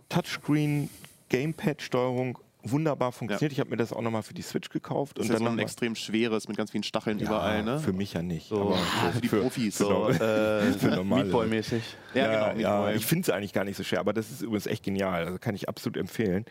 Touchscreen-Gamepad-Steuerung 0.09 2.39
wunderbar 2.71 3.11
funktioniert. 3.11 3.51
Ich 3.51 3.59
habe 3.59 3.69
mir 3.69 3.77
das 3.77 3.93
auch 3.93 4.01
nochmal 4.01 4.23
für 4.23 4.33
die 4.33 4.41
Switch 4.41 4.69
gekauft. 4.69 5.17
Das 5.17 5.25
ist 5.25 5.29
und 5.29 5.33
ja 5.33 5.39
so 5.39 5.45
noch 5.45 5.51
ein 5.51 5.59
extrem 5.59 5.95
schweres 5.95 6.47
mit 6.47 6.57
ganz 6.57 6.71
vielen 6.71 6.83
Stacheln 6.83 7.19
ja, 7.19 7.25
überall, 7.27 7.63
ne? 7.63 7.79
Für 7.79 7.93
mich 7.93 8.13
ja 8.13 8.21
nicht. 8.21 8.47
So. 8.49 8.61
aber 8.61 8.75
Ah, 8.75 9.11
für 9.11 9.21
die 9.21 9.27
Profis. 9.27 9.77
So, 9.77 10.09
äh, 10.09 10.13
Meatball-mäßig. 11.03 11.83
Ja, 12.13 12.21
Ja, 12.31 12.49
genau, 12.53 12.61
ja, 12.61 12.69
Meatball. 12.77 12.95
ich 12.95 13.05
finde 13.05 13.21
es 13.23 13.35
eigentlich 13.35 13.53
gar 13.53 13.63
nicht 13.63 13.77
so 13.77 13.83
schwer, 13.83 13.99
aber 13.99 14.13
das 14.13 14.31
ist 14.31 14.41
übrigens 14.41 14.67
echt 14.67 14.83
genial. 14.83 15.25
Also 15.25 15.37
kann 15.39 15.55
ich 15.55 15.67
absolut 15.69 15.97
empfehlen. 15.97 16.45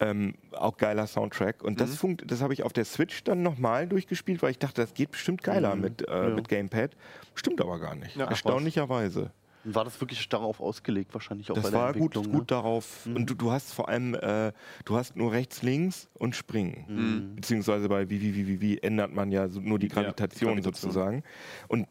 Ähm, 0.00 0.34
auch 0.52 0.76
geiler 0.76 1.06
Soundtrack. 1.06 1.62
Und 1.62 1.74
Mhm. 1.74 1.76
das, 1.78 1.94
funkt, 1.96 2.30
das 2.30 2.40
habe 2.42 2.52
ich 2.52 2.62
auf 2.64 2.72
der 2.72 2.84
Switch 2.84 3.22
dann 3.24 3.42
nochmal 3.42 3.86
durchgespielt, 3.86 4.42
weil 4.42 4.50
ich 4.50 4.58
dachte, 4.58 4.82
das 4.82 4.92
geht 4.94 5.12
bestimmt 5.12 5.42
geiler 5.44 5.74
Mhm. 5.76 5.80
mit, 5.82 6.08
äh, 6.08 6.12
Ja. 6.12 6.28
mit 6.34 6.48
Gamepad. 6.48 6.90
Stimmt 7.34 7.60
aber 7.60 7.78
gar 7.78 7.94
nicht. 7.94 8.16
Ja. 8.16 8.26
Erstaunlicherweise. 8.26 9.30
War 9.64 9.84
das 9.84 10.00
wirklich 10.00 10.28
darauf 10.28 10.60
ausgelegt, 10.60 11.14
wahrscheinlich 11.14 11.50
auch 11.50 11.54
bei 11.56 11.62
Das 11.62 11.70
der 11.70 11.80
war 11.80 11.92
gut, 11.94 12.14
Entwicklung, 12.16 12.38
gut 12.40 12.50
darauf. 12.50 13.06
Mhm. 13.06 13.16
Und 13.16 13.30
du, 13.30 13.34
du 13.34 13.50
hast 13.50 13.72
vor 13.72 13.88
allem, 13.88 14.14
äh, 14.14 14.52
du 14.84 14.96
hast 14.96 15.16
nur 15.16 15.32
rechts, 15.32 15.62
links 15.62 16.08
und 16.14 16.36
springen. 16.36 16.84
Mhm. 16.88 17.36
Beziehungsweise 17.36 17.88
bei 17.88 18.10
wie, 18.10 18.20
wie, 18.20 18.34
wie, 18.34 18.46
wie, 18.46 18.60
wie 18.60 18.78
ändert 18.78 19.12
man 19.12 19.30
ja 19.32 19.48
so 19.48 19.60
nur 19.60 19.78
die 19.78 19.88
Ja, 19.88 19.94
Gravitation, 19.94 20.50
Gravitation. 20.56 20.90
sozusagen. 20.90 21.22
Und 21.68 21.88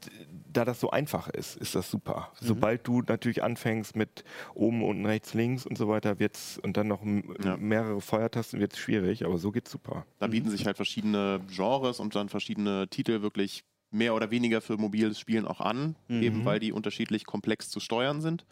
da 0.52 0.66
das 0.66 0.80
so 0.80 0.92
einfach 0.92 1.30
ist, 1.30 1.56
ist 1.58 1.74
das 1.76 1.90
super. 1.90 2.32
Mhm. 2.42 2.46
Sobald 2.46 2.88
du 2.88 3.02
natürlich 3.02 3.42
anfängst 3.44 3.96
mit 3.96 4.24
oben, 4.54 4.84
unten, 4.84 5.06
rechts, 5.06 5.34
links 5.34 5.66
und 5.66 5.78
so 5.78 5.88
weiter, 5.88 6.20
wird's 6.20 6.60
und 6.60 6.78
dann 6.78 6.88
noch 6.88 7.02
Ja. 7.44 7.58
mehrere 7.58 8.02
Feuertasten, 8.02 8.60
wird 8.60 8.74
es 8.74 8.80
schwierig, 8.80 9.26
aber 9.26 9.38
so 9.38 9.52
geht's 9.52 9.72
super. 9.72 10.06
Da 10.20 10.28
bieten 10.28 10.50
sich 10.50 10.66
halt 10.66 10.76
verschiedene 10.78 11.42
Genres 11.50 12.00
und 12.00 12.16
dann 12.16 12.30
verschiedene 12.30 12.88
Titel 12.88 13.22
wirklich 13.22 13.64
mehr 13.94 14.14
oder 14.16 14.32
weniger 14.32 14.62
für 14.62 14.78
mobiles 14.78 15.20
Spielen 15.20 15.46
auch 15.46 15.62
an, 15.62 15.96
Mhm. 16.08 16.24
eben 16.24 16.46
weil 16.46 16.60
die 16.60 16.72
unterschiedlich 16.72 17.26
komplex 17.26 17.70
zu 17.70 17.80
steuern 17.80 18.22
sind. 18.22 18.46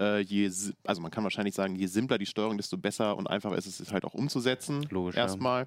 Äh, 0.00 0.20
je, 0.20 0.48
also 0.84 1.00
man 1.02 1.10
kann 1.10 1.24
wahrscheinlich 1.24 1.56
sagen, 1.56 1.74
je 1.74 1.86
simpler 1.86 2.18
die 2.18 2.26
Steuerung, 2.26 2.56
desto 2.56 2.76
besser 2.78 3.16
und 3.16 3.26
einfacher 3.26 3.56
ist 3.56 3.66
es 3.66 3.80
es 3.80 3.92
halt 3.92 4.04
auch 4.04 4.14
umzusetzen. 4.14 4.86
Logisch, 4.90 5.16
ja. 5.16 5.22
Erstmal. 5.22 5.66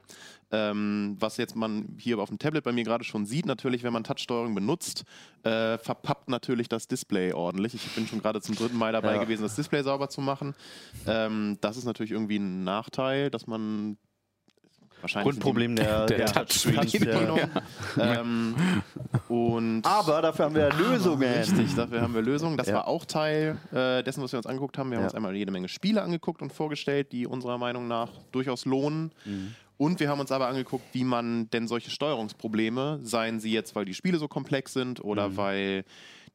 Ähm, 0.52 1.18
was 1.20 1.36
jetzt 1.36 1.56
man 1.58 1.98
hier 2.00 2.18
auf 2.18 2.30
dem 2.30 2.40
Tablet 2.40 2.64
bei 2.64 2.72
mir 2.72 2.86
gerade 2.86 3.04
schon 3.04 3.26
sieht, 3.26 3.46
natürlich, 3.46 3.84
wenn 3.84 3.92
man 3.92 4.06
Touchsteuerung 4.06 4.56
benutzt, 4.56 5.04
äh, 5.44 5.78
verpappt 5.78 6.30
natürlich 6.30 6.70
das 6.70 6.88
Display 6.88 7.34
ordentlich. 7.34 7.74
Ich 7.76 7.92
bin 7.94 8.08
schon 8.08 8.20
gerade 8.20 8.40
zum 8.42 8.56
dritten 8.56 8.78
Mal 8.78 8.94
dabei 8.94 9.16
Ja. 9.16 9.24
gewesen, 9.24 9.44
das 9.44 9.56
Display 9.56 9.84
sauber 9.84 10.08
zu 10.08 10.22
machen. 10.22 10.54
Ähm, 11.06 11.58
das 11.60 11.76
ist 11.76 11.84
natürlich 11.86 12.12
irgendwie 12.12 12.38
ein 12.40 12.64
Nachteil, 12.64 13.30
dass 13.32 13.48
man 13.48 13.98
Grundproblem 15.02 15.76
der, 15.76 16.06
Der 16.08 16.18
der 16.18 16.26
Touchscreen. 16.34 16.76
Touchbedienung. 16.76 17.40
ähm, 18.00 18.56
und 19.28 19.82
Aber 19.86 20.22
dafür 20.22 20.46
haben 20.46 20.56
wir 20.56 20.70
Lösungen. 20.74 21.24
Richtig, 21.34 21.76
dafür 21.76 22.02
haben 22.02 22.14
wir 22.14 22.22
Lösungen. 22.22 22.58
Das 22.58 22.68
Ja. 22.68 22.76
war 22.76 22.88
auch 22.88 23.06
Teil 23.06 23.58
äh, 23.74 24.04
dessen, 24.04 24.24
was 24.24 24.32
wir 24.32 24.38
uns 24.38 24.46
angeguckt 24.46 24.78
haben. 24.78 24.90
Wir 24.90 24.98
haben 24.98 25.04
Ja. 25.04 25.08
uns 25.08 25.16
einmal 25.16 25.36
jede 25.36 25.52
Menge 25.52 25.68
Spiele 25.70 26.02
angeguckt 26.02 26.42
und 26.42 26.52
vorgestellt, 26.54 27.12
die 27.12 27.26
unserer 27.28 27.58
Meinung 27.58 27.88
nach 27.88 28.10
durchaus 28.32 28.66
lohnen. 28.66 29.12
Mhm. 29.26 29.56
Und 29.78 30.00
wir 30.00 30.10
haben 30.10 30.20
uns 30.20 30.32
aber 30.32 30.48
angeguckt, 30.48 30.84
wie 30.94 31.04
man 31.04 31.50
denn 31.50 31.68
solche 31.68 31.90
Steuerungsprobleme, 31.90 33.00
seien 33.02 33.40
sie 33.40 33.52
jetzt, 33.52 33.76
weil 33.76 33.86
die 33.86 33.96
Spiele 33.96 34.20
so 34.20 34.28
komplex 34.28 34.74
sind 34.74 35.04
oder 35.04 35.30
Mhm. 35.30 35.38
weil 35.38 35.84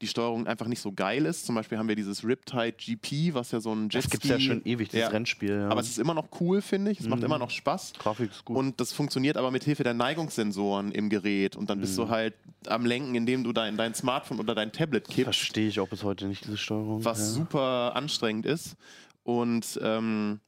die 0.01 0.07
Steuerung 0.07 0.45
einfach 0.47 0.67
nicht 0.67 0.79
so 0.81 0.91
geil 0.91 1.25
ist. 1.25 1.45
Zum 1.45 1.55
Beispiel 1.55 1.77
haben 1.77 1.87
wir 1.87 1.95
dieses 1.95 2.23
Riptide 2.23 2.73
GP, 2.73 3.33
was 3.33 3.51
ja 3.51 3.59
so 3.59 3.73
ein 3.73 3.89
Das 3.89 4.03
Jetski... 4.03 4.11
gibt 4.11 4.23
es 4.25 4.29
ja 4.29 4.39
schon 4.39 4.61
ewig, 4.65 4.89
dieses 4.89 5.01
Ja. 5.01 5.07
Rennspiel. 5.09 5.49
Ja. 5.51 5.69
Aber 5.69 5.79
es 5.81 5.87
ist 5.89 5.97
immer 5.97 6.13
noch 6.13 6.27
cool, 6.39 6.61
finde 6.61 6.91
ich. 6.91 6.99
Es 6.99 7.07
macht 7.07 7.19
Mhm. 7.19 7.25
immer 7.25 7.39
noch 7.39 7.49
Spaß. 7.49 7.93
Grafik 7.97 8.29
ist 8.31 8.45
gut. 8.45 8.57
Und 8.57 8.79
das 8.79 8.91
funktioniert 8.93 9.37
aber 9.37 9.49
mit 9.51 9.63
Hilfe 9.63 9.83
der 9.83 9.93
Neigungssensoren 9.95 10.91
im 10.91 11.09
Gerät. 11.09 11.55
Und 11.55 11.69
dann 11.69 11.79
Mhm. 11.79 11.81
bist 11.81 11.97
du 11.97 12.09
halt 12.09 12.35
am 12.67 12.85
Lenken, 12.85 13.15
indem 13.15 13.43
du 13.43 13.53
dein, 13.53 13.77
dein 13.77 13.93
Smartphone 13.95 14.39
oder 14.39 14.53
dein 14.55 14.71
Tablet 14.71 15.05
kippst, 15.07 15.23
Verstehe 15.23 15.67
ich 15.67 15.79
auch 15.79 15.89
bis 15.89 16.03
heute 16.03 16.27
nicht, 16.27 16.45
diese 16.45 16.57
Steuerung. 16.57 17.03
was 17.03 17.19
ja. 17.19 17.25
super 17.25 17.95
anstrengend 17.95 18.45
ist. 18.45 18.75
Und 19.23 19.79
ähm, 19.83 20.39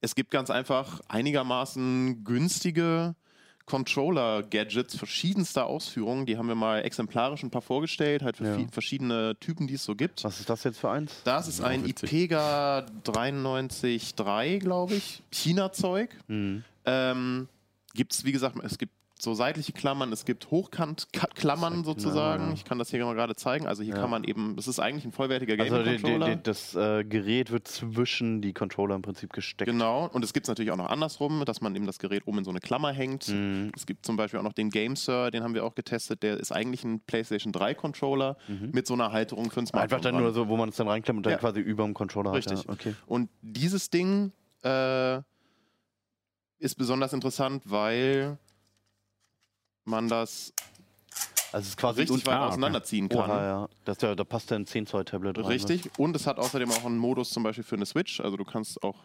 es 0.00 0.14
gibt 0.14 0.30
ganz 0.30 0.50
einfach 0.50 1.00
einigermaßen 1.08 2.24
günstige 2.24 3.14
Controller-Gadgets 3.70 4.96
verschiedenster 4.96 5.66
Ausführungen. 5.66 6.26
Die 6.26 6.36
haben 6.36 6.48
wir 6.48 6.54
mal 6.56 6.80
exemplarisch 6.80 7.42
ein 7.44 7.50
paar 7.50 7.62
vorgestellt, 7.62 8.22
halt 8.22 8.36
für 8.36 8.44
Ja. 8.60 8.66
verschiedene 8.70 9.36
Typen, 9.38 9.66
die 9.68 9.74
es 9.74 9.84
so 9.84 9.94
gibt. 9.94 10.24
Was 10.24 10.40
ist 10.40 10.50
das 10.50 10.64
jetzt 10.64 10.78
für 10.80 10.90
eins? 10.90 11.12
Das 11.24 11.46
ist 11.46 11.60
ein. 11.60 11.86
IPEGA 11.86 12.84
93.3, 13.04 14.58
glaube 14.58 14.94
ich. 14.94 15.22
China-Zeug. 15.30 16.10
Mhm. 16.28 16.64
Ähm, 16.84 17.48
gibt 17.94 18.12
es, 18.12 18.24
wie 18.24 18.32
gesagt, 18.32 18.56
es 18.64 18.76
gibt 18.78 18.92
so 19.22 19.34
seitliche 19.34 19.72
Klammern, 19.72 20.12
es 20.12 20.24
gibt 20.24 20.50
Hochkant-Klammern 20.50 21.84
sozusagen. 21.84 22.52
Ich 22.54 22.64
kann 22.64 22.78
das 22.78 22.90
hier 22.90 23.04
mal 23.04 23.14
gerade 23.14 23.36
zeigen. 23.36 23.66
Also 23.66 23.82
hier 23.82 23.94
Ja. 23.94 24.00
kann 24.00 24.10
man 24.10 24.24
eben, 24.24 24.56
es 24.58 24.66
ist 24.68 24.80
eigentlich 24.80 25.04
ein 25.04 25.12
vollwertiger 25.12 25.60
Also 25.62 25.76
Gaming-Controller. 25.76 26.36
die, 26.36 26.42
das 26.42 26.74
äh, 26.74 27.04
Gerät 27.04 27.50
wird 27.50 27.68
zwischen 27.68 28.40
die 28.40 28.52
Controller 28.52 28.94
im 28.94 29.02
Prinzip 29.02 29.32
gesteckt. 29.32 29.70
Genau, 29.70 30.06
und 30.08 30.24
es 30.24 30.32
gibt 30.32 30.46
es 30.46 30.48
natürlich 30.48 30.70
auch 30.72 30.76
noch 30.76 30.88
andersrum, 30.88 31.44
dass 31.44 31.60
man 31.60 31.74
eben 31.76 31.86
das 31.86 31.98
Gerät 31.98 32.26
oben 32.26 32.38
in 32.38 32.44
so 32.44 32.50
eine 32.50 32.60
Klammer 32.60 32.92
hängt. 32.92 33.28
Mhm. 33.28 33.72
Es 33.76 33.86
gibt 33.86 34.06
zum 34.06 34.16
Beispiel 34.16 34.40
auch 34.40 34.44
noch 34.44 34.52
den 34.54 34.70
GameSir, 34.70 35.30
den 35.30 35.42
haben 35.42 35.54
wir 35.54 35.64
auch 35.64 35.74
getestet. 35.74 36.22
Der 36.22 36.38
ist 36.38 36.52
eigentlich 36.52 36.84
ein 36.84 37.00
PlayStation 37.00 37.52
3 37.52 37.74
Controller 37.74 38.36
mit 38.72 38.86
so 38.86 38.94
einer 38.94 39.12
Halterung 39.12 39.50
für 39.50 39.60
ein 39.60 39.66
Smartphone. 39.66 39.88
Mhm. 39.88 39.94
Einfach 39.94 40.00
dann 40.02 40.14
dran. 40.14 40.22
nur 40.24 40.32
so, 40.32 40.48
wo 40.48 40.56
man 40.56 40.70
es 40.70 40.76
dann 40.76 40.88
reinklemmt 40.88 41.18
und 41.18 41.26
dann 41.26 41.32
Ja. 41.32 41.38
quasi 41.38 41.60
über 41.60 41.84
dem 41.84 41.94
Controller 41.94 42.32
Richtig. 42.32 42.60
hat. 42.60 42.66
Ja, 42.66 42.72
okay. 42.72 42.94
Und 43.06 43.28
dieses 43.42 43.90
Ding 43.90 44.32
äh, 44.62 45.18
ist 46.58 46.74
besonders 46.76 47.12
interessant, 47.12 47.62
weil 47.66 48.38
man 49.90 50.08
das 50.08 50.52
Also 51.52 51.64
es 51.64 51.68
ist 51.70 51.76
quasi 51.76 52.02
richtig 52.02 52.26
weit 52.26 52.38
auseinanderziehen 52.38 53.08
kann. 53.08 53.30
Oha, 53.30 53.44
ja. 53.44 53.68
Das, 53.84 54.00
ja, 54.00 54.14
da 54.14 54.24
passt 54.24 54.50
ja 54.50 54.56
ein 54.56 54.66
10 54.66 54.86
Zoll 54.86 55.04
Tablet 55.04 55.36
rein. 55.36 55.44
ne? 55.44 55.50
Richtig. 55.50 55.90
Und 55.98 56.16
es 56.16 56.26
hat 56.26 56.38
außerdem 56.38 56.70
auch 56.70 56.84
einen 56.84 56.98
Modus 56.98 57.30
zum 57.30 57.42
Beispiel 57.42 57.64
für 57.64 57.76
eine 57.76 57.86
Switch. 57.86 58.20
Also 58.20 58.36
du 58.36 58.44
kannst 58.44 58.82
auch 58.82 58.96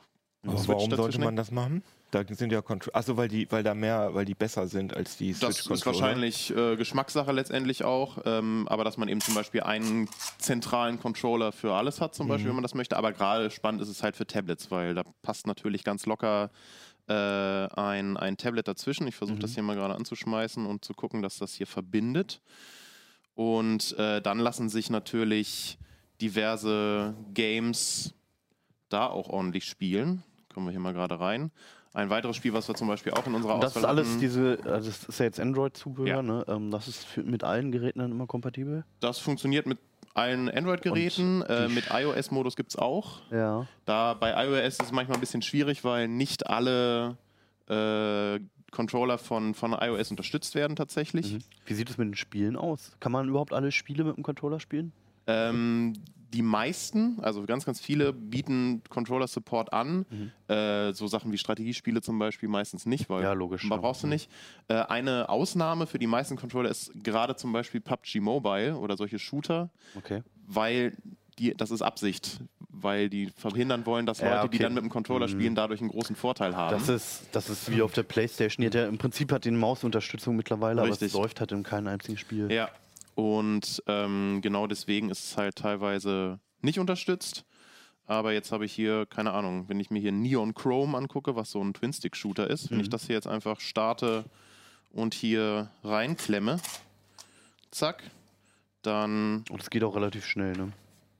eine 0.43 0.53
Aber 0.53 0.61
Switch 0.61 0.77
warum 0.77 0.95
sollte 0.95 1.19
man 1.19 1.35
das 1.35 1.51
machen? 1.51 1.83
Da 2.11 2.23
sind 2.29 2.51
ja 2.51 2.61
Controller. 2.61 2.95
Achso, 2.95 3.17
weil 3.17 3.27
die, 3.27 3.51
weil 3.51 3.63
da 3.63 3.73
mehr, 3.73 4.13
weil 4.13 4.25
die 4.25 4.35
besser 4.35 4.67
sind 4.67 4.95
als 4.95 5.17
die 5.17 5.33
Das 5.33 5.39
Switch 5.57 5.71
ist 5.71 5.85
wahrscheinlich 5.85 6.55
äh, 6.55 6.75
Geschmackssache 6.77 7.31
letztendlich 7.31 7.83
auch, 7.83 8.19
ähm, 8.25 8.67
aber 8.69 8.83
dass 8.83 8.95
man 8.97 9.09
eben 9.09 9.19
zum 9.19 9.33
Beispiel 9.33 9.63
einen 9.63 10.07
zentralen 10.37 10.99
Controller 10.99 11.51
für 11.51 11.73
alles 11.73 11.99
hat, 11.99 12.15
zum 12.15 12.27
Beispiel, 12.27 12.49
wenn 12.49 12.55
man 12.55 12.63
das 12.63 12.75
möchte. 12.75 12.95
Aber 12.95 13.11
gerade 13.11 13.49
spannend 13.49 13.81
ist 13.81 13.89
es 13.89 14.01
halt 14.03 14.15
für 14.15 14.27
Tablets, 14.27 14.71
weil 14.71 14.93
da 14.93 15.03
passt 15.23 15.47
natürlich 15.47 15.83
ganz 15.83 16.05
locker 16.05 16.51
äh, 17.07 17.13
ein, 17.13 18.17
ein 18.17 18.37
Tablet 18.37 18.67
dazwischen. 18.67 19.07
Ich 19.07 19.15
versuche 19.15 19.39
das 19.39 19.53
hier 19.53 19.63
mal 19.63 19.75
gerade 19.75 19.95
anzuschmeißen 19.95 20.65
und 20.65 20.83
zu 20.85 20.93
gucken, 20.93 21.21
dass 21.21 21.37
das 21.37 21.53
hier 21.53 21.67
verbindet. 21.67 22.41
Und 23.35 23.97
äh, 23.97 24.21
dann 24.21 24.39
lassen 24.39 24.69
sich 24.69 24.89
natürlich 24.89 25.77
diverse 26.21 27.13
Games 27.33 28.13
da 28.89 29.07
auch 29.07 29.29
ordentlich 29.29 29.65
spielen. 29.65 30.23
Kommen 30.53 30.67
wir 30.67 30.71
hier 30.71 30.79
mal 30.79 30.93
gerade 30.93 31.19
rein. 31.19 31.51
Ein 31.93 32.09
weiteres 32.09 32.35
Spiel, 32.35 32.53
was 32.53 32.67
wir 32.67 32.75
zum 32.75 32.87
Beispiel 32.89 33.13
auch 33.13 33.25
in 33.25 33.35
unserer 33.35 33.55
Und 33.55 33.63
das 33.63 33.71
ist 33.71 33.77
Auswahl 33.77 33.89
alles 33.89 34.17
diese, 34.17 34.57
also 34.65 34.89
das 34.89 35.03
ist 35.05 35.17
ja 35.19 35.25
jetzt 35.25 35.39
Android-Zubehör, 35.39 36.07
Ja. 36.07 36.21
ne? 36.21 36.43
Ähm, 36.47 36.69
das 36.69 36.89
ist 36.89 37.05
für, 37.05 37.23
mit 37.23 37.43
allen 37.43 37.71
Geräten 37.71 37.99
dann 37.99 38.11
immer 38.11 38.27
kompatibel? 38.27 38.83
Das 38.99 39.19
funktioniert 39.19 39.65
mit 39.65 39.79
allen 40.15 40.49
Android-Geräten. 40.49 41.43
Äh, 41.43 41.67
mit 41.67 41.85
iOS-Modus 41.91 42.55
gibt 42.55 42.71
es 42.71 42.77
auch. 42.77 43.21
Ja. 43.31 43.67
Da 43.85 44.13
bei 44.13 44.45
iOS 44.45 44.79
ist 44.79 44.83
es 44.83 44.91
manchmal 44.91 45.17
ein 45.17 45.21
bisschen 45.21 45.41
schwierig, 45.41 45.83
weil 45.83 46.07
nicht 46.07 46.47
alle 46.47 47.17
äh, 47.67 48.39
Controller 48.71 49.17
von, 49.17 49.53
von 49.53 49.73
iOS 49.73 50.11
unterstützt 50.11 50.55
werden 50.55 50.75
tatsächlich. 50.75 51.33
Mhm. 51.33 51.39
Wie 51.65 51.73
sieht 51.73 51.89
es 51.89 51.97
mit 51.97 52.07
den 52.07 52.15
Spielen 52.15 52.55
aus? 52.55 52.91
Kann 52.99 53.11
man 53.11 53.27
überhaupt 53.29 53.53
alle 53.53 53.71
Spiele 53.71 54.03
mit 54.03 54.17
dem 54.17 54.23
Controller 54.23 54.59
spielen? 54.59 54.91
Ähm, 55.27 55.93
die 56.35 56.41
meisten, 56.41 57.17
also 57.21 57.43
ganz, 57.45 57.65
ganz 57.65 57.79
viele, 57.79 58.13
bieten 58.13 58.81
Controller-Support 58.89 59.73
an. 59.73 60.05
Äh, 60.47 60.93
so 60.93 61.07
Sachen 61.07 61.31
wie 61.31 61.37
Strategiespiele 61.37 62.01
zum 62.01 62.19
Beispiel 62.19 62.49
meistens 62.49 62.85
nicht, 62.85 63.09
weil 63.09 63.23
Ja, 63.23 63.33
logisch, 63.33 63.63
man 63.63 63.77
ja. 63.77 63.81
brauchst 63.81 64.03
du 64.03 64.07
nicht. 64.07 64.29
Äh, 64.67 64.75
eine 64.75 65.29
Ausnahme 65.29 65.87
für 65.87 65.97
die 65.99 66.07
meisten 66.07 66.35
Controller 66.35 66.69
ist 66.69 66.91
gerade 67.03 67.35
zum 67.35 67.51
Beispiel 67.53 67.81
PUBG 67.81 68.19
Mobile 68.19 68.75
oder 68.77 68.97
solche 68.97 69.17
Shooter. 69.19 69.69
Okay. 69.95 70.21
weil 70.47 70.95
die, 71.39 71.53
das 71.55 71.71
ist 71.71 71.81
Absicht, 71.81 72.39
weil 72.69 73.09
die 73.09 73.29
verhindern 73.35 73.85
wollen, 73.85 74.05
dass 74.05 74.19
Leute, 74.21 74.33
Ja, 74.35 74.41
die 74.47 74.55
okay. 74.55 74.63
dann 74.63 74.73
mit 74.73 74.83
dem 74.83 74.89
Controller 74.89 75.27
Mhm. 75.27 75.31
spielen, 75.31 75.55
dadurch 75.55 75.81
einen 75.81 75.89
großen 75.89 76.15
Vorteil 76.15 76.55
haben. 76.55 76.71
Das 76.71 76.87
ist, 76.87 77.23
das 77.33 77.49
ist 77.49 77.69
wie 77.71 77.81
auf 77.81 77.91
der 77.93 78.03
Playstation. 78.03 78.69
Die 78.69 78.77
im 78.77 78.97
Prinzip 78.97 79.31
hat 79.31 79.43
die 79.43 79.51
Mausunterstützung 79.51 80.35
mittlerweile, 80.35 80.81
aber 80.81 80.91
Richtig. 80.91 81.07
es 81.07 81.13
läuft 81.13 81.39
halt 81.39 81.51
in 81.51 81.63
keinem 81.63 81.87
einzigen 81.87 82.17
Spiel. 82.17 82.49
ja, 82.51 82.69
und 83.15 83.81
ähm, 83.87 84.39
genau 84.41 84.67
deswegen 84.67 85.09
ist 85.09 85.23
es 85.23 85.37
halt 85.37 85.55
teilweise 85.55 86.39
nicht 86.61 86.79
unterstützt. 86.79 87.45
Aber 88.07 88.33
jetzt 88.33 88.51
habe 88.51 88.65
ich 88.65 88.73
hier, 88.73 89.07
keine 89.07 89.31
Ahnung, 89.33 89.67
wenn 89.67 89.79
ich 89.79 89.89
mir 89.89 89.99
hier 89.99 90.11
Neon 90.11 90.53
Chrome 90.53 90.95
angucke, 90.95 91.35
was 91.35 91.49
so 91.49 91.63
ein 91.63 91.73
Twin-Stick-Shooter 91.73 92.47
ist, 92.47 92.69
wenn 92.69 92.79
ich 92.79 92.89
das 92.89 93.07
hier 93.07 93.15
jetzt 93.15 93.25
einfach 93.27 93.59
starte 93.59 94.25
und 94.91 95.15
hier 95.15 95.71
reinklemme, 95.83 96.59
zack, 97.71 98.03
dann 98.83 99.43
Und 99.49 99.59
es 99.59 99.71
geht 99.71 99.83
auch 99.83 99.95
relativ 99.95 100.23
schnell, 100.25 100.53
ne? 100.55 100.71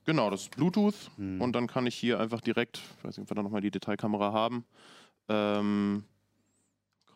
Genau, 0.05 0.29
das 0.29 0.41
ist 0.43 0.55
Bluetooth 0.55 0.93
Hm. 1.17 1.41
und 1.41 1.53
dann 1.53 1.65
kann 1.65 1.87
ich 1.87 1.95
hier 1.95 2.19
einfach 2.19 2.41
direkt, 2.41 2.77
ich 2.99 3.03
weiß 3.03 3.17
nicht, 3.17 3.23
ob 3.23 3.31
wir 3.31 3.35
da 3.35 3.41
nochmal 3.41 3.61
die 3.61 3.71
Detailkamera 3.71 4.31
haben, 4.31 4.63
ähm, 5.27 6.03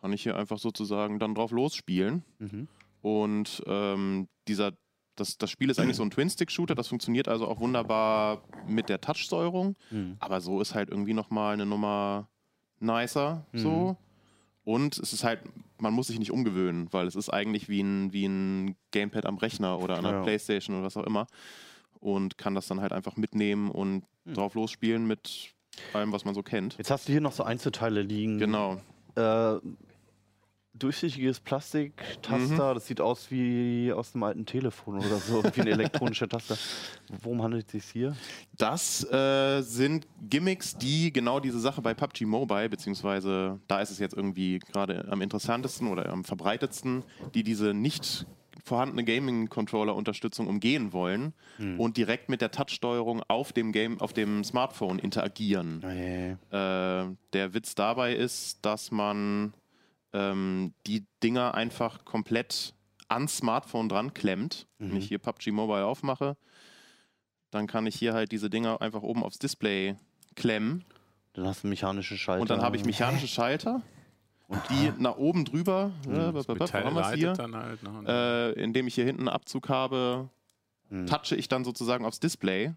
kann 0.00 0.12
ich 0.12 0.24
hier 0.24 0.36
einfach 0.36 0.58
sozusagen 0.58 1.20
dann 1.20 1.36
drauf 1.36 1.52
losspielen. 1.52 2.24
Mhm. 2.40 2.66
Und 3.02 3.62
ähm, 3.66 4.28
dieser, 4.48 4.72
das, 5.16 5.38
das 5.38 5.50
Spiel 5.50 5.70
ist 5.70 5.78
eigentlich 5.80 5.96
so 5.96 6.02
ein 6.02 6.10
Twin-Stick-Shooter, 6.10 6.74
das 6.74 6.88
funktioniert 6.88 7.28
also 7.28 7.46
auch 7.48 7.60
wunderbar 7.60 8.42
mit 8.66 8.88
der 8.88 9.00
Touch-Steuerung, 9.00 9.76
Mhm. 9.90 10.16
aber 10.18 10.40
so 10.40 10.60
ist 10.60 10.74
halt 10.74 10.90
irgendwie 10.90 11.14
nochmal 11.14 11.54
eine 11.54 11.66
Nummer 11.66 12.28
nicer 12.80 13.44
so. 13.52 13.96
Und 14.64 14.98
es 14.98 15.12
ist 15.12 15.24
halt, 15.24 15.40
man 15.78 15.92
muss 15.94 16.08
sich 16.08 16.18
nicht 16.18 16.30
umgewöhnen, 16.30 16.88
weil 16.92 17.06
es 17.06 17.16
ist 17.16 17.30
eigentlich 17.30 17.68
wie 17.68 17.80
ein, 17.82 18.12
wie 18.12 18.26
ein 18.26 18.76
Gamepad 18.90 19.24
am 19.26 19.38
Rechner 19.38 19.78
oder 19.80 19.96
an 19.96 20.04
der 20.04 20.12
Ja. 20.12 20.22
Playstation 20.22 20.76
oder 20.76 20.84
was 20.86 20.96
auch 20.96 21.04
immer. 21.06 21.26
Und 21.98 22.38
kann 22.38 22.54
das 22.54 22.66
dann 22.68 22.80
halt 22.80 22.92
einfach 22.92 23.16
mitnehmen 23.16 23.70
und 23.70 24.04
drauf 24.26 24.54
losspielen 24.54 25.06
mit 25.06 25.52
allem, 25.94 26.12
was 26.12 26.24
man 26.24 26.34
so 26.34 26.42
kennt. 26.42 26.76
Jetzt 26.78 26.90
hast 26.90 27.08
du 27.08 27.12
hier 27.12 27.20
noch 27.20 27.32
so 27.32 27.42
Einzelteile 27.42 28.02
liegen. 28.02 28.38
Genau. 28.38 28.80
Äh, 29.16 29.56
durchsichtiges 30.82 31.40
Plastiktaster, 31.40 32.74
das 32.74 32.86
sieht 32.86 33.00
aus 33.00 33.30
wie 33.30 33.92
aus 33.92 34.14
einem 34.14 34.24
alten 34.24 34.46
Telefon 34.46 34.98
oder 34.98 35.16
so, 35.18 35.42
wie 35.54 35.60
ein 35.60 35.66
elektronischer 35.66 36.28
Taster. 36.28 36.56
Worum 37.22 37.42
handelt 37.42 37.66
es 37.66 37.72
sich 37.72 37.84
hier? 37.84 38.16
Das 38.56 39.04
äh, 39.12 39.62
sind 39.62 40.06
Gimmicks, 40.28 40.76
die 40.76 41.12
genau 41.12 41.40
diese 41.40 41.60
Sache 41.60 41.82
bei 41.82 41.94
PUBG 41.94 42.24
Mobile, 42.26 42.68
beziehungsweise 42.68 43.60
da 43.68 43.80
ist 43.80 43.90
es 43.90 43.98
jetzt 43.98 44.16
irgendwie 44.16 44.58
gerade 44.58 45.06
am 45.10 45.22
interessantesten 45.22 45.88
oder 45.88 46.08
am 46.10 46.24
verbreitetsten, 46.24 47.04
die 47.34 47.42
diese 47.42 47.74
nicht 47.74 48.26
vorhandene 48.64 49.04
Gaming-Controller-Unterstützung 49.04 50.46
umgehen 50.46 50.92
wollen 50.92 51.32
und 51.78 51.96
direkt 51.96 52.28
mit 52.28 52.40
der 52.40 52.50
Touch-Steuerung 52.50 53.22
auf 53.28 53.52
dem 53.52 53.72
Game, 53.72 54.00
auf 54.00 54.12
dem 54.12 54.44
Smartphone 54.44 54.98
interagieren. 54.98 55.80
Nee. 55.80 56.30
Äh, 56.56 57.16
der 57.32 57.54
Witz 57.54 57.74
dabei 57.74 58.14
ist, 58.14 58.58
dass 58.62 58.90
man 58.90 59.54
ähm, 60.12 60.72
die 60.86 61.06
Dinger 61.22 61.54
einfach 61.54 62.04
komplett 62.04 62.74
ans 63.08 63.36
Smartphone 63.38 63.88
dran 63.88 64.14
klemmt. 64.14 64.66
Wenn 64.78 64.96
ich 64.96 65.08
hier 65.08 65.18
PUBG 65.18 65.50
Mobile 65.52 65.84
aufmache, 65.84 66.36
dann 67.50 67.66
kann 67.66 67.86
ich 67.86 67.96
hier 67.96 68.14
halt 68.14 68.30
diese 68.32 68.48
Dinger 68.50 68.80
einfach 68.80 69.02
oben 69.02 69.22
aufs 69.24 69.38
Display 69.38 69.96
klemmen 70.36 70.84
Dann 71.32 71.46
hast 71.46 71.64
du 71.64 71.68
mechanische 71.68 72.16
Schalter. 72.16 72.40
und 72.42 72.50
dann 72.50 72.62
habe 72.62 72.76
ich 72.76 72.84
mechanische 72.84 73.26
Schalter, 73.28 73.82
die 74.70 74.92
nach 74.98 75.16
oben 75.16 75.44
drüber, 75.44 75.90
Das 76.06 76.46
Metall 76.48 76.84
haben 76.84 76.94
wir's 76.94 77.06
leitet 77.06 77.18
hier, 77.18 77.32
dann 77.34 77.56
halt. 77.56 77.82
Ne? 77.82 78.04
äh, 78.56 78.62
indem 78.62 78.86
ich 78.86 78.94
hier 78.94 79.04
hinten 79.04 79.22
einen 79.22 79.28
Abzug 79.28 79.68
habe, 79.68 80.28
Hm. 80.88 81.06
touche 81.06 81.36
ich 81.36 81.46
dann 81.48 81.64
sozusagen 81.64 82.04
aufs 82.04 82.18
Display 82.20 82.72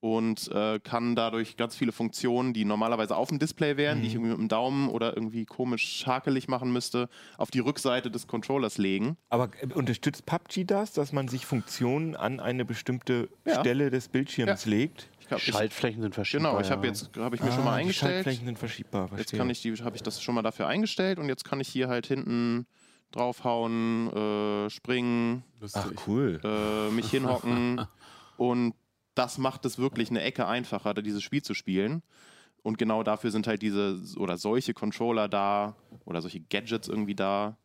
und 0.00 0.48
äh, 0.52 0.80
kann 0.80 1.14
dadurch 1.14 1.56
ganz 1.58 1.76
viele 1.76 1.92
Funktionen, 1.92 2.52
die 2.54 2.64
normalerweise 2.64 3.14
auf 3.16 3.28
dem 3.28 3.38
Display 3.38 3.76
wären, 3.76 4.00
die 4.00 4.08
ich 4.08 4.14
irgendwie 4.14 4.30
mit 4.30 4.38
dem 4.40 4.48
Daumen 4.48 4.88
oder 4.88 5.14
irgendwie 5.14 5.44
komisch 5.44 6.04
hakelig 6.06 6.48
machen 6.48 6.72
müsste, 6.72 7.08
auf 7.36 7.50
die 7.50 7.58
Rückseite 7.60 8.10
des 8.10 8.26
Controllers 8.26 8.78
legen. 8.78 9.16
Aber 9.28 9.50
äh, 9.60 9.66
unterstützt 9.74 10.24
PUBG 10.24 10.64
das, 10.64 10.92
dass 10.92 11.12
man 11.12 11.28
sich 11.28 11.44
Funktionen 11.44 12.16
an 12.16 12.40
eine 12.40 12.64
bestimmte 12.64 13.28
Ja. 13.46 13.60
Stelle 13.60 13.90
des 13.90 14.08
Bildschirms 14.08 14.64
legt? 14.66 15.08
Ich 15.20 15.30
hab, 15.30 15.38
ich, 15.38 15.44
Schaltflächen 15.54 16.02
sind 16.02 16.14
verschiedene. 16.14 16.48
genau, 16.48 16.60
ich 16.60 16.70
habe 16.70 16.86
jetzt 16.86 17.10
habe 17.18 17.36
ich 17.36 17.42
mir 17.42 17.52
schon 17.52 17.62
mal 17.64 17.72
Ah, 17.72 17.76
die 17.76 17.80
eingestellt. 17.82 18.12
Schaltflächen 18.14 18.46
sind 18.46 18.58
verschiebbar. 18.58 19.02
Jetzt 19.10 19.14
verstehe. 19.16 19.38
kann 19.38 19.50
ich 19.50 19.62
die, 19.62 19.74
habe 19.74 19.96
ich 19.96 20.02
das 20.02 20.22
schon 20.22 20.34
mal 20.34 20.42
dafür 20.42 20.66
eingestellt 20.66 21.18
und 21.18 21.28
jetzt 21.28 21.44
kann 21.44 21.60
ich 21.60 21.68
hier 21.68 21.88
halt 21.88 22.06
hinten 22.06 22.66
draufhauen, 23.12 24.08
äh, 24.12 24.70
springen, 24.70 25.44
Lustig. 25.60 25.82
Ach 25.84 26.06
cool. 26.06 26.40
äh, 26.42 26.90
mich 26.90 27.10
hinhocken 27.10 27.80
und 28.38 28.74
das 29.14 29.38
macht 29.38 29.64
es 29.64 29.78
wirklich 29.78 30.10
eine 30.10 30.22
Ecke 30.22 30.46
einfacher, 30.46 30.94
da 30.94 31.02
dieses 31.02 31.22
Spiel 31.22 31.42
zu 31.42 31.54
spielen. 31.54 32.02
Und 32.62 32.76
genau 32.78 33.02
dafür 33.02 33.30
sind 33.30 33.46
halt 33.46 33.62
diese 33.62 33.98
oder 34.18 34.36
solche 34.36 34.74
Controller 34.74 35.28
da 35.28 35.76
oder 36.04 36.20
solche 36.20 36.40
Gadgets 36.40 36.88
irgendwie 36.88 37.14
da. 37.14 37.56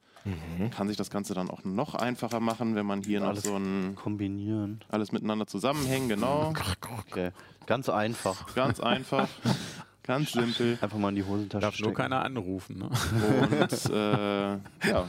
Kann 0.71 0.87
sich 0.87 0.97
das 0.97 1.11
Ganze 1.11 1.35
dann 1.35 1.51
auch 1.51 1.63
noch 1.63 1.93
einfacher 1.93 2.39
machen, 2.39 2.73
wenn 2.73 2.85
man 2.87 3.03
hier 3.03 3.19
noch 3.19 3.27
Alles- 3.27 3.43
so 3.43 3.55
ein 3.57 3.93
kombinieren. 3.95 4.83
alles 4.89 5.11
miteinander 5.11 5.45
zusammenhängen, 5.45 6.09
genau. 6.09 6.51
Okay. 7.07 7.29
Ganz 7.67 7.89
einfach. 7.89 8.55
Ganz 8.55 8.79
einfach. 8.79 9.29
Ganz 10.03 10.31
simpel. 10.31 10.79
Einfach 10.81 10.97
mal 10.97 11.09
in 11.09 11.15
die 11.15 11.23
Hosentasche 11.23 11.61
Darf 11.61 11.73
nur 11.79 11.89
stecken. 11.89 11.95
keiner 11.95 12.23
anrufen. 12.23 12.77
Ne? 12.79 12.89
Und 12.89 13.89
äh, 13.91 14.51
ja, 14.89 15.05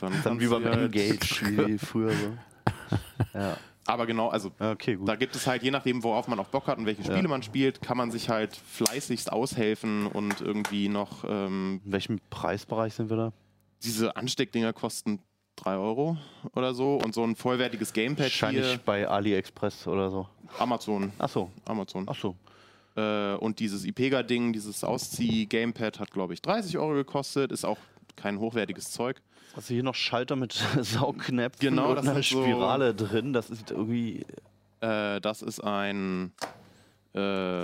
dann, 0.00 0.12
Dann 0.22 0.40
wie 0.40 0.46
beim 0.46 0.64
halt- 0.64 0.94
Engage, 0.94 1.66
wie 1.66 1.78
früher 1.78 2.12
so. 2.12 2.36
Ja. 3.34 3.56
Aber 3.90 4.06
genau, 4.06 4.28
also 4.28 4.50
Ja, 4.60 4.72
okay, 4.72 4.98
da 5.04 5.16
gibt 5.16 5.34
es 5.34 5.46
halt, 5.46 5.62
je 5.62 5.70
nachdem, 5.70 6.02
worauf 6.02 6.28
man 6.28 6.38
auch 6.38 6.48
Bock 6.48 6.66
hat 6.68 6.78
und 6.78 6.86
welche 6.86 7.02
Spiele 7.02 7.28
man 7.28 7.42
spielt, 7.42 7.82
kann 7.82 7.96
man 7.96 8.10
sich 8.10 8.28
halt 8.28 8.54
fleißigst 8.56 9.32
aushelfen 9.32 10.06
und 10.06 10.40
irgendwie 10.40 10.88
noch 10.88 11.24
ähm, 11.24 11.80
In 11.84 11.92
welchem 11.92 12.20
Preisbereich 12.30 12.94
sind 12.94 13.10
wir 13.10 13.16
da? 13.16 13.32
diese 13.82 14.14
Ansteckdinger 14.14 14.72
kosten 14.74 15.20
3 15.56 15.76
Euro 15.76 16.16
oder 16.54 16.74
so 16.74 16.96
und 16.96 17.14
so 17.14 17.24
ein 17.24 17.34
vollwertiges 17.34 17.92
Gamepad 17.92 18.26
Wahrscheinlich 18.26 18.66
hier, 18.66 18.80
bei 18.84 19.08
AliExpress 19.08 19.86
oder 19.86 20.10
so. 20.10 20.28
Amazon. 20.58 21.12
Ach 21.18 21.28
so, 21.28 21.50
Amazon. 21.66 22.06
ach 22.08 22.14
so. 22.14 22.36
Äh, 22.96 23.34
und 23.36 23.58
dieses 23.58 23.84
IPEGA-Ding, 23.84 24.52
dieses 24.52 24.84
Auszieh-Gamepad 24.84 26.00
hat, 26.00 26.10
glaube 26.10 26.34
ich, 26.34 26.42
30 26.42 26.76
Euro 26.78 26.94
gekostet. 26.94 27.52
Ist 27.52 27.64
auch 27.64 27.78
kein 28.16 28.38
hochwertiges 28.38 28.90
Zeug. 28.90 29.22
Hast 29.56 29.68
du 29.70 29.74
hier 29.74 29.82
noch 29.82 29.94
Schalter 29.94 30.36
mit 30.36 30.52
Saugnäpfen 30.80 31.60
Genau, 31.60 31.90
und 31.90 31.96
das 31.96 32.04
einer 32.06 32.14
sind 32.22 32.24
so- 32.26 32.42
Spirale 32.42 32.94
drin? 32.94 33.32
Das 33.32 33.50
ist 33.50 33.70
irgendwie. 33.70 34.24
Äh, 34.80 35.20
das 35.20 35.42
ist 35.42 35.60
ein, 35.60 36.32
äh, 37.14 37.62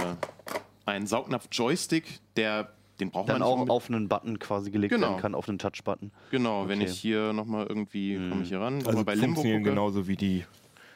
ein 0.84 1.06
Saugnapf-Joystick, 1.06 2.20
der 2.36 2.70
den 3.00 3.10
braucht 3.10 3.28
Dann 3.28 3.40
man 3.40 3.48
nicht 3.58 3.68
auch 3.70 3.74
auf 3.74 3.88
einen 3.90 4.08
Button 4.08 4.38
quasi 4.38 4.70
gelegt 4.70 4.92
Genau. 4.94 5.08
werden 5.10 5.20
kann, 5.20 5.34
auf 5.34 5.48
einen 5.48 5.58
Touch-Button. 5.58 6.10
Genau, 6.30 6.66
wenn 6.68 6.80
Okay. 6.80 6.90
ich 6.90 6.98
hier 6.98 7.32
nochmal 7.34 7.66
irgendwie, 7.66 8.16
komme 8.30 8.42
ich 8.42 8.48
hier 8.48 8.60
ran, 8.60 8.82
Also 8.86 9.04
bei 9.04 9.14
Limbo 9.14 9.42
gucke, 9.42 9.60
genauso 9.62 10.08
wie 10.08 10.16
die. 10.16 10.44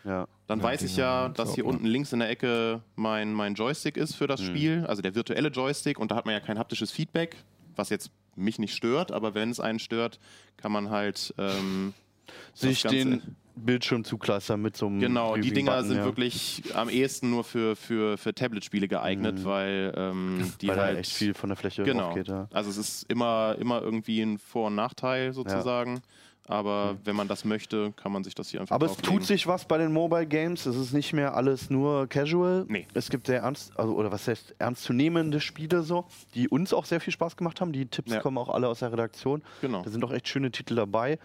Ja. 0.05 0.27
dann 0.47 0.61
Ja, 0.61 0.65
weiß 0.65 0.81
ich 0.83 0.97
ja, 0.97 1.29
dass 1.29 1.55
hier 1.55 1.67
unten 1.67 1.85
links 1.85 2.11
in 2.15 2.21
der 2.21 2.31
Ecke 2.31 2.81
mein, 2.97 3.35
mein 3.35 3.53
Joystick 3.55 3.99
ist 3.99 4.15
für 4.15 4.27
das 4.27 4.41
Spiel, 4.43 4.87
also 4.89 5.03
der 5.03 5.15
virtuelle 5.15 5.49
Joystick 5.51 5.99
und 5.99 6.11
da 6.11 6.17
hat 6.17 6.25
man 6.25 6.33
ja 6.33 6.41
kein 6.41 6.59
haptisches 6.59 6.91
Feedback, 6.91 7.37
was 7.77 7.91
jetzt 7.91 8.11
mich 8.41 8.59
nicht 8.59 8.75
stört, 8.75 9.13
aber 9.13 9.35
wenn 9.35 9.51
es 9.51 9.61
einen 9.61 9.79
stört, 9.79 10.19
kann 10.57 10.73
man 10.73 10.91
halt 10.91 11.35
ähm, 11.39 11.95
Sich 12.55 12.83
den 12.83 13.37
Bildschirm 13.57 14.05
zukleistern 14.05 14.63
mit 14.63 14.77
so 14.77 14.87
einem. 14.87 15.01
Genau, 15.01 15.37
die 15.37 15.53
Dinger 15.53 15.73
Button, 15.73 15.89
sind 15.89 15.97
ja. 15.99 16.05
wirklich 16.05 16.63
am 16.75 16.89
ehesten 16.89 17.31
nur 17.31 17.45
für, 17.45 17.77
für, 17.77 18.17
für 18.17 18.35
Tablet-Spiele 18.35 18.89
geeignet, 18.89 19.45
weil 19.45 19.93
ähm, 19.97 20.53
die 20.61 20.69
Weil 20.69 20.79
halt. 20.79 20.99
echt 20.99 21.13
viel 21.13 21.35
von 21.35 21.51
der 21.51 21.57
Fläche 21.57 21.83
genau. 21.83 22.15
geht. 22.15 22.29
Ja. 22.29 22.49
Also 22.53 22.71
es 22.71 22.79
ist 22.79 23.11
immer, 23.11 23.57
immer 23.59 23.83
irgendwie 23.83 24.21
ein 24.23 24.39
Vor- 24.39 24.69
und 24.69 24.77
Nachteil 24.77 25.33
sozusagen. 25.33 26.01
Aber 26.47 26.97
wenn 27.05 27.15
man 27.15 27.29
das 27.29 27.45
möchte, 27.45 27.93
kann 27.93 28.11
man 28.13 28.25
sich 28.25 28.35
das 28.35 28.49
hier 28.49 28.61
einfach 28.61 28.75
Aber 28.75 28.87
es 28.87 28.97
tut 28.97 29.25
sich 29.25 29.47
was 29.47 29.67
bei 29.67 29.79
den 29.79 29.93
Mobile 29.93 30.27
Games. 30.27 30.67
Es 30.67 30.75
ist 30.77 30.93
nicht 30.93 31.13
mehr 31.13 31.35
alles 31.37 31.71
nur 31.71 32.09
casual. 32.09 32.65
Nee. 32.69 32.87
Es 32.95 33.09
gibt 33.09 33.29
sehr 33.29 33.43
ernst, 33.43 33.73
also 33.79 33.95
oder 33.95 34.11
was 34.11 34.27
heißt 34.27 34.57
ernstzunehmende 34.59 35.41
Spiele 35.41 35.83
so, 35.83 36.07
die 36.35 36.49
uns 36.49 36.73
auch 36.75 36.85
sehr 36.87 37.01
viel 37.01 37.13
Spaß 37.13 37.37
gemacht 37.37 37.61
haben. 37.61 37.73
Die 37.73 37.87
Tipps 37.87 38.13
Ja. 38.13 38.21
kommen 38.21 38.37
auch 38.39 38.49
alle 38.49 38.67
aus 38.69 38.81
der 38.81 38.91
Redaktion. 38.93 39.43
Genau. 39.61 39.83
Da 39.83 39.91
sind 39.91 40.05
auch 40.05 40.13
echt 40.13 40.27
schöne 40.27 40.51
Titel 40.51 40.75
dabei, 40.75 41.19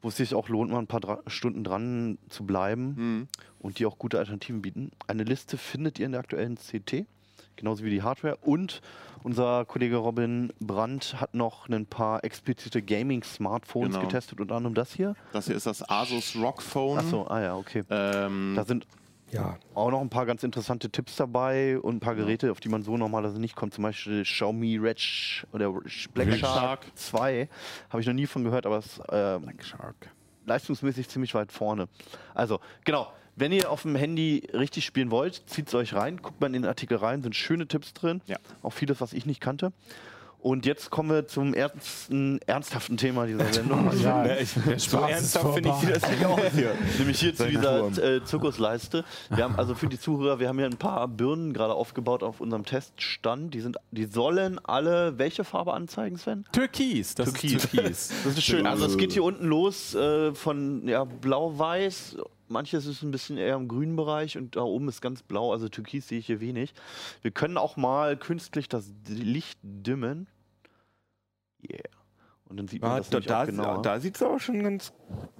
wo 0.00 0.08
es 0.08 0.16
sich 0.16 0.34
auch 0.34 0.48
lohnt, 0.48 0.72
mal 0.72 0.80
ein 0.80 0.88
paar 0.88 0.98
dra 1.00 1.20
Stunden 1.28 1.62
dran 1.62 2.18
zu 2.28 2.44
bleiben 2.44 2.94
Mhm. 2.96 3.28
und 3.60 3.78
die 3.78 3.86
auch 3.86 3.98
gute 3.98 4.18
Alternativen 4.18 4.62
bieten. 4.62 4.90
Eine 5.06 5.22
Liste 5.22 5.56
findet 5.58 6.00
ihr 6.00 6.06
in 6.06 6.12
der 6.12 6.20
aktuellen 6.20 6.56
CT, 6.56 7.06
genauso 7.56 7.84
wie 7.84 7.90
die 7.90 8.02
Hardware. 8.02 8.36
Und 8.42 8.80
unser 9.22 9.64
Kollege 9.64 9.96
Robin 9.96 10.52
Brandt 10.60 11.20
hat 11.20 11.34
noch 11.34 11.68
ein 11.68 11.86
paar 11.86 12.24
explizite 12.24 12.82
Gaming-Smartphones 12.82 13.94
Genau. 13.94 14.00
getestet, 14.06 14.40
unter 14.40 14.56
anderem 14.56 14.74
das 14.74 14.92
hier. 14.92 15.14
Das 15.32 15.46
hier 15.46 15.56
ist 15.56 15.66
das 15.66 15.88
Asus 15.88 16.34
ROG 16.36 16.60
Phone. 16.62 16.98
Achso, 16.98 17.26
ah 17.28 17.40
ja, 17.40 17.56
okay. 17.56 17.84
Ähm, 17.90 18.54
Da 18.56 18.64
sind 18.64 18.86
Ja, 19.30 19.56
auch 19.74 19.90
noch 19.90 20.00
ein 20.02 20.10
paar 20.10 20.26
ganz 20.26 20.42
interessante 20.42 20.90
Tipps 20.90 21.16
dabei 21.16 21.78
und 21.78 21.96
ein 21.96 22.00
paar 22.00 22.14
Geräte, 22.14 22.50
auf 22.52 22.60
die 22.60 22.68
man 22.68 22.82
so 22.82 22.96
normalerweise 22.98 23.40
nicht 23.40 23.56
kommt. 23.56 23.72
Zum 23.72 23.82
Beispiel 23.82 24.24
Xiaomi 24.24 24.76
Red 24.76 25.46
oder 25.52 25.72
Black, 25.72 26.26
Black 26.28 26.38
Shark, 26.40 26.84
Shark. 26.84 26.86
2. 26.96 27.48
Habe 27.88 28.00
ich 28.02 28.06
noch 28.06 28.12
nie 28.12 28.26
von 28.26 28.44
gehört, 28.44 28.66
aber 28.66 28.76
es 28.78 28.98
ist 28.98 28.98
äh, 29.08 29.38
Shark. 29.62 30.10
Leistungsmäßig 30.46 31.08
ziemlich 31.08 31.34
weit 31.34 31.52
vorne. 31.52 31.88
Also, 32.34 32.60
genau. 32.84 33.12
Wenn 33.34 33.50
ihr 33.50 33.70
auf 33.70 33.80
dem 33.80 33.96
Handy 33.96 34.46
richtig 34.52 34.84
spielen 34.84 35.10
wollt, 35.10 35.42
zieht 35.46 35.68
es 35.68 35.74
euch 35.74 35.94
rein, 35.94 36.18
guckt 36.20 36.38
mal 36.42 36.48
in 36.48 36.52
den 36.52 36.66
Artikel 36.66 36.98
rein, 36.98 37.22
sind 37.22 37.34
schöne 37.34 37.66
Tipps 37.66 37.94
drin. 37.94 38.20
Ja. 38.26 38.36
Auch 38.62 38.74
vieles, 38.74 39.00
was 39.00 39.14
ich 39.14 39.24
nicht 39.24 39.40
kannte. 39.40 39.72
Und 40.42 40.66
jetzt 40.66 40.90
kommen 40.90 41.10
wir 41.10 41.28
zum 41.28 41.54
ernsten, 41.54 42.40
ernsthaften 42.46 42.96
Thema 42.96 43.26
dieser 43.26 43.52
Sendung. 43.52 43.88
Ja, 44.02 44.24
Ne, 44.24 44.40
ich, 44.40 44.50
so 44.78 44.98
ernsthaft 44.98 45.54
finde 45.54 45.72
ich 45.80 45.88
das 45.88 46.10
nicht 46.10 46.24
aus 46.24 46.40
hier. 46.52 46.74
Nämlich 46.98 47.20
hier 47.20 47.34
zu 47.34 47.46
dieser 47.46 47.86
äh, 47.96 48.24
Zirkusleiste. 48.24 49.04
Wir 49.30 49.44
haben 49.44 49.54
also 49.56 49.76
für 49.76 49.86
die 49.86 50.00
Zuhörer, 50.00 50.40
wir 50.40 50.48
haben 50.48 50.58
hier 50.58 50.66
ein 50.66 50.78
paar 50.78 51.06
Birnen 51.06 51.52
gerade 51.52 51.74
aufgebaut 51.74 52.24
auf 52.24 52.40
unserem 52.40 52.64
Teststand. 52.64 53.54
Die 53.54 53.60
sind, 53.60 53.76
die 53.92 54.06
sollen 54.06 54.58
alle 54.64 55.16
welche 55.16 55.44
Farbe 55.44 55.74
anzeigen, 55.74 56.18
Sven? 56.18 56.44
Türkis, 56.50 57.14
das 57.14 57.32
Türkis. 57.32 57.52
ist 57.64 57.70
Türkis. 57.70 58.12
Das 58.24 58.32
ist 58.36 58.42
schön. 58.42 58.66
Also 58.66 58.86
es 58.86 58.96
geht 58.96 59.12
hier 59.12 59.22
unten 59.22 59.46
los 59.46 59.94
äh, 59.94 60.34
von 60.34 60.88
ja, 60.88 61.04
blau-weiß. 61.04 62.16
Manches 62.48 62.86
ist 62.86 63.02
ein 63.02 63.12
bisschen 63.12 63.38
eher 63.38 63.54
im 63.54 63.68
grünen 63.68 63.96
Bereich 63.96 64.36
und 64.36 64.56
da 64.56 64.62
oben 64.62 64.88
ist 64.88 65.00
ganz 65.00 65.22
blau. 65.22 65.52
Also 65.52 65.68
Türkis 65.68 66.08
sehe 66.08 66.18
ich 66.18 66.26
hier 66.26 66.40
wenig. 66.40 66.74
Wir 67.22 67.30
können 67.30 67.56
auch 67.56 67.76
mal 67.76 68.16
künstlich 68.16 68.68
das 68.68 68.90
Licht 69.06 69.58
dimmen. 69.62 70.26
Yeah. 71.62 72.01
Und 72.52 72.58
dann 72.58 72.68
sieht 72.68 72.82
man 72.82 72.90
Ah, 72.90 72.96
das 72.98 73.08
da 73.08 73.16
auch 73.18 73.22
da, 73.22 73.44
genauer. 73.46 73.80
da 73.82 73.98
sieht 73.98 74.14
es 74.16 74.22
aber 74.22 74.38
schon 74.38 74.62
ganz. 74.62 74.92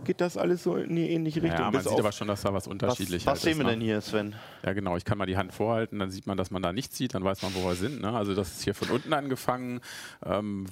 Geht 0.04 0.20
das 0.22 0.38
alles 0.38 0.62
so 0.62 0.76
in 0.76 0.96
die 0.96 1.10
ähnliche 1.10 1.42
Richtung? 1.42 1.58
Ja, 1.58 1.64
man 1.66 1.72
bis 1.74 1.82
sieht 1.84 1.92
auf- 1.92 1.98
aber 2.00 2.12
schon, 2.12 2.26
dass 2.28 2.40
da 2.40 2.48
was 2.54 2.64
was 2.64 2.68
unterschiedlich 2.68 3.26
was 3.26 3.32
halt 3.34 3.40
sehen 3.42 3.52
ist, 3.52 3.58
wir 3.58 3.64
ne? 3.64 3.70
denn 3.72 3.80
hier, 3.82 4.00
Sven? 4.00 4.34
Ja, 4.64 4.72
genau. 4.72 4.96
Ich 4.96 5.04
kann 5.04 5.18
mal 5.18 5.26
die 5.26 5.36
Hand 5.36 5.52
vorhalten, 5.52 5.98
dann 5.98 6.10
sieht 6.10 6.26
man, 6.26 6.36
dass 6.38 6.50
man 6.50 6.62
da 6.62 6.72
nichts 6.72 6.96
sieht, 6.96 7.14
dann 7.14 7.22
weiß 7.22 7.42
man, 7.42 7.54
wo 7.54 7.68
wir 7.68 7.74
sind. 7.74 8.00
Ne? 8.00 8.12
Also 8.12 8.34
das 8.34 8.48
ist 8.52 8.62
hier 8.64 8.74
von 8.74 8.88
unten 8.88 9.12
angefangen. 9.12 9.80
Ähm, 10.24 10.66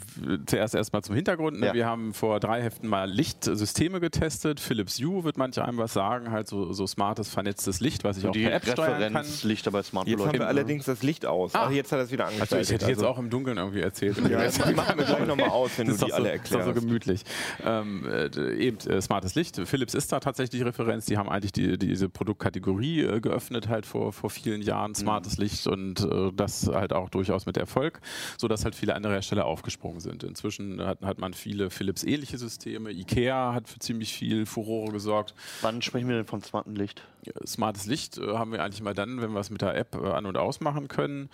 zuerst 0.46 0.74
erstmal 0.74 1.02
zum 1.02 1.14
Hintergrund. 1.14 1.60
Ne? 1.60 1.66
Ja. 1.66 1.74
Wir 1.74 1.86
haben 1.86 2.14
vor 2.14 2.40
drei 2.40 2.62
Heften 2.62 2.88
mal 2.88 3.08
Lichtsysteme 3.10 4.00
getestet. 4.00 4.60
Philips 4.60 4.98
Hue 4.98 5.24
wird 5.24 5.36
manche 5.36 5.62
einem 5.64 5.76
was 5.78 5.92
sagen, 5.92 6.30
halt 6.30 6.48
so, 6.48 6.72
so 6.72 6.86
smartes, 6.86 7.28
vernetztes 7.28 7.80
Licht, 7.80 8.02
was 8.04 8.16
ich 8.18 8.26
auch 8.26 8.32
die 8.32 8.44
per 8.44 8.54
App 8.54 8.66
steuern 8.66 8.92
kann. 9.00 9.02
Referenzlichter 9.16 9.70
bei 9.70 9.82
Smart 9.82 10.08
Jetzt 10.08 10.24
haben 10.24 10.32
wir 10.38 10.46
allerdings 10.46 10.84
das 10.86 11.02
Licht 11.02 11.26
aus. 11.26 11.54
Ah. 11.54 11.66
Ach, 11.66 11.70
jetzt 11.70 11.92
hat 11.92 11.98
er 11.98 12.04
es 12.04 12.10
wieder 12.12 12.24
Also 12.26 12.36
angeschaltet. 12.36 12.68
ich 12.68 12.74
hätte 12.74 12.90
jetzt 12.90 13.04
auch 13.04 13.18
im 13.18 13.28
Dunkeln 13.30 13.58
irgendwie 13.58 13.80
erzählt. 13.80 14.16
Ja, 14.28 14.42
das 14.42 14.58
machen 14.58 14.98
wir 14.98 15.04
gleich 15.04 15.26
nochmal 15.26 15.48
aus, 15.50 15.70
wenn 15.76 15.88
Das 15.88 15.98
du 15.98 16.04
die 16.06 16.10
doch 16.10 16.18
so, 16.44 16.58
alle 16.58 16.70
ist 16.70 16.76
so 16.76 16.80
gemütlich. 16.80 17.24
Ähm, 17.64 18.06
äh, 18.06 18.54
eben 18.56 18.78
äh, 18.88 19.00
smartes 19.00 19.34
Licht. 19.34 19.60
Philips 19.64 19.94
ist 19.94 20.12
da 20.12 20.20
tatsächlich 20.20 20.60
die 20.60 20.64
Referenz. 20.64 21.06
Die 21.06 21.18
haben 21.18 21.28
eigentlich 21.28 21.52
die, 21.52 21.78
diese 21.78 22.08
Produktkategorie 22.08 23.02
äh, 23.02 23.20
geöffnet 23.20 23.68
halt 23.68 23.86
vor, 23.86 24.12
vor 24.12 24.30
vielen 24.30 24.62
Jahren. 24.62 24.94
Smartes 24.94 25.38
Licht 25.38 25.66
und 25.66 26.00
äh, 26.00 26.32
das 26.34 26.66
halt 26.66 26.92
auch 26.92 27.08
durchaus 27.08 27.46
mit 27.46 27.56
Erfolg, 27.56 28.00
sodass 28.38 28.64
halt 28.64 28.74
viele 28.74 28.94
andere 28.94 29.14
Hersteller 29.14 29.44
aufgesprungen 29.44 30.00
sind. 30.00 30.24
Inzwischen 30.24 30.80
hat, 30.84 31.00
hat 31.02 31.18
man 31.18 31.34
viele 31.34 31.70
Philips-ähnliche 31.70 32.38
Systeme. 32.38 32.90
Ikea 32.90 33.52
hat 33.54 33.68
für 33.68 33.78
ziemlich 33.78 34.12
viel 34.12 34.46
Furore 34.46 34.92
gesorgt. 34.92 35.34
Wann 35.62 35.82
sprechen 35.82 36.08
wir 36.08 36.16
denn 36.16 36.26
von 36.26 36.42
smartem 36.42 36.74
Licht? 36.74 37.02
Smartes 37.46 37.86
Licht 37.86 38.18
äh, 38.18 38.34
haben 38.34 38.52
wir 38.52 38.62
eigentlich 38.62 38.82
mal 38.82 38.94
dann, 38.94 39.20
wenn 39.20 39.32
wir 39.32 39.40
es 39.40 39.50
mit 39.50 39.62
der 39.62 39.74
App 39.76 39.94
äh, 39.94 40.08
an- 40.08 40.26
und 40.26 40.36
ausmachen 40.36 40.88
können. 40.88 41.28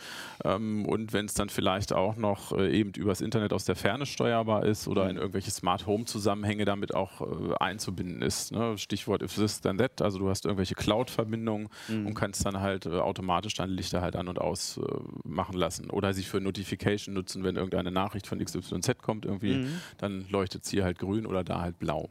Ähm, 0.44 0.84
und 0.86 1.12
wenn 1.12 1.26
es 1.26 1.34
dann 1.34 1.48
vielleicht 1.48 1.92
auch 1.92 2.16
noch 2.16 2.56
eben 2.56 2.92
übers 2.92 3.20
Internet 3.20 3.52
aus 3.52 3.64
der 3.64 3.76
Ferne 3.76 4.06
steuerbar 4.06 4.64
ist 4.64 4.75
oder 4.88 5.08
in 5.08 5.16
irgendwelche 5.16 5.50
Smart 5.50 5.86
Home 5.86 6.04
Zusammenhänge 6.04 6.64
damit 6.64 6.94
auch 6.94 7.20
äh, 7.20 7.54
einzubinden 7.60 8.20
ist. 8.22 8.52
Ne? 8.52 8.76
Stichwort 8.78 9.22
if 9.22 9.34
this 9.34 9.60
then 9.60 9.78
that. 9.78 10.02
Also 10.02 10.18
du 10.18 10.28
hast 10.28 10.44
irgendwelche 10.44 10.74
Cloud-Verbindungen 10.74 11.68
und 11.88 12.14
kannst 12.14 12.44
dann 12.44 12.60
halt 12.60 12.86
äh, 12.86 12.90
automatisch 12.98 13.54
deine 13.54 13.72
Lichter 13.72 14.00
halt 14.02 14.16
an 14.16 14.28
und 14.28 14.40
aus 14.40 14.78
äh, 14.78 14.82
machen 15.24 15.56
lassen. 15.56 15.88
Oder 15.90 16.12
sie 16.14 16.22
für 16.24 16.40
Notification 16.40 17.14
nutzen, 17.14 17.44
wenn 17.44 17.56
irgendeine 17.56 17.90
Nachricht 17.90 18.26
von 18.26 18.38
XYZ 18.44 18.98
kommt 19.02 19.24
irgendwie, 19.24 19.66
dann 19.98 20.26
leuchtet 20.28 20.64
es 20.64 20.70
hier 20.70 20.84
halt 20.84 20.98
grün 20.98 21.26
oder 21.26 21.44
da 21.44 21.60
halt 21.60 21.78
blau. 21.78 22.10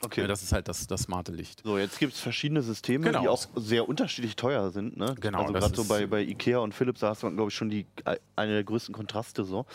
Okay. 0.00 0.20
Ja, 0.20 0.26
das 0.28 0.44
ist 0.44 0.52
halt 0.52 0.68
das, 0.68 0.86
das 0.86 1.02
smarte 1.02 1.32
Licht. 1.32 1.62
So, 1.64 1.76
jetzt 1.76 1.98
gibt 1.98 2.12
es 2.12 2.20
verschiedene 2.20 2.62
Systeme, 2.62 3.04
Genau. 3.04 3.20
die 3.20 3.26
auch 3.28 3.44
sehr 3.56 3.88
unterschiedlich 3.88 4.36
teuer 4.36 4.70
sind. 4.70 4.96
Ne? 4.96 5.16
Genau, 5.20 5.40
Also 5.40 5.52
gerade 5.52 5.74
so 5.74 5.82
ist- 5.82 5.88
bei, 5.88 6.06
bei 6.06 6.22
Ikea 6.22 6.58
und 6.58 6.72
Philips, 6.72 7.00
da 7.00 7.08
hast 7.08 7.24
du, 7.24 7.30
glaube 7.32 7.48
ich, 7.50 7.56
schon 7.56 7.68
die, 7.68 7.84
äh, 8.04 8.16
eine 8.36 8.52
der 8.52 8.62
größten 8.62 8.94
Kontraste 8.94 9.42
so. 9.42 9.66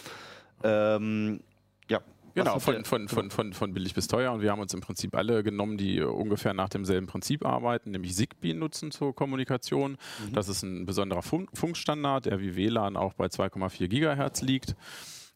Ähm, 0.63 1.41
ja. 1.89 1.99
Genau, 2.36 2.59
von, 2.59 2.84
von, 2.84 3.07
von, 3.07 3.29
von, 3.29 3.53
von 3.53 3.73
billig 3.73 3.93
bis 3.93 4.07
teuer. 4.07 4.31
Und 4.31 4.41
wir 4.41 4.51
haben 4.51 4.59
uns 4.59 4.73
im 4.73 4.81
Prinzip 4.81 5.15
alle 5.15 5.43
genommen, 5.43 5.77
die 5.77 6.01
ungefähr 6.01 6.53
nach 6.53 6.69
demselben 6.69 7.07
Prinzip 7.07 7.45
arbeiten, 7.45 7.91
nämlich 7.91 8.15
Zigbee 8.15 8.53
nutzen 8.53 8.91
zur 8.91 9.15
Kommunikation. 9.15 9.97
Das 10.34 10.49
ist 10.49 10.63
ein 10.63 10.86
besonderer 10.86 11.21
Funk 11.21 11.49
Funkstandard, 11.53 12.25
der 12.25 12.39
wie 12.39 12.55
WLAN 12.55 12.97
auch 12.97 13.13
bei 13.13 13.25
2,4 13.27 13.88
Gigahertz 13.88 14.41
liegt. 14.41 14.75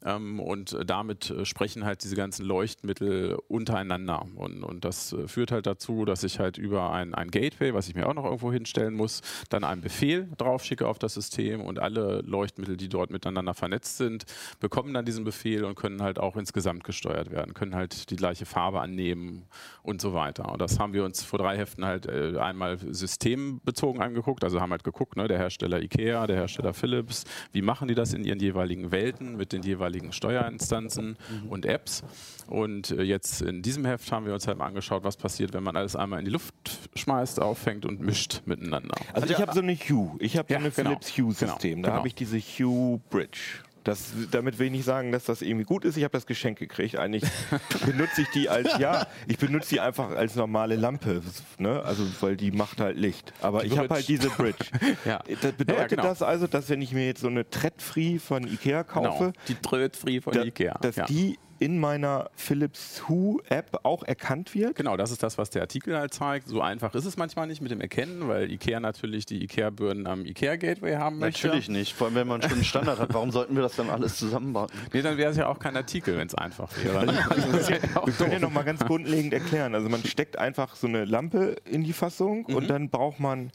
Ähm, 0.05 0.39
und 0.39 0.77
damit 0.85 1.31
äh, 1.31 1.43
sprechen 1.43 1.83
halt 1.83 2.03
diese 2.03 2.15
ganzen 2.15 2.45
Leuchtmittel 2.45 3.37
untereinander. 3.47 4.27
Und, 4.35 4.63
und 4.63 4.85
das 4.85 5.11
äh, 5.13 5.27
führt 5.27 5.51
halt 5.51 5.65
dazu, 5.65 6.05
dass 6.05 6.23
ich 6.23 6.39
halt 6.39 6.59
über 6.59 6.91
ein, 6.91 7.15
ein 7.15 7.31
Gateway, 7.31 7.73
was 7.73 7.89
ich 7.89 7.95
mir 7.95 8.07
auch 8.07 8.13
noch 8.13 8.25
irgendwo 8.25 8.51
hinstellen 8.51 8.93
muss, 8.93 9.21
dann 9.49 9.63
einen 9.63 9.81
Befehl 9.81 10.29
draufschicke 10.37 10.87
auf 10.87 10.99
das 10.99 11.15
System 11.15 11.61
und 11.61 11.79
alle 11.79 12.21
Leuchtmittel, 12.21 12.77
die 12.77 12.89
dort 12.89 13.09
miteinander 13.09 13.55
vernetzt 13.55 13.97
sind, 13.97 14.25
bekommen 14.59 14.93
dann 14.93 15.03
diesen 15.03 15.23
Befehl 15.23 15.65
und 15.65 15.73
können 15.75 16.03
halt 16.03 16.19
auch 16.19 16.37
insgesamt 16.37 16.83
gesteuert 16.83 17.31
werden, 17.31 17.55
können 17.55 17.73
halt 17.73 18.11
die 18.11 18.15
gleiche 18.15 18.45
Farbe 18.45 18.81
annehmen 18.81 19.45
und 19.81 19.99
so 19.99 20.13
weiter. 20.13 20.51
Und 20.51 20.61
das 20.61 20.79
haben 20.79 20.93
wir 20.93 21.05
uns 21.05 21.23
vor 21.23 21.39
drei 21.39 21.57
Heften 21.57 21.85
halt 21.85 22.05
äh, 22.05 22.37
einmal 22.37 22.77
systembezogen 22.77 24.01
angeguckt, 24.01 24.43
also 24.43 24.61
haben 24.61 24.71
halt 24.71 24.83
geguckt, 24.83 25.17
ne, 25.17 25.27
der 25.27 25.39
Hersteller 25.39 25.81
IKEA, 25.81 26.27
der 26.27 26.35
Hersteller 26.35 26.75
Philips, 26.75 27.23
wie 27.51 27.63
machen 27.63 27.87
die 27.87 27.95
das 27.95 28.13
in 28.13 28.23
ihren 28.23 28.39
jeweiligen 28.39 28.91
Welten 28.91 29.37
mit 29.37 29.53
den 29.53 29.63
jeweiligen 29.63 29.86
Steuerinstanzen 30.11 31.17
mhm. 31.43 31.49
und 31.49 31.65
Apps. 31.65 32.03
Und 32.47 32.91
äh, 32.91 33.03
jetzt 33.03 33.41
in 33.41 33.61
diesem 33.61 33.85
Heft 33.85 34.11
haben 34.11 34.25
wir 34.25 34.33
uns 34.33 34.47
halt 34.47 34.57
mal 34.57 34.67
angeschaut, 34.67 35.03
was 35.03 35.17
passiert, 35.17 35.53
wenn 35.53 35.63
man 35.63 35.75
alles 35.75 35.95
einmal 35.95 36.19
in 36.19 36.25
die 36.25 36.31
Luft 36.31 36.53
schmeißt, 36.95 37.41
auffängt 37.41 37.85
und 37.85 37.99
mischt 37.99 38.41
miteinander. 38.45 38.95
Also 39.13 39.27
ich 39.27 39.39
habe 39.39 39.53
so 39.53 39.59
eine 39.59 39.75
Hue, 39.75 40.15
ich 40.19 40.37
habe 40.37 40.51
ja, 40.51 40.59
so 40.59 40.65
eine 40.65 40.71
genau. 40.73 40.89
Philips 40.89 41.17
Hue-System. 41.17 41.75
Genau. 41.77 41.81
Da 41.81 41.87
genau. 41.89 41.97
habe 41.97 42.07
ich 42.07 42.15
diese 42.15 42.39
Hue 42.39 42.99
Bridge. 43.09 43.66
Das, 43.87 44.11
damit 44.31 44.59
will 44.59 44.67
ich 44.67 44.73
nicht 44.73 44.85
sagen, 44.85 45.13
dass 45.13 45.23
das 45.23 45.41
irgendwie 45.41 45.63
gut 45.63 45.85
ist. 45.85 45.95
Ich 45.95 46.03
habe 46.03 46.11
das 46.11 46.25
Geschenk 46.25 46.59
gekriegt. 46.59 46.97
Eigentlich 46.97 47.23
benutze 47.85 48.23
ich 48.23 48.27
die 48.31 48.49
als, 48.49 48.77
ja, 48.79 49.07
ich 49.27 49.37
benutze 49.37 49.69
die 49.69 49.79
einfach 49.79 50.09
als 50.09 50.35
normale 50.35 50.75
Lampe. 50.75 51.21
Ne? 51.57 51.81
Also, 51.83 52.03
weil 52.19 52.35
die 52.35 52.51
macht 52.51 52.81
halt 52.81 52.97
Licht. 52.97 53.31
Aber 53.41 53.61
die 53.61 53.67
ich 53.67 53.77
habe 53.77 53.93
halt 53.93 54.07
diese 54.07 54.29
Bridge. 54.29 54.65
ja. 55.05 55.23
Das 55.41 55.53
bedeutet 55.53 55.69
ja, 55.79 55.87
genau. 55.87 56.03
das 56.03 56.21
also, 56.21 56.47
dass 56.47 56.67
wenn 56.69 56.81
ich 56.81 56.91
mir 56.91 57.05
jetzt 57.05 57.21
so 57.21 57.27
eine 57.27 57.49
Thread-Free 57.49 58.19
von 58.19 58.45
Ikea 58.45 58.83
kaufe, 58.83 59.31
genau. 59.31 59.33
die 59.47 59.55
Thread-Free 59.55 60.19
von 60.19 60.33
da, 60.33 60.43
Ikea, 60.43 60.77
dass 60.81 60.95
die 61.07 61.39
in 61.59 61.79
meiner 61.79 62.29
Philips 62.35 63.07
Hue 63.07 63.41
App 63.49 63.79
auch 63.83 64.03
erkannt 64.03 64.53
wird? 64.53 64.75
Genau, 64.75 64.97
das 64.97 65.11
ist 65.11 65.23
das, 65.23 65.37
was 65.37 65.49
der 65.49 65.61
Artikel 65.61 65.97
halt 65.97 66.13
zeigt. 66.13 66.47
So 66.47 66.61
einfach 66.61 66.93
ist 66.95 67.05
es 67.05 67.17
manchmal 67.17 67.47
nicht 67.47 67.61
mit 67.61 67.71
dem 67.71 67.81
Erkennen, 67.81 68.27
weil 68.27 68.51
IKEA 68.51 68.79
natürlich 68.79 69.25
die 69.25 69.43
IKEA-Birnen 69.43 70.07
am 70.07 70.25
IKEA-Gateway 70.25 70.95
haben 70.95 71.19
möchte. 71.19 71.47
Natürlich 71.47 71.69
nicht, 71.69 71.93
vor 71.93 72.07
allem 72.07 72.15
wenn 72.15 72.27
man 72.27 72.41
schon 72.41 72.51
einen 72.51 72.63
Standard 72.63 72.99
hat. 72.99 73.13
Warum 73.13 73.31
sollten 73.31 73.55
wir 73.55 73.63
das 73.63 73.75
dann 73.75 73.89
alles 73.89 74.17
zusammenbauen? 74.17 74.69
Nee, 74.93 75.01
dann 75.01 75.17
wäre 75.17 75.31
es 75.31 75.37
ja 75.37 75.47
auch 75.47 75.59
kein 75.59 75.75
Artikel, 75.75 76.17
wenn 76.17 76.27
es 76.27 76.35
einfach 76.35 76.71
wäre. 76.83 77.07
wir 77.07 78.13
können 78.13 78.31
ja 78.31 78.39
noch 78.39 78.51
mal 78.51 78.63
ganz 78.63 78.81
grundlegend 78.81 79.33
erklären. 79.33 79.75
Also 79.75 79.89
man 79.89 80.03
steckt 80.03 80.37
einfach 80.37 80.75
so 80.75 80.87
eine 80.87 81.05
Lampe 81.05 81.55
in 81.65 81.83
die 81.83 81.93
Fassung 81.93 82.45
mhm. 82.47 82.55
und 82.55 82.69
dann 82.69 82.89
braucht 82.89 83.19
man 83.19 83.51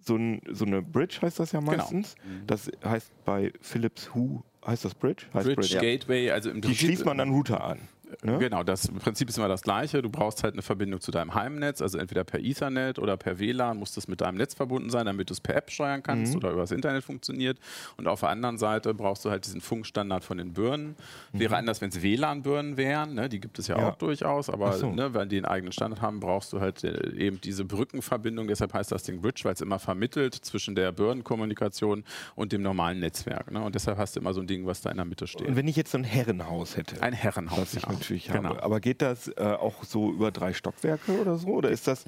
so, 0.00 0.16
ein, 0.16 0.40
so, 0.50 0.64
eine 0.64 0.82
Bridge, 0.82 1.18
heißt 1.22 1.38
das 1.38 1.52
ja 1.52 1.60
genau. 1.60 1.72
meistens. 1.72 2.14
Genau. 2.14 2.44
Das 2.46 2.70
heißt 2.84 3.12
bei 3.24 3.52
Philips 3.60 4.14
Hue 4.14 4.42
heißt 4.66 4.84
das 4.84 4.94
Bridge? 4.94 5.26
Heißt 5.32 5.46
Bridge, 5.46 5.60
Bridge 5.60 5.78
Gateway, 5.78 6.30
also 6.30 6.50
im 6.50 6.60
Die 6.60 6.74
schließt 6.74 7.04
man 7.04 7.18
dann 7.18 7.30
Router 7.30 7.62
an. 7.64 7.80
Ne? 8.22 8.38
Genau, 8.38 8.62
das 8.62 8.88
Prinzip 8.88 9.28
ist 9.28 9.38
immer 9.38 9.48
das 9.48 9.62
gleiche. 9.62 10.02
Du 10.02 10.10
brauchst 10.10 10.42
halt 10.42 10.54
eine 10.54 10.62
Verbindung 10.62 11.00
zu 11.00 11.10
deinem 11.10 11.34
Heimnetz, 11.34 11.80
also 11.80 11.98
entweder 11.98 12.24
per 12.24 12.40
Ethernet 12.40 12.98
oder 12.98 13.16
per 13.16 13.38
WLAN 13.38 13.78
muss 13.78 13.94
das 13.94 14.08
mit 14.08 14.20
deinem 14.20 14.36
Netz 14.36 14.54
verbunden 14.54 14.90
sein, 14.90 15.06
damit 15.06 15.30
du 15.30 15.34
es 15.34 15.40
per 15.40 15.56
App 15.56 15.70
steuern 15.70 16.02
kannst 16.02 16.32
mhm. 16.32 16.38
oder 16.38 16.50
übers 16.52 16.70
Internet 16.70 17.04
funktioniert. 17.04 17.58
Und 17.96 18.06
auf 18.06 18.20
der 18.20 18.30
anderen 18.30 18.58
Seite 18.58 18.94
brauchst 18.94 19.24
du 19.24 19.30
halt 19.30 19.46
diesen 19.46 19.60
Funkstandard 19.60 20.24
von 20.24 20.38
den 20.38 20.52
Birnen. 20.52 20.96
Mhm. 21.32 21.38
Wäre 21.38 21.56
anders, 21.56 21.80
wenn 21.80 21.90
es 21.90 22.02
WLAN-Birnen 22.02 22.76
wären, 22.76 23.14
ne? 23.14 23.28
die 23.28 23.40
gibt 23.40 23.58
es 23.58 23.68
ja, 23.68 23.78
ja. 23.78 23.88
auch 23.88 23.96
durchaus, 23.96 24.50
aber 24.50 24.72
so. 24.72 24.90
ne, 24.90 25.14
wenn 25.14 25.28
die 25.28 25.36
einen 25.36 25.46
eigenen 25.46 25.72
Standard 25.72 26.02
haben, 26.02 26.20
brauchst 26.20 26.52
du 26.52 26.60
halt 26.60 26.84
äh, 26.84 27.12
eben 27.16 27.40
diese 27.40 27.64
Brückenverbindung. 27.64 28.48
Deshalb 28.48 28.74
heißt 28.74 28.92
das 28.92 29.02
Ding 29.02 29.20
Bridge, 29.20 29.42
weil 29.44 29.54
es 29.54 29.60
immer 29.60 29.78
vermittelt 29.78 30.34
zwischen 30.34 30.74
der 30.74 30.92
Birnenkommunikation 30.92 32.04
und 32.34 32.52
dem 32.52 32.62
normalen 32.62 33.00
Netzwerk. 33.00 33.50
Ne? 33.50 33.62
Und 33.62 33.74
deshalb 33.74 33.98
hast 33.98 34.16
du 34.16 34.20
immer 34.20 34.34
so 34.34 34.40
ein 34.40 34.46
Ding, 34.46 34.66
was 34.66 34.80
da 34.80 34.90
in 34.90 34.96
der 34.96 35.04
Mitte 35.04 35.26
steht. 35.26 35.46
Und 35.46 35.56
wenn 35.56 35.68
ich 35.68 35.76
jetzt 35.76 35.92
so 35.92 35.98
ein 35.98 36.04
Herrenhaus 36.04 36.76
hätte? 36.76 37.02
Ein 37.02 37.12
Herrenhaus, 37.12 37.74
ja 37.74 37.99
natürlich 38.00 38.26
genau. 38.26 38.50
habe. 38.50 38.62
Aber 38.62 38.80
geht 38.80 39.02
das 39.02 39.28
äh, 39.28 39.42
auch 39.42 39.84
so 39.84 40.10
über 40.10 40.30
drei 40.30 40.52
Stockwerke 40.52 41.20
oder 41.20 41.36
so? 41.36 41.48
Oder 41.48 41.70
ist 41.70 41.86
das 41.86 42.04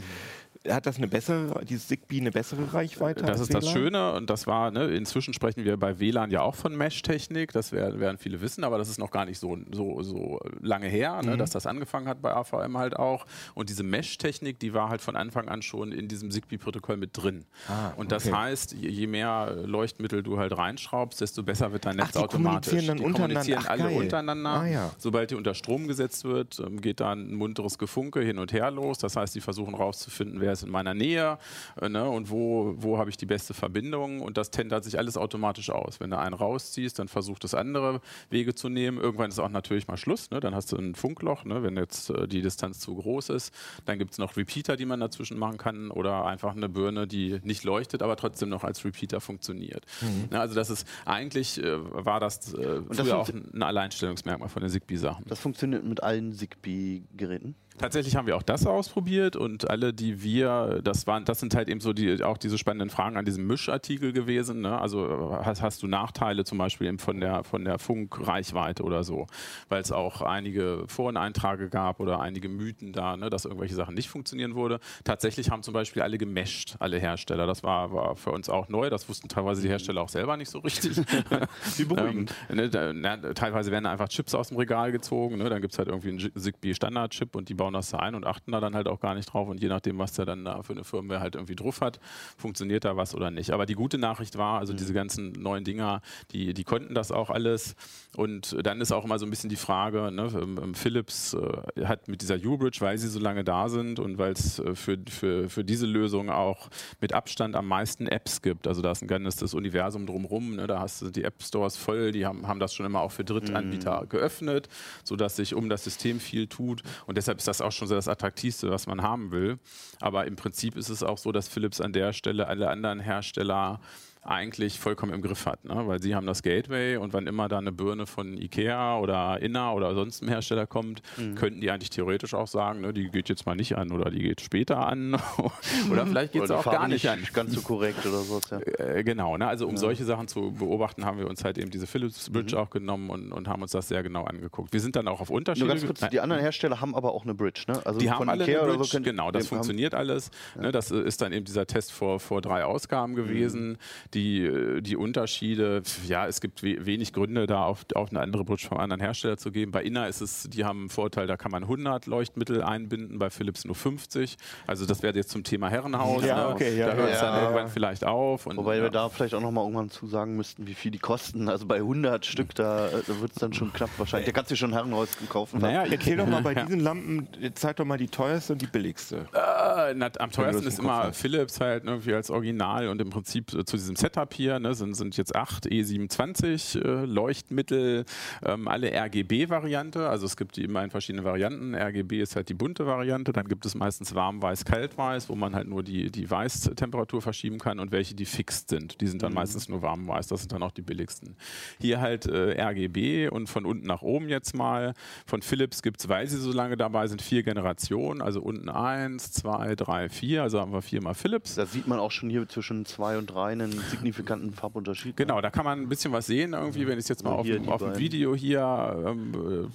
hat 0.68 0.86
das 0.86 0.96
eine 0.96 1.08
bessere, 1.08 1.64
dieses 1.64 1.88
Zigbee 1.88 2.20
eine 2.20 2.30
bessere 2.30 2.72
Reichweite? 2.72 3.22
Das 3.22 3.40
ist 3.40 3.50
WLAN? 3.50 3.62
das 3.62 3.70
Schöne 3.70 4.12
und 4.12 4.30
das 4.30 4.46
war, 4.46 4.70
ne, 4.70 4.86
inzwischen 4.86 5.34
sprechen 5.34 5.64
wir 5.64 5.76
bei 5.76 5.98
WLAN 5.98 6.30
ja 6.30 6.42
auch 6.42 6.54
von 6.54 6.76
Mesh-Technik, 6.76 7.52
das 7.52 7.72
werden, 7.72 8.00
werden 8.00 8.18
viele 8.18 8.40
wissen, 8.40 8.64
aber 8.64 8.78
das 8.78 8.88
ist 8.88 8.98
noch 8.98 9.10
gar 9.10 9.24
nicht 9.24 9.38
so, 9.38 9.58
so, 9.72 10.02
so 10.02 10.40
lange 10.60 10.86
her, 10.86 11.20
ne, 11.22 11.32
mhm. 11.32 11.38
dass 11.38 11.50
das 11.50 11.66
angefangen 11.66 12.08
hat 12.08 12.22
bei 12.22 12.34
AVM 12.34 12.78
halt 12.78 12.96
auch. 12.96 13.26
Und 13.54 13.70
diese 13.70 13.82
Mesh-Technik, 13.82 14.58
die 14.60 14.72
war 14.72 14.88
halt 14.88 15.00
von 15.00 15.16
Anfang 15.16 15.48
an 15.48 15.62
schon 15.62 15.92
in 15.92 16.08
diesem 16.08 16.30
Zigbee-Protokoll 16.30 16.96
mit 16.96 17.10
drin. 17.14 17.44
Ah, 17.68 17.90
und 17.96 18.12
das 18.12 18.30
heißt, 18.30 18.74
je 18.74 19.06
mehr 19.06 19.56
Leuchtmittel 19.64 20.22
du 20.22 20.38
halt 20.38 20.56
reinschraubst, 20.56 21.20
desto 21.20 21.42
besser 21.42 21.72
wird 21.72 21.86
dein 21.86 21.96
Netz 21.96 22.08
Ach, 22.08 22.12
die 22.12 22.18
automatisch. 22.18 22.70
Kommunizieren 22.70 22.98
dann 22.98 23.06
die 23.06 23.12
kommunizieren 23.12 23.62
Ach, 23.64 23.70
alle 23.70 23.82
geil. 23.84 23.96
untereinander. 23.96 24.50
Ah, 24.50 24.66
ja. 24.66 24.90
Sobald 24.98 25.30
die 25.30 25.34
unter 25.34 25.54
Strom 25.54 25.88
gesetzt 25.88 26.24
wird, 26.24 26.60
ähm, 26.60 26.80
geht 26.80 27.00
da 27.00 27.12
ein 27.12 27.34
munteres 27.34 27.78
Gefunke 27.78 28.20
hin 28.20 28.38
und 28.38 28.52
her 28.52 28.70
los. 28.70 28.98
Das 28.98 29.16
heißt, 29.16 29.34
die 29.34 29.40
versuchen 29.40 29.74
rauszufinden, 29.74 30.40
wer 30.40 30.51
ist 30.52 30.62
in 30.62 30.70
meiner 30.70 30.94
Nähe 30.94 31.38
äh, 31.80 31.88
ne, 31.88 32.08
und 32.08 32.30
wo, 32.30 32.74
wo 32.76 32.98
habe 32.98 33.10
ich 33.10 33.16
die 33.16 33.26
beste 33.26 33.54
Verbindung 33.54 34.20
und 34.20 34.36
das 34.36 34.50
tendert 34.50 34.84
sich 34.84 34.98
alles 34.98 35.16
automatisch 35.16 35.70
aus. 35.70 36.00
Wenn 36.00 36.10
du 36.10 36.18
einen 36.18 36.34
rausziehst, 36.34 36.98
dann 36.98 37.08
versucht 37.08 37.44
es 37.44 37.54
andere 37.54 38.00
Wege 38.30 38.54
zu 38.54 38.68
nehmen. 38.68 38.98
Irgendwann 38.98 39.30
ist 39.30 39.38
auch 39.38 39.48
natürlich 39.48 39.88
mal 39.88 39.96
Schluss, 39.96 40.30
ne? 40.30 40.40
dann 40.40 40.54
hast 40.54 40.72
du 40.72 40.76
ein 40.76 40.94
Funkloch, 40.94 41.44
ne? 41.44 41.62
wenn 41.62 41.76
jetzt 41.76 42.10
äh, 42.10 42.28
die 42.28 42.42
Distanz 42.42 42.80
zu 42.80 42.94
groß 42.94 43.30
ist. 43.30 43.54
Dann 43.84 43.98
gibt 43.98 44.12
es 44.12 44.18
noch 44.18 44.36
Repeater, 44.36 44.76
die 44.76 44.86
man 44.86 45.00
dazwischen 45.00 45.38
machen 45.38 45.58
kann 45.58 45.90
oder 45.90 46.24
einfach 46.26 46.54
eine 46.54 46.68
Birne, 46.68 47.06
die 47.06 47.40
nicht 47.42 47.64
leuchtet, 47.64 48.02
aber 48.02 48.16
trotzdem 48.16 48.48
noch 48.48 48.64
als 48.64 48.84
Repeater 48.84 49.20
funktioniert. 49.20 49.84
Mhm. 50.00 50.28
Ja, 50.32 50.40
also 50.40 50.54
das 50.54 50.70
ist 50.70 50.86
eigentlich 51.04 51.62
äh, 51.62 51.78
war 52.04 52.20
das 52.20 52.54
äh, 52.54 52.82
früher 52.90 53.18
auch 53.18 53.28
ein 53.28 53.62
Alleinstellungsmerkmal 53.62 54.48
von 54.48 54.62
den 54.62 54.70
Zigbee-Sachen. 54.70 55.24
Das 55.28 55.40
funktioniert 55.40 55.84
mit 55.84 56.02
allen 56.02 56.32
Zigbee-Geräten? 56.32 57.54
Tatsächlich 57.78 58.16
haben 58.16 58.26
wir 58.26 58.36
auch 58.36 58.42
das 58.42 58.66
ausprobiert 58.66 59.34
und 59.34 59.68
alle, 59.70 59.92
die 59.92 60.22
wir, 60.22 60.80
das 60.84 61.06
waren, 61.06 61.24
das 61.24 61.40
sind 61.40 61.54
halt 61.54 61.68
eben 61.68 61.80
so 61.80 61.92
die, 61.92 62.22
auch 62.22 62.36
diese 62.36 62.58
spannenden 62.58 62.90
Fragen 62.90 63.16
an 63.16 63.24
diesem 63.24 63.46
Mischartikel 63.46 64.12
gewesen. 64.12 64.60
Ne? 64.60 64.78
Also 64.78 65.38
hast, 65.42 65.62
hast, 65.62 65.82
du 65.82 65.86
Nachteile 65.86 66.44
zum 66.44 66.58
Beispiel 66.58 66.86
eben 66.88 66.98
von 66.98 67.18
der, 67.20 67.44
von 67.44 67.64
der 67.64 67.78
Funkreichweite 67.78 68.82
oder 68.82 69.04
so, 69.04 69.26
weil 69.68 69.80
es 69.80 69.90
auch 69.90 70.20
einige 70.20 70.84
Foreneintrage 70.86 71.68
gab 71.70 72.00
oder 72.00 72.20
einige 72.20 72.48
Mythen 72.48 72.92
da, 72.92 73.16
ne, 73.16 73.30
dass 73.30 73.46
irgendwelche 73.46 73.74
Sachen 73.74 73.94
nicht 73.94 74.08
funktionieren 74.08 74.54
würde. 74.54 74.78
Tatsächlich 75.04 75.50
haben 75.50 75.62
zum 75.62 75.74
Beispiel 75.74 76.02
alle 76.02 76.18
gemescht, 76.18 76.76
alle 76.78 76.98
Hersteller. 76.98 77.46
Das 77.46 77.62
war, 77.62 77.92
war 77.92 78.16
für 78.16 78.32
uns 78.32 78.48
auch 78.48 78.68
neu. 78.68 78.90
Das 78.90 79.08
wussten 79.08 79.28
teilweise 79.28 79.62
die 79.62 79.68
Hersteller 79.68 80.02
auch 80.02 80.08
selber 80.08 80.36
nicht 80.36 80.50
so 80.50 80.58
richtig. 80.58 80.96
Wie 81.76 81.84
beruhigend. 81.84 82.34
ähm, 82.50 82.56
ne, 82.56 82.68
da, 82.68 83.32
teilweise 83.32 83.70
werden 83.70 83.86
einfach 83.86 84.08
Chips 84.08 84.34
aus 84.34 84.48
dem 84.48 84.58
Regal 84.58 84.92
gezogen. 84.92 85.38
Ne? 85.38 85.48
Dann 85.48 85.62
gibt 85.62 85.72
es 85.72 85.78
halt 85.78 85.88
irgendwie 85.88 86.10
einen 86.10 86.32
Zigbee-Standard-Chip 86.36 87.34
und 87.34 87.48
die 87.48 87.54
bauen 87.62 87.74
das 87.74 87.90
da 87.90 87.98
ein 87.98 88.16
und 88.16 88.26
achten 88.26 88.50
da 88.50 88.58
dann 88.58 88.74
halt 88.74 88.88
auch 88.88 88.98
gar 88.98 89.14
nicht 89.14 89.32
drauf. 89.32 89.48
Und 89.48 89.62
je 89.62 89.68
nachdem, 89.68 89.96
was 89.98 90.14
der 90.14 90.26
dann 90.26 90.44
da 90.44 90.62
für 90.62 90.72
eine 90.72 90.82
Firmware 90.82 91.20
halt 91.20 91.36
irgendwie 91.36 91.54
drauf 91.54 91.80
hat, 91.80 92.00
funktioniert 92.36 92.84
da 92.84 92.96
was 92.96 93.14
oder 93.14 93.30
nicht. 93.30 93.52
Aber 93.52 93.66
die 93.66 93.74
gute 93.74 93.98
Nachricht 93.98 94.36
war, 94.36 94.58
also 94.58 94.72
mhm. 94.72 94.78
diese 94.78 94.92
ganzen 94.92 95.30
neuen 95.30 95.62
Dinger, 95.62 96.00
die, 96.32 96.54
die 96.54 96.64
konnten 96.64 96.92
das 96.92 97.12
auch 97.12 97.30
alles. 97.30 97.76
Und 98.16 98.56
dann 98.64 98.80
ist 98.80 98.90
auch 98.90 99.04
immer 99.04 99.20
so 99.20 99.26
ein 99.26 99.30
bisschen 99.30 99.48
die 99.48 99.54
Frage, 99.54 100.10
ne, 100.10 100.28
ähm, 100.34 100.58
ähm, 100.60 100.74
Philips 100.74 101.34
äh, 101.34 101.84
hat 101.84 102.08
mit 102.08 102.20
dieser 102.22 102.34
U-Bridge, 102.34 102.78
weil 102.80 102.98
sie 102.98 103.06
so 103.06 103.20
lange 103.20 103.44
da 103.44 103.68
sind 103.68 104.00
und 104.00 104.18
weil 104.18 104.32
es 104.32 104.58
äh, 104.58 104.74
für, 104.74 104.98
für, 105.08 105.48
für 105.48 105.62
diese 105.62 105.86
Lösung 105.86 106.28
auch 106.30 106.68
mit 107.00 107.12
Abstand 107.12 107.54
am 107.54 107.68
meisten 107.68 108.08
Apps 108.08 108.42
gibt. 108.42 108.66
Also 108.66 108.82
da 108.82 108.90
ist 108.90 109.02
ein 109.02 109.06
ganzes 109.06 109.54
Universum 109.54 110.06
drumherum. 110.06 110.56
Ne, 110.56 110.66
da 110.66 110.80
hast 110.80 111.02
du 111.02 111.10
die 111.10 111.22
App 111.22 111.40
Stores 111.40 111.76
voll, 111.76 112.10
die 112.10 112.26
haben, 112.26 112.48
haben 112.48 112.58
das 112.58 112.74
schon 112.74 112.86
immer 112.86 113.02
auch 113.02 113.12
für 113.12 113.24
Drittanbieter 113.24 114.02
mhm. 114.02 114.08
geöffnet, 114.08 114.68
sodass 115.04 115.36
sich 115.36 115.54
um 115.54 115.68
das 115.68 115.84
System 115.84 116.18
viel 116.18 116.48
tut. 116.48 116.82
Und 117.06 117.16
deshalb 117.16 117.38
ist 117.38 117.48
das 117.48 117.51
auch 117.60 117.72
schon 117.72 117.88
so 117.88 117.94
das 117.94 118.08
Attraktivste, 118.08 118.70
was 118.70 118.86
man 118.86 119.02
haben 119.02 119.30
will. 119.30 119.58
Aber 120.00 120.26
im 120.26 120.36
Prinzip 120.36 120.76
ist 120.76 120.88
es 120.88 121.02
auch 121.02 121.18
so, 121.18 121.32
dass 121.32 121.48
Philips 121.48 121.80
an 121.80 121.92
der 121.92 122.12
Stelle 122.12 122.46
alle 122.46 122.70
anderen 122.70 123.00
Hersteller 123.00 123.80
eigentlich 124.24 124.78
vollkommen 124.78 125.12
im 125.12 125.20
Griff 125.20 125.46
hat, 125.46 125.64
ne? 125.64 125.82
weil 125.88 126.00
sie 126.00 126.14
haben 126.14 126.26
das 126.26 126.44
Gateway 126.44 126.96
und 126.96 127.12
wann 127.12 127.26
immer 127.26 127.48
da 127.48 127.58
eine 127.58 127.72
Birne 127.72 128.06
von 128.06 128.38
Ikea 128.40 128.98
oder 128.98 129.42
Inna 129.42 129.72
oder 129.72 129.96
sonst 129.96 130.22
einem 130.22 130.30
Hersteller 130.30 130.68
kommt, 130.68 131.02
mhm. 131.16 131.34
könnten 131.34 131.60
die 131.60 131.72
eigentlich 131.72 131.90
theoretisch 131.90 132.32
auch 132.32 132.46
sagen, 132.46 132.82
ne, 132.82 132.92
die 132.92 133.10
geht 133.10 133.28
jetzt 133.28 133.46
mal 133.46 133.56
nicht 133.56 133.76
an 133.76 133.90
oder 133.90 134.10
die 134.12 134.20
geht 134.20 134.40
später 134.40 134.86
an 134.86 135.14
oder 135.90 136.06
vielleicht 136.06 136.34
geht 136.34 136.44
es 136.44 136.52
auch 136.52 136.64
gar 136.64 136.86
nicht, 136.86 137.02
nicht 137.02 137.10
an. 137.10 137.26
Ganz 137.32 137.52
so 137.52 137.62
korrekt 137.62 138.06
oder 138.06 138.20
so. 138.20 138.40
Ja. 138.48 138.60
Äh, 138.60 139.02
genau, 139.02 139.36
ne? 139.36 139.48
also 139.48 139.66
um 139.66 139.74
ja. 139.74 139.80
solche 139.80 140.04
Sachen 140.04 140.28
zu 140.28 140.52
beobachten, 140.52 141.04
haben 141.04 141.18
wir 141.18 141.28
uns 141.28 141.42
halt 141.42 141.58
eben 141.58 141.72
diese 141.72 141.88
Philips 141.88 142.30
Bridge 142.30 142.54
mhm. 142.54 142.62
auch 142.62 142.70
genommen 142.70 143.10
und, 143.10 143.32
und, 143.32 143.48
haben 143.48 143.62
uns 143.62 143.72
das 143.72 143.88
sehr 143.88 144.04
genau 144.04 144.22
angeguckt. 144.22 144.72
Wir 144.72 144.80
sind 144.80 144.94
dann 144.94 145.08
auch 145.08 145.20
auf 145.20 145.30
Unterschiede. 145.30 145.66
Nur 145.66 145.74
ganz 145.74 145.84
kurz, 145.84 146.08
die 146.10 146.20
anderen 146.20 146.40
Hersteller 146.40 146.80
haben 146.80 146.94
aber 146.94 147.12
auch 147.12 147.24
eine 147.24 147.34
Bridge, 147.34 147.64
ne? 147.66 147.84
Also 147.84 147.98
die 147.98 148.08
haben 148.08 148.28
alle 148.28 148.44
Ikea 148.44 148.62
eine 148.62 148.74
Bridge, 148.74 148.84
so 148.84 149.00
genau, 149.00 149.32
das 149.32 149.48
funktioniert 149.48 149.94
alles. 149.94 150.30
Ja. 150.54 150.62
Ne? 150.62 150.72
Das 150.72 150.92
ist 150.92 151.20
dann 151.20 151.32
eben 151.32 151.44
dieser 151.44 151.66
Test 151.66 151.90
vor, 151.90 152.20
vor 152.20 152.40
drei 152.40 152.64
Ausgaben 152.64 153.16
gewesen. 153.16 153.70
Mhm 153.70 154.11
Die, 154.14 154.44
äh, 154.44 154.80
die 154.80 154.96
Unterschiede, 154.96 155.82
ja, 156.06 156.26
es 156.26 156.40
gibt 156.40 156.62
we 156.62 156.84
wenig 156.84 157.12
Gründe, 157.12 157.46
da 157.46 157.64
auf, 157.64 157.84
auf 157.94 158.10
eine 158.10 158.20
andere 158.20 158.44
Bridge 158.44 158.66
vom 158.68 158.78
anderen 158.78 159.00
Hersteller 159.00 159.36
zu 159.38 159.50
geben. 159.50 159.72
Bei 159.72 159.82
Inner 159.82 160.08
ist 160.08 160.20
es, 160.20 160.48
die 160.50 160.64
haben 160.64 160.80
einen 160.80 160.88
Vorteil, 160.90 161.26
da 161.26 161.36
kann 161.36 161.50
man 161.50 161.62
100 161.62 162.06
Leuchtmittel 162.06 162.62
einbinden, 162.62 163.18
bei 163.18 163.30
Philips 163.30 163.64
nur 163.64 163.74
50. 163.74 164.36
Also 164.66 164.86
das 164.86 165.02
wäre 165.02 165.14
jetzt 165.14 165.30
zum 165.30 165.44
Thema 165.44 165.68
Herrenhaus. 165.68 166.24
Ja, 166.24 166.48
ne? 166.48 166.54
okay, 166.54 166.76
ja, 166.76 166.88
da 166.88 166.94
hört 166.94 167.10
es 167.10 167.20
ja, 167.20 167.32
dann 167.32 167.42
irgendwann 167.42 167.68
vielleicht 167.68 168.04
auf. 168.04 168.46
Und, 168.46 168.56
Wobei 168.56 168.76
ja. 168.76 168.82
wir 168.82 168.90
da 168.90 169.08
vielleicht 169.08 169.34
auch 169.34 169.40
noch 169.40 169.50
mal 169.50 169.62
irgendwann 169.62 169.90
zu 169.90 170.06
sagen 170.06 170.36
müssten, 170.36 170.66
wie 170.66 170.74
viel 170.74 170.90
die 170.90 170.98
kosten. 170.98 171.48
Also 171.48 171.66
bei 171.66 171.76
100 171.76 172.24
Stück, 172.26 172.54
da, 172.54 172.88
äh, 172.88 173.02
da 173.06 173.20
wird 173.20 173.32
es 173.32 173.36
dann 173.36 173.52
schon 173.52 173.72
knapp 173.72 173.90
wahrscheinlich. 173.98 174.26
Da 174.26 174.32
kannst 174.32 174.50
du 174.50 174.56
schon 174.56 174.70
ein 174.70 174.74
Herrenhaus 174.74 175.08
kaufen. 175.28 175.60
Naja, 175.60 175.84
Erzähl 175.90 176.16
doch 176.16 176.26
mal 176.26 176.42
bei 176.42 176.52
Ja. 176.62 176.64
diesen 176.64 176.80
Lampen, 176.80 177.28
zeig 177.54 177.76
doch 177.76 177.84
mal 177.84 177.96
die 177.96 178.08
teuerste 178.08 178.52
und 178.52 178.62
die 178.62 178.66
billigste. 178.66 179.26
Äh, 179.32 179.94
na, 179.94 180.10
am 180.18 180.30
teuersten 180.30 180.66
ist 180.66 180.78
immer. 180.78 181.12
Philips 181.12 181.60
halt 181.60 181.84
irgendwie 181.84 182.14
als 182.14 182.30
Original 182.30 182.88
und 182.88 183.00
im 183.00 183.10
Prinzip 183.10 183.54
äh, 183.54 183.64
zu 183.64 183.76
diesem 183.76 183.96
Setup 184.02 184.34
hier 184.34 184.58
ne, 184.58 184.74
sind, 184.74 184.94
sind 184.94 185.16
jetzt 185.16 185.36
acht 185.36 185.66
E27 185.66 186.84
äh, 186.84 187.04
Leuchtmittel, 187.04 188.04
ähm, 188.44 188.66
alle 188.66 188.90
RGB-Variante. 188.90 190.08
Also 190.08 190.26
es 190.26 190.36
gibt 190.36 190.56
die 190.56 190.64
immer 190.64 190.82
in 190.82 190.90
verschiedenen 190.90 191.24
Varianten. 191.24 191.76
RGB 191.76 192.20
ist 192.20 192.34
halt 192.34 192.48
die 192.48 192.54
bunte 192.54 192.84
Variante. 192.84 193.32
Dann 193.32 193.46
gibt 193.46 193.64
es 193.64 193.76
meistens 193.76 194.12
warm-weiß, 194.12 194.64
kalt-weiß, 194.64 195.28
wo 195.28 195.36
man 195.36 195.54
halt 195.54 195.68
nur 195.68 195.84
die, 195.84 196.10
die 196.10 196.28
Weißtemperatur 196.28 197.22
verschieben 197.22 197.60
kann 197.60 197.78
und 197.78 197.92
welche, 197.92 198.16
die 198.16 198.24
fixed 198.24 198.70
sind. 198.70 199.00
Die 199.00 199.06
sind 199.06 199.22
dann 199.22 199.34
meistens 199.34 199.68
nur 199.68 199.82
warm-weiß. 199.82 200.26
Das 200.26 200.40
sind 200.40 200.50
dann 200.50 200.64
auch 200.64 200.72
die 200.72 200.82
billigsten. 200.82 201.36
Hier 201.80 202.00
halt 202.00 202.26
äh, 202.26 202.60
RGB 202.60 203.28
und 203.28 203.46
von 203.46 203.64
unten 203.64 203.86
nach 203.86 204.02
oben 204.02 204.28
jetzt 204.28 204.56
mal. 204.56 204.94
Von 205.26 205.42
Philips 205.42 205.80
gibt 205.80 206.00
es, 206.00 206.08
weil 206.08 206.26
sie 206.26 206.38
so 206.38 206.50
lange 206.50 206.76
dabei 206.76 207.06
sind, 207.06 207.22
vier 207.22 207.44
Generationen. 207.44 208.20
Also 208.20 208.42
unten 208.42 208.68
eins, 208.68 209.30
zwei, 209.30 209.76
drei, 209.76 210.08
vier. 210.08 210.42
Also 210.42 210.58
haben 210.58 210.72
wir 210.72 210.82
viermal 210.82 211.14
Philips. 211.14 211.54
Da 211.54 211.66
sieht 211.66 211.86
man 211.86 212.00
auch 212.00 212.10
schon 212.10 212.30
hier 212.30 212.48
zwischen 212.48 212.84
zwei 212.84 213.16
und 213.16 213.26
drei 213.26 213.52
einen 213.52 213.91
signifikanten 213.92 214.52
Farbunterschied. 214.52 215.16
Genau, 215.16 215.40
da 215.40 215.50
kann 215.50 215.64
man 215.64 215.80
ein 215.80 215.88
bisschen 215.88 216.12
was 216.12 216.26
sehen, 216.26 216.52
irgendwie, 216.52 216.86
wenn 216.86 216.98
ich 216.98 217.04
es 217.04 217.08
jetzt 217.08 217.24
mal 217.24 217.36
Also 217.36 217.52
auf, 217.52 217.68
auf 217.68 217.82
dem. 217.82 217.98
Video 217.98 218.34
hier 218.34 219.04
ähm, 219.06 219.70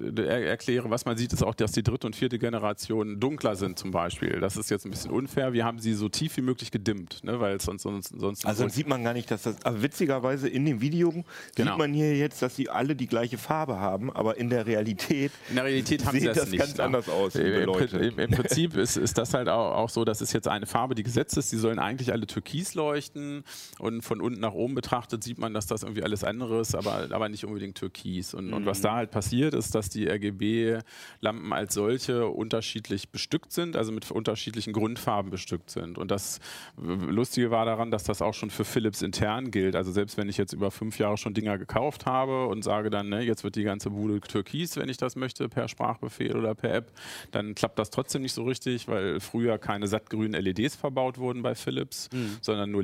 äh, 0.00 0.22
er, 0.22 0.46
erkläre. 0.46 0.88
Was 0.90 1.04
man 1.04 1.16
sieht, 1.16 1.32
ist 1.32 1.42
auch, 1.42 1.54
dass 1.54 1.72
die 1.72 1.82
dritte 1.82 2.06
und 2.06 2.16
vierte 2.16 2.38
Generation 2.38 3.20
dunkler 3.20 3.56
sind, 3.56 3.78
zum 3.78 3.90
Beispiel. 3.90 4.40
Das 4.40 4.56
ist 4.56 4.70
jetzt 4.70 4.84
ein 4.86 4.90
bisschen 4.90 5.10
unfair. 5.10 5.52
Wir 5.52 5.64
haben 5.64 5.78
sie 5.78 5.94
so 5.94 6.08
tief 6.08 6.36
wie 6.36 6.42
möglich 6.42 6.70
gedimmt, 6.70 7.22
ne, 7.24 7.40
weil 7.40 7.56
es 7.56 7.64
sonst, 7.64 7.82
sonst, 7.82 8.14
sonst 8.18 8.46
Also 8.46 8.62
dann 8.62 8.70
sieht 8.70 8.88
man 8.88 9.04
gar 9.04 9.12
nicht, 9.12 9.30
dass 9.30 9.42
das. 9.42 9.64
Aber 9.64 9.82
witzigerweise 9.82 10.48
in 10.48 10.64
dem 10.64 10.80
Video 10.80 10.96
Genau. 11.06 11.24
sieht 11.72 11.78
man 11.78 11.92
hier 11.92 12.16
jetzt, 12.16 12.42
dass 12.42 12.56
sie 12.56 12.68
alle 12.70 12.96
die 12.96 13.06
gleiche 13.06 13.38
Farbe 13.38 13.78
haben, 13.78 14.12
aber 14.12 14.36
in 14.38 14.48
der 14.50 14.66
Realität. 14.66 15.32
In 15.48 15.56
der 15.56 15.64
Realität 15.64 16.04
haben 16.04 16.12
sieht 16.12 16.22
sie 16.22 16.26
das, 16.28 16.38
das 16.38 16.50
nicht. 16.50 16.58
ganz 16.60 16.76
ne? 16.76 16.84
anders 16.84 17.08
aus, 17.08 17.34
Im. 17.34 17.46
Im, 17.46 18.18
Im 18.18 18.30
Prinzip 18.30 18.76
ist, 18.76 18.96
ist 18.96 19.18
das 19.18 19.34
halt 19.34 19.48
auch, 19.48 19.74
auch 19.74 19.88
so, 19.90 20.04
dass 20.04 20.20
es 20.20 20.32
jetzt 20.32 20.48
eine 20.48 20.66
Farbe, 20.66 20.94
die 20.94 21.02
gesetzt 21.02 21.36
ist. 21.36 21.52
Die 21.52 21.56
sollen 21.56 21.78
eigentlich 21.78 22.12
alle 22.12 22.26
türkis 22.26 22.74
leuchten 22.74 23.44
und 23.78 24.02
von 24.02 24.20
unten 24.20 24.40
nach 24.40 24.52
oben 24.52 24.74
betrachtet 24.74 25.22
sieht 25.22 25.38
man, 25.38 25.52
dass 25.52 25.66
das 25.66 25.82
irgendwie 25.82 26.02
alles 26.02 26.24
andere 26.24 26.60
ist, 26.60 26.74
aber, 26.74 27.08
aber 27.10 27.28
nicht 27.28 27.44
unbedingt 27.44 27.76
türkis. 27.76 28.34
Und, 28.34 28.52
und 28.52 28.66
was 28.66 28.80
da 28.80 28.94
halt 28.94 29.10
passiert, 29.10 29.54
ist, 29.54 29.74
dass 29.74 29.88
die 29.88 30.08
RGB-Lampen 30.08 31.52
als 31.52 31.74
solche 31.74 32.26
unterschiedlich 32.28 33.10
bestückt 33.10 33.52
sind, 33.52 33.76
also 33.76 33.92
mit 33.92 34.10
unterschiedlichen 34.10 34.72
Grundfarben 34.72 35.30
bestückt 35.30 35.70
sind. 35.70 35.98
Und 35.98 36.10
das 36.10 36.40
Lustige 36.76 37.50
war 37.50 37.66
daran, 37.66 37.90
dass 37.90 38.04
das 38.04 38.22
auch 38.22 38.34
schon 38.34 38.50
für 38.50 38.64
Philips 38.64 39.02
intern 39.02 39.50
gilt. 39.50 39.76
Also 39.76 39.92
selbst 39.92 40.16
wenn 40.16 40.28
ich 40.28 40.38
jetzt 40.38 40.52
über 40.52 40.70
fünf 40.70 40.98
Jahre 40.98 41.16
schon 41.16 41.34
Dinger 41.34 41.58
gekauft 41.58 42.06
habe 42.06 42.46
und 42.46 42.62
sage 42.62 42.90
dann, 42.90 43.08
ne, 43.08 43.22
jetzt 43.22 43.44
wird 43.44 43.56
die 43.56 43.64
ganze 43.64 43.90
Bude 43.90 44.20
türkis, 44.20 44.76
wenn 44.76 44.88
ich 44.88 44.96
das 44.96 45.16
möchte, 45.16 45.48
per 45.48 45.68
Sprachbefehl 45.68 46.36
oder 46.36 46.54
per 46.54 46.72
App, 46.74 46.92
dann 47.30 47.54
klappt 47.54 47.78
das 47.78 47.90
trotzdem 47.90 48.22
nicht 48.22 48.32
so 48.32 48.44
richtig, 48.44 48.88
weil 48.88 49.20
früher 49.20 49.58
keine 49.58 49.86
sattgrünen 49.86 50.40
LEDs 50.40 50.76
verbaut 50.76 51.18
wurden 51.18 51.42
bei 51.42 51.54
Philips, 51.54 52.08
sondern 52.40 52.70
nur 52.70 52.82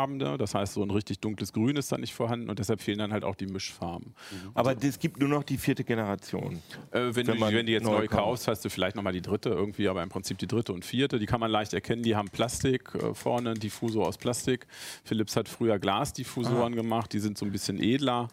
limettenfarbene. 0.00 0.38
Das 0.38 0.54
heißt, 0.54 0.74
so 0.74 0.82
ein 0.82 0.90
richtig 0.90 1.20
dunkles 1.20 1.52
Grün 1.52 1.76
ist 1.76 1.92
da 1.92 1.98
nicht 1.98 2.14
vorhanden 2.14 2.50
und 2.50 2.58
deshalb 2.58 2.80
fehlen 2.80 2.98
dann 2.98 3.12
halt 3.12 3.24
auch 3.24 3.34
die 3.34 3.46
Mischfarben. 3.46 4.14
Aber 4.54 4.74
es 4.82 4.98
gibt 4.98 5.18
nur 5.20 5.28
noch 5.28 5.42
die 5.42 5.58
vierte 5.58 5.84
Generation. 5.84 6.62
Äh, 6.90 7.14
wenn, 7.14 7.26
Wenn 7.26 7.38
du, 7.38 7.40
wenn 7.40 7.66
du 7.66 7.72
jetzt 7.72 7.84
neu 7.84 8.06
kaufst, 8.06 8.48
hast 8.48 8.64
du 8.64 8.70
vielleicht 8.70 8.96
nochmal 8.96 9.12
die 9.12 9.22
dritte 9.22 9.50
irgendwie, 9.50 9.88
aber 9.88 10.02
im 10.02 10.08
Prinzip 10.08 10.38
die 10.38 10.46
dritte 10.46 10.72
und 10.72 10.84
vierte. 10.84 11.18
Die 11.18 11.26
kann 11.26 11.40
man 11.40 11.50
leicht 11.50 11.74
erkennen, 11.74 12.02
die 12.02 12.16
haben 12.16 12.28
Plastik 12.28 12.94
äh, 12.94 13.14
vorne, 13.14 13.50
ein 13.50 13.58
Diffusor 13.58 14.06
aus 14.06 14.18
Plastik. 14.18 14.66
Philips 15.04 15.36
hat 15.36 15.48
früher 15.48 15.78
Glasdiffusoren 15.78 16.74
gemacht, 16.74 17.12
die 17.12 17.20
sind 17.20 17.38
so 17.38 17.44
ein 17.44 17.52
bisschen 17.52 17.82
edler. 17.82 18.28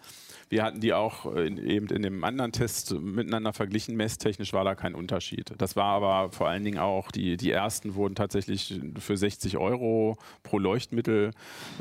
Wir 0.49 0.63
hatten 0.63 0.79
die 0.79 0.93
auch 0.93 1.33
äh, 1.35 1.45
in, 1.45 1.57
eben 1.57 1.87
in 1.87 2.01
dem 2.01 2.23
anderen 2.23 2.51
Test 2.51 2.93
miteinander 2.93 3.53
verglichen. 3.53 3.95
Messtechnisch 3.95 4.53
war 4.53 4.63
da 4.63 4.75
kein 4.75 4.95
Unterschied. 4.95 5.53
Das 5.57 5.75
war 5.75 5.85
aber 5.85 6.31
vor 6.31 6.47
allen 6.47 6.63
Dingen 6.63 6.79
auch, 6.79 7.11
die, 7.11 7.37
die 7.37 7.51
ersten 7.51 7.95
wurden 7.95 8.15
tatsächlich 8.15 8.79
für 8.97 9.17
60 9.17 9.57
Euro 9.57 10.17
pro 10.43 10.59
Leuchtmittel 10.59 11.31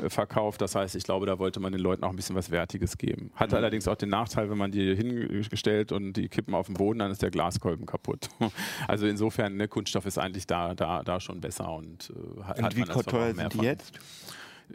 äh, 0.03 0.09
verkauft. 0.09 0.61
Das 0.61 0.75
heißt, 0.75 0.95
ich 0.95 1.03
glaube, 1.03 1.25
da 1.25 1.39
wollte 1.39 1.59
man 1.59 1.71
den 1.71 1.81
Leuten 1.81 2.03
auch 2.03 2.09
ein 2.09 2.15
bisschen 2.15 2.35
was 2.35 2.51
Wertiges 2.51 2.97
geben. 2.97 3.31
Hatte 3.35 3.55
allerdings 3.55 3.87
auch 3.87 3.95
den 3.95 4.09
Nachteil, 4.09 4.49
wenn 4.49 4.57
man 4.57 4.71
die 4.71 4.95
hingestellt 4.95 5.91
und 5.91 6.13
die 6.13 6.27
kippen 6.27 6.53
auf 6.53 6.67
den 6.67 6.75
Boden, 6.75 6.99
dann 6.99 7.11
ist 7.11 7.21
der 7.21 7.31
Glaskolben 7.31 7.85
kaputt. 7.85 8.29
Also 8.87 9.05
insofern, 9.05 9.57
ne, 9.57 9.67
Kunststoff 9.67 10.05
ist 10.05 10.17
eigentlich 10.17 10.47
da, 10.47 10.73
da, 10.73 11.03
da 11.03 11.19
schon 11.19 11.41
besser 11.41 11.71
und 11.73 12.11
äh, 12.11 12.43
hat, 12.43 12.59
Und 12.59 12.75
wie 12.75 12.83
teuer 12.83 13.31
auch 13.31 13.35
mehr 13.35 13.49
sind 13.51 13.53
die 13.61 13.65
jetzt? 13.65 13.99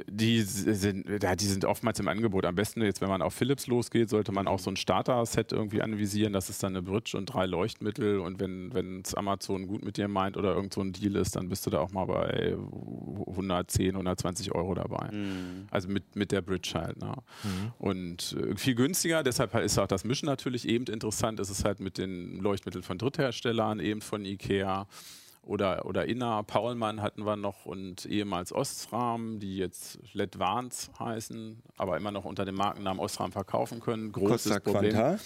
Die 0.07 0.41
sind, 0.43 1.07
ja, 1.23 1.37
die 1.37 1.45
sind 1.45 1.65
oftmals 1.65 2.01
im 2.01 2.09
Angebot. 2.09 2.47
Am 2.47 2.55
besten 2.55 2.83
jetzt, 2.83 3.01
wenn 3.03 3.09
man 3.09 3.21
auf 3.21 3.35
Philips 3.35 3.67
losgeht, 3.67 4.09
sollte 4.09 4.33
man 4.33 4.47
auch 4.47 4.59
so 4.59 4.71
ein 4.71 4.77
Starter-Set 4.77 5.53
irgendwie 5.53 5.83
anvisieren. 5.83 6.33
Das 6.33 6.49
ist 6.49 6.63
dann 6.63 6.75
eine 6.75 6.83
Bridge 6.83 7.17
und 7.17 7.27
drei 7.27 7.45
Leuchtmittel. 7.47 8.19
Und 8.21 8.41
wenn 8.41 9.03
es 9.05 9.15
Amazon 9.15 9.67
gut 9.67 9.85
mit 9.85 9.99
dir 9.99 10.09
meint 10.09 10.37
oder 10.37 10.55
irgend 10.55 10.73
so 10.73 10.81
ein 10.81 10.93
Deal 10.93 11.17
ist, 11.17 11.37
dann 11.37 11.49
bist 11.49 11.67
du 11.67 11.71
da 11.71 11.81
auch 11.81 11.93
mal 11.93 12.07
bei 12.07 12.57
110, 13.27 13.91
120 13.91 14.55
Euro 14.55 14.75
dabei. 14.75 15.11
Also 15.71 15.89
mit, 15.89 16.17
mit 16.17 16.33
der 16.33 16.41
Bridge 16.41 16.73
halt. 16.75 16.99
Ne? 16.99 17.15
Und 17.79 18.37
äh, 18.39 18.57
viel 18.57 18.75
günstiger, 18.75 19.23
deshalb 19.23 19.55
ist 19.57 19.79
auch 19.79 19.87
das 19.87 20.05
Mischen 20.05 20.27
natürlich 20.27 20.67
eben 20.69 20.87
interessant. 20.87 21.39
Es 21.39 21.51
ist 21.51 21.65
halt 21.65 21.81
mit 21.81 21.99
den 21.99 22.39
Leuchtmitteln 22.41 22.83
von 22.83 22.99
Drittherstellern, 22.99 23.81
eben 23.81 24.01
von 24.01 24.25
Ikea 24.25 24.87
oder, 25.45 25.87
oder 25.87 26.07
Inna, 26.07 26.43
Paulmann 26.43 27.03
hatten 27.03 27.27
wir 27.27 27.37
noch 27.37 27.67
und 27.67 28.07
ehemals 28.07 28.53
Ostram, 28.53 29.41
die 29.41 29.57
jetzt 29.57 29.99
Ledvance 30.13 30.91
heißen, 30.99 31.61
aber 31.77 31.97
immer 31.97 32.13
noch 32.13 32.25
unter 32.25 32.45
dem 32.45 32.55
Markennamen 32.55 33.01
Ostram 33.01 33.33
verkaufen 33.33 33.81
können. 33.81 34.13
Großes 34.13 34.45
Costa 34.45 34.61
Problem. 34.61 34.93
Quanta? 34.93 35.19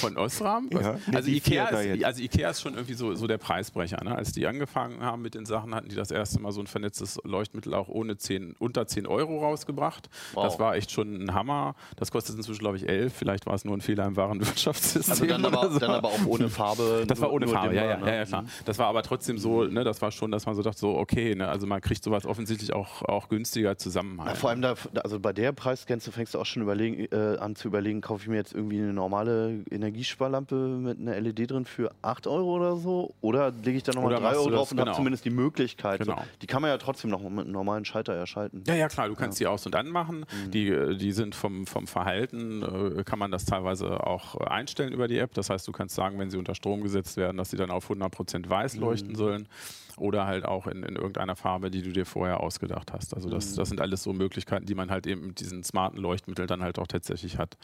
Von 0.00 0.16
Osram? 0.16 0.68
Ja, 0.72 0.98
also, 1.12 1.30
Ikea 1.30 1.68
ist, 1.68 2.04
also 2.04 2.22
Ikea 2.22 2.50
ist 2.50 2.60
schon 2.60 2.74
irgendwie 2.74 2.94
so, 2.94 3.14
so 3.14 3.26
der 3.26 3.38
Preisbrecher. 3.38 4.02
Ne? 4.04 4.14
Als 4.14 4.32
die 4.32 4.46
angefangen 4.46 5.00
haben 5.00 5.22
mit 5.22 5.34
den 5.34 5.44
Sachen, 5.44 5.74
hatten 5.74 5.88
die 5.88 5.96
das 5.96 6.12
erste 6.12 6.40
Mal 6.40 6.52
so 6.52 6.60
ein 6.60 6.68
vernetztes 6.68 7.18
Leuchtmittel 7.24 7.74
auch 7.74 7.88
ohne 7.88 8.16
10, 8.16 8.54
unter 8.58 8.86
10 8.86 9.06
Euro 9.06 9.40
rausgebracht. 9.40 10.08
Wow. 10.34 10.44
Das 10.44 10.58
war 10.60 10.76
echt 10.76 10.92
schon 10.92 11.24
ein 11.24 11.34
Hammer. 11.34 11.74
Das 11.96 12.12
kostet 12.12 12.36
inzwischen, 12.36 12.60
glaube 12.60 12.76
ich, 12.76 12.88
11. 12.88 13.12
Vielleicht 13.12 13.46
war 13.46 13.54
es 13.54 13.64
nur 13.64 13.76
ein 13.76 13.80
Fehler 13.80 14.06
im 14.06 14.16
Warenwirtschaftssystem. 14.16 15.12
Also 15.12 15.26
dann 15.26 15.44
aber, 15.52 15.70
so. 15.70 15.78
dann 15.80 15.90
aber 15.90 16.08
auch 16.08 16.26
ohne 16.26 16.48
Farbe. 16.48 17.04
Das 17.08 17.20
war 17.20 17.32
ohne 17.32 17.48
Farbe, 17.48 17.74
ja, 17.74 17.96
ne? 17.96 18.06
ja, 18.06 18.14
ja, 18.14 18.24
klar. 18.24 18.44
Das 18.64 18.78
war 18.78 18.86
aber 18.86 19.02
trotzdem 19.02 19.38
so, 19.38 19.47
ne, 19.68 19.84
das 19.84 20.00
war 20.02 20.10
schon, 20.10 20.30
dass 20.30 20.46
man 20.46 20.54
so 20.54 20.62
dachte, 20.62 20.78
so, 20.78 20.96
okay, 20.96 21.34
ne, 21.34 21.48
also 21.48 21.66
man 21.66 21.80
kriegt 21.80 22.02
sowas 22.04 22.26
offensichtlich 22.26 22.72
auch, 22.72 23.02
auch 23.02 23.28
günstiger 23.28 23.76
zusammen. 23.76 24.18
Ja, 24.18 24.26
Halt. 24.26 24.36
vor 24.38 24.50
allem 24.50 24.62
da, 24.62 24.74
also 25.02 25.18
bei 25.20 25.32
der 25.32 25.52
Preisgrenze 25.52 26.12
fängst 26.12 26.34
du 26.34 26.38
auch 26.38 26.46
schon 26.46 26.62
überlegen, 26.62 27.06
äh, 27.10 27.36
an 27.38 27.56
zu 27.56 27.68
überlegen, 27.68 28.00
kaufe 28.00 28.22
ich 28.22 28.28
mir 28.28 28.36
jetzt 28.36 28.54
irgendwie 28.54 28.78
eine 28.78 28.92
normale 28.92 29.64
Energiesparlampe 29.70 30.54
mit 30.54 30.98
einer 31.00 31.20
LED 31.20 31.50
drin 31.50 31.64
für 31.64 31.90
8 32.02 32.26
Euro 32.26 32.56
oder 32.56 32.76
so? 32.76 33.14
Oder 33.20 33.50
lege 33.50 33.78
ich 33.78 33.82
da 33.82 33.92
nochmal 33.92 34.12
Oder 34.12 34.20
3 34.20 34.22
machst 34.22 34.38
Euro 34.40 34.50
drauf 34.50 34.72
und 34.72 34.78
habe 34.78 34.86
genau. 34.90 34.96
zumindest 34.96 35.24
die 35.24 35.30
Möglichkeit. 35.30 36.00
Genau. 36.00 36.16
So, 36.16 36.22
die 36.42 36.46
kann 36.46 36.62
man 36.62 36.70
ja 36.70 36.78
trotzdem 36.78 37.10
noch 37.10 37.22
mit 37.22 37.40
einem 37.40 37.52
normalen 37.52 37.84
Schalter 37.84 38.14
erschalten. 38.14 38.62
Ja, 38.66 38.74
ja, 38.74 38.88
klar, 38.88 39.08
du 39.08 39.14
kannst 39.14 39.40
die 39.40 39.46
aus- 39.46 39.66
und 39.66 39.74
anmachen. 39.74 40.20
Mhm. 40.46 40.50
Die, 40.50 40.68
äh, 40.68 40.96
die 40.96 41.12
sind 41.12 41.34
vom, 41.34 41.66
vom 41.66 41.86
Verhalten, 41.86 42.62
äh, 42.98 43.04
kann 43.04 43.18
man 43.18 43.30
das 43.30 43.44
teilweise 43.44 44.06
auch 44.06 44.40
äh, 44.40 44.44
einstellen 44.44 44.92
über 44.92 45.08
die 45.08 45.18
App. 45.18 45.34
Das 45.34 45.50
heißt, 45.50 45.66
du 45.66 45.72
kannst 45.72 45.94
sagen, 45.94 46.18
wenn 46.18 46.30
sie 46.30 46.36
unter 46.38 46.54
Strom 46.54 46.82
gesetzt 46.82 47.16
werden, 47.16 47.36
dass 47.36 47.50
sie 47.50 47.56
dann 47.56 47.70
auf 47.70 47.88
100% 47.90 48.48
weiß 48.48 48.74
Mhm. 48.74 48.80
leuchten 48.80 49.14
sollen. 49.46 49.48
Oder 49.96 50.26
halt 50.26 50.44
auch 50.44 50.66
in, 50.68 50.84
in 50.84 50.94
irgendeiner 50.96 51.34
Farbe, 51.34 51.70
die 51.72 51.82
du 51.82 51.90
dir 51.92 52.06
vorher 52.06 52.40
ausgedacht 52.40 52.92
hast. 52.92 53.14
Also 53.14 53.28
das, 53.30 53.52
Mhm. 53.52 53.56
das 53.56 53.68
sind 53.68 53.80
alles 53.80 54.02
so 54.04 54.12
Möglichkeiten, 54.12 54.64
die 54.66 54.74
man 54.76 54.90
halt 54.90 55.06
eben 55.08 55.26
mit 55.28 55.40
diesen 55.40 55.64
smarten 55.64 55.98
Leuchtmitteln 55.98 56.46
dann 56.46 56.62
halt 56.62 56.78
auch 56.78 56.86
tatsächlich 56.86 57.36
hat. 57.38 57.56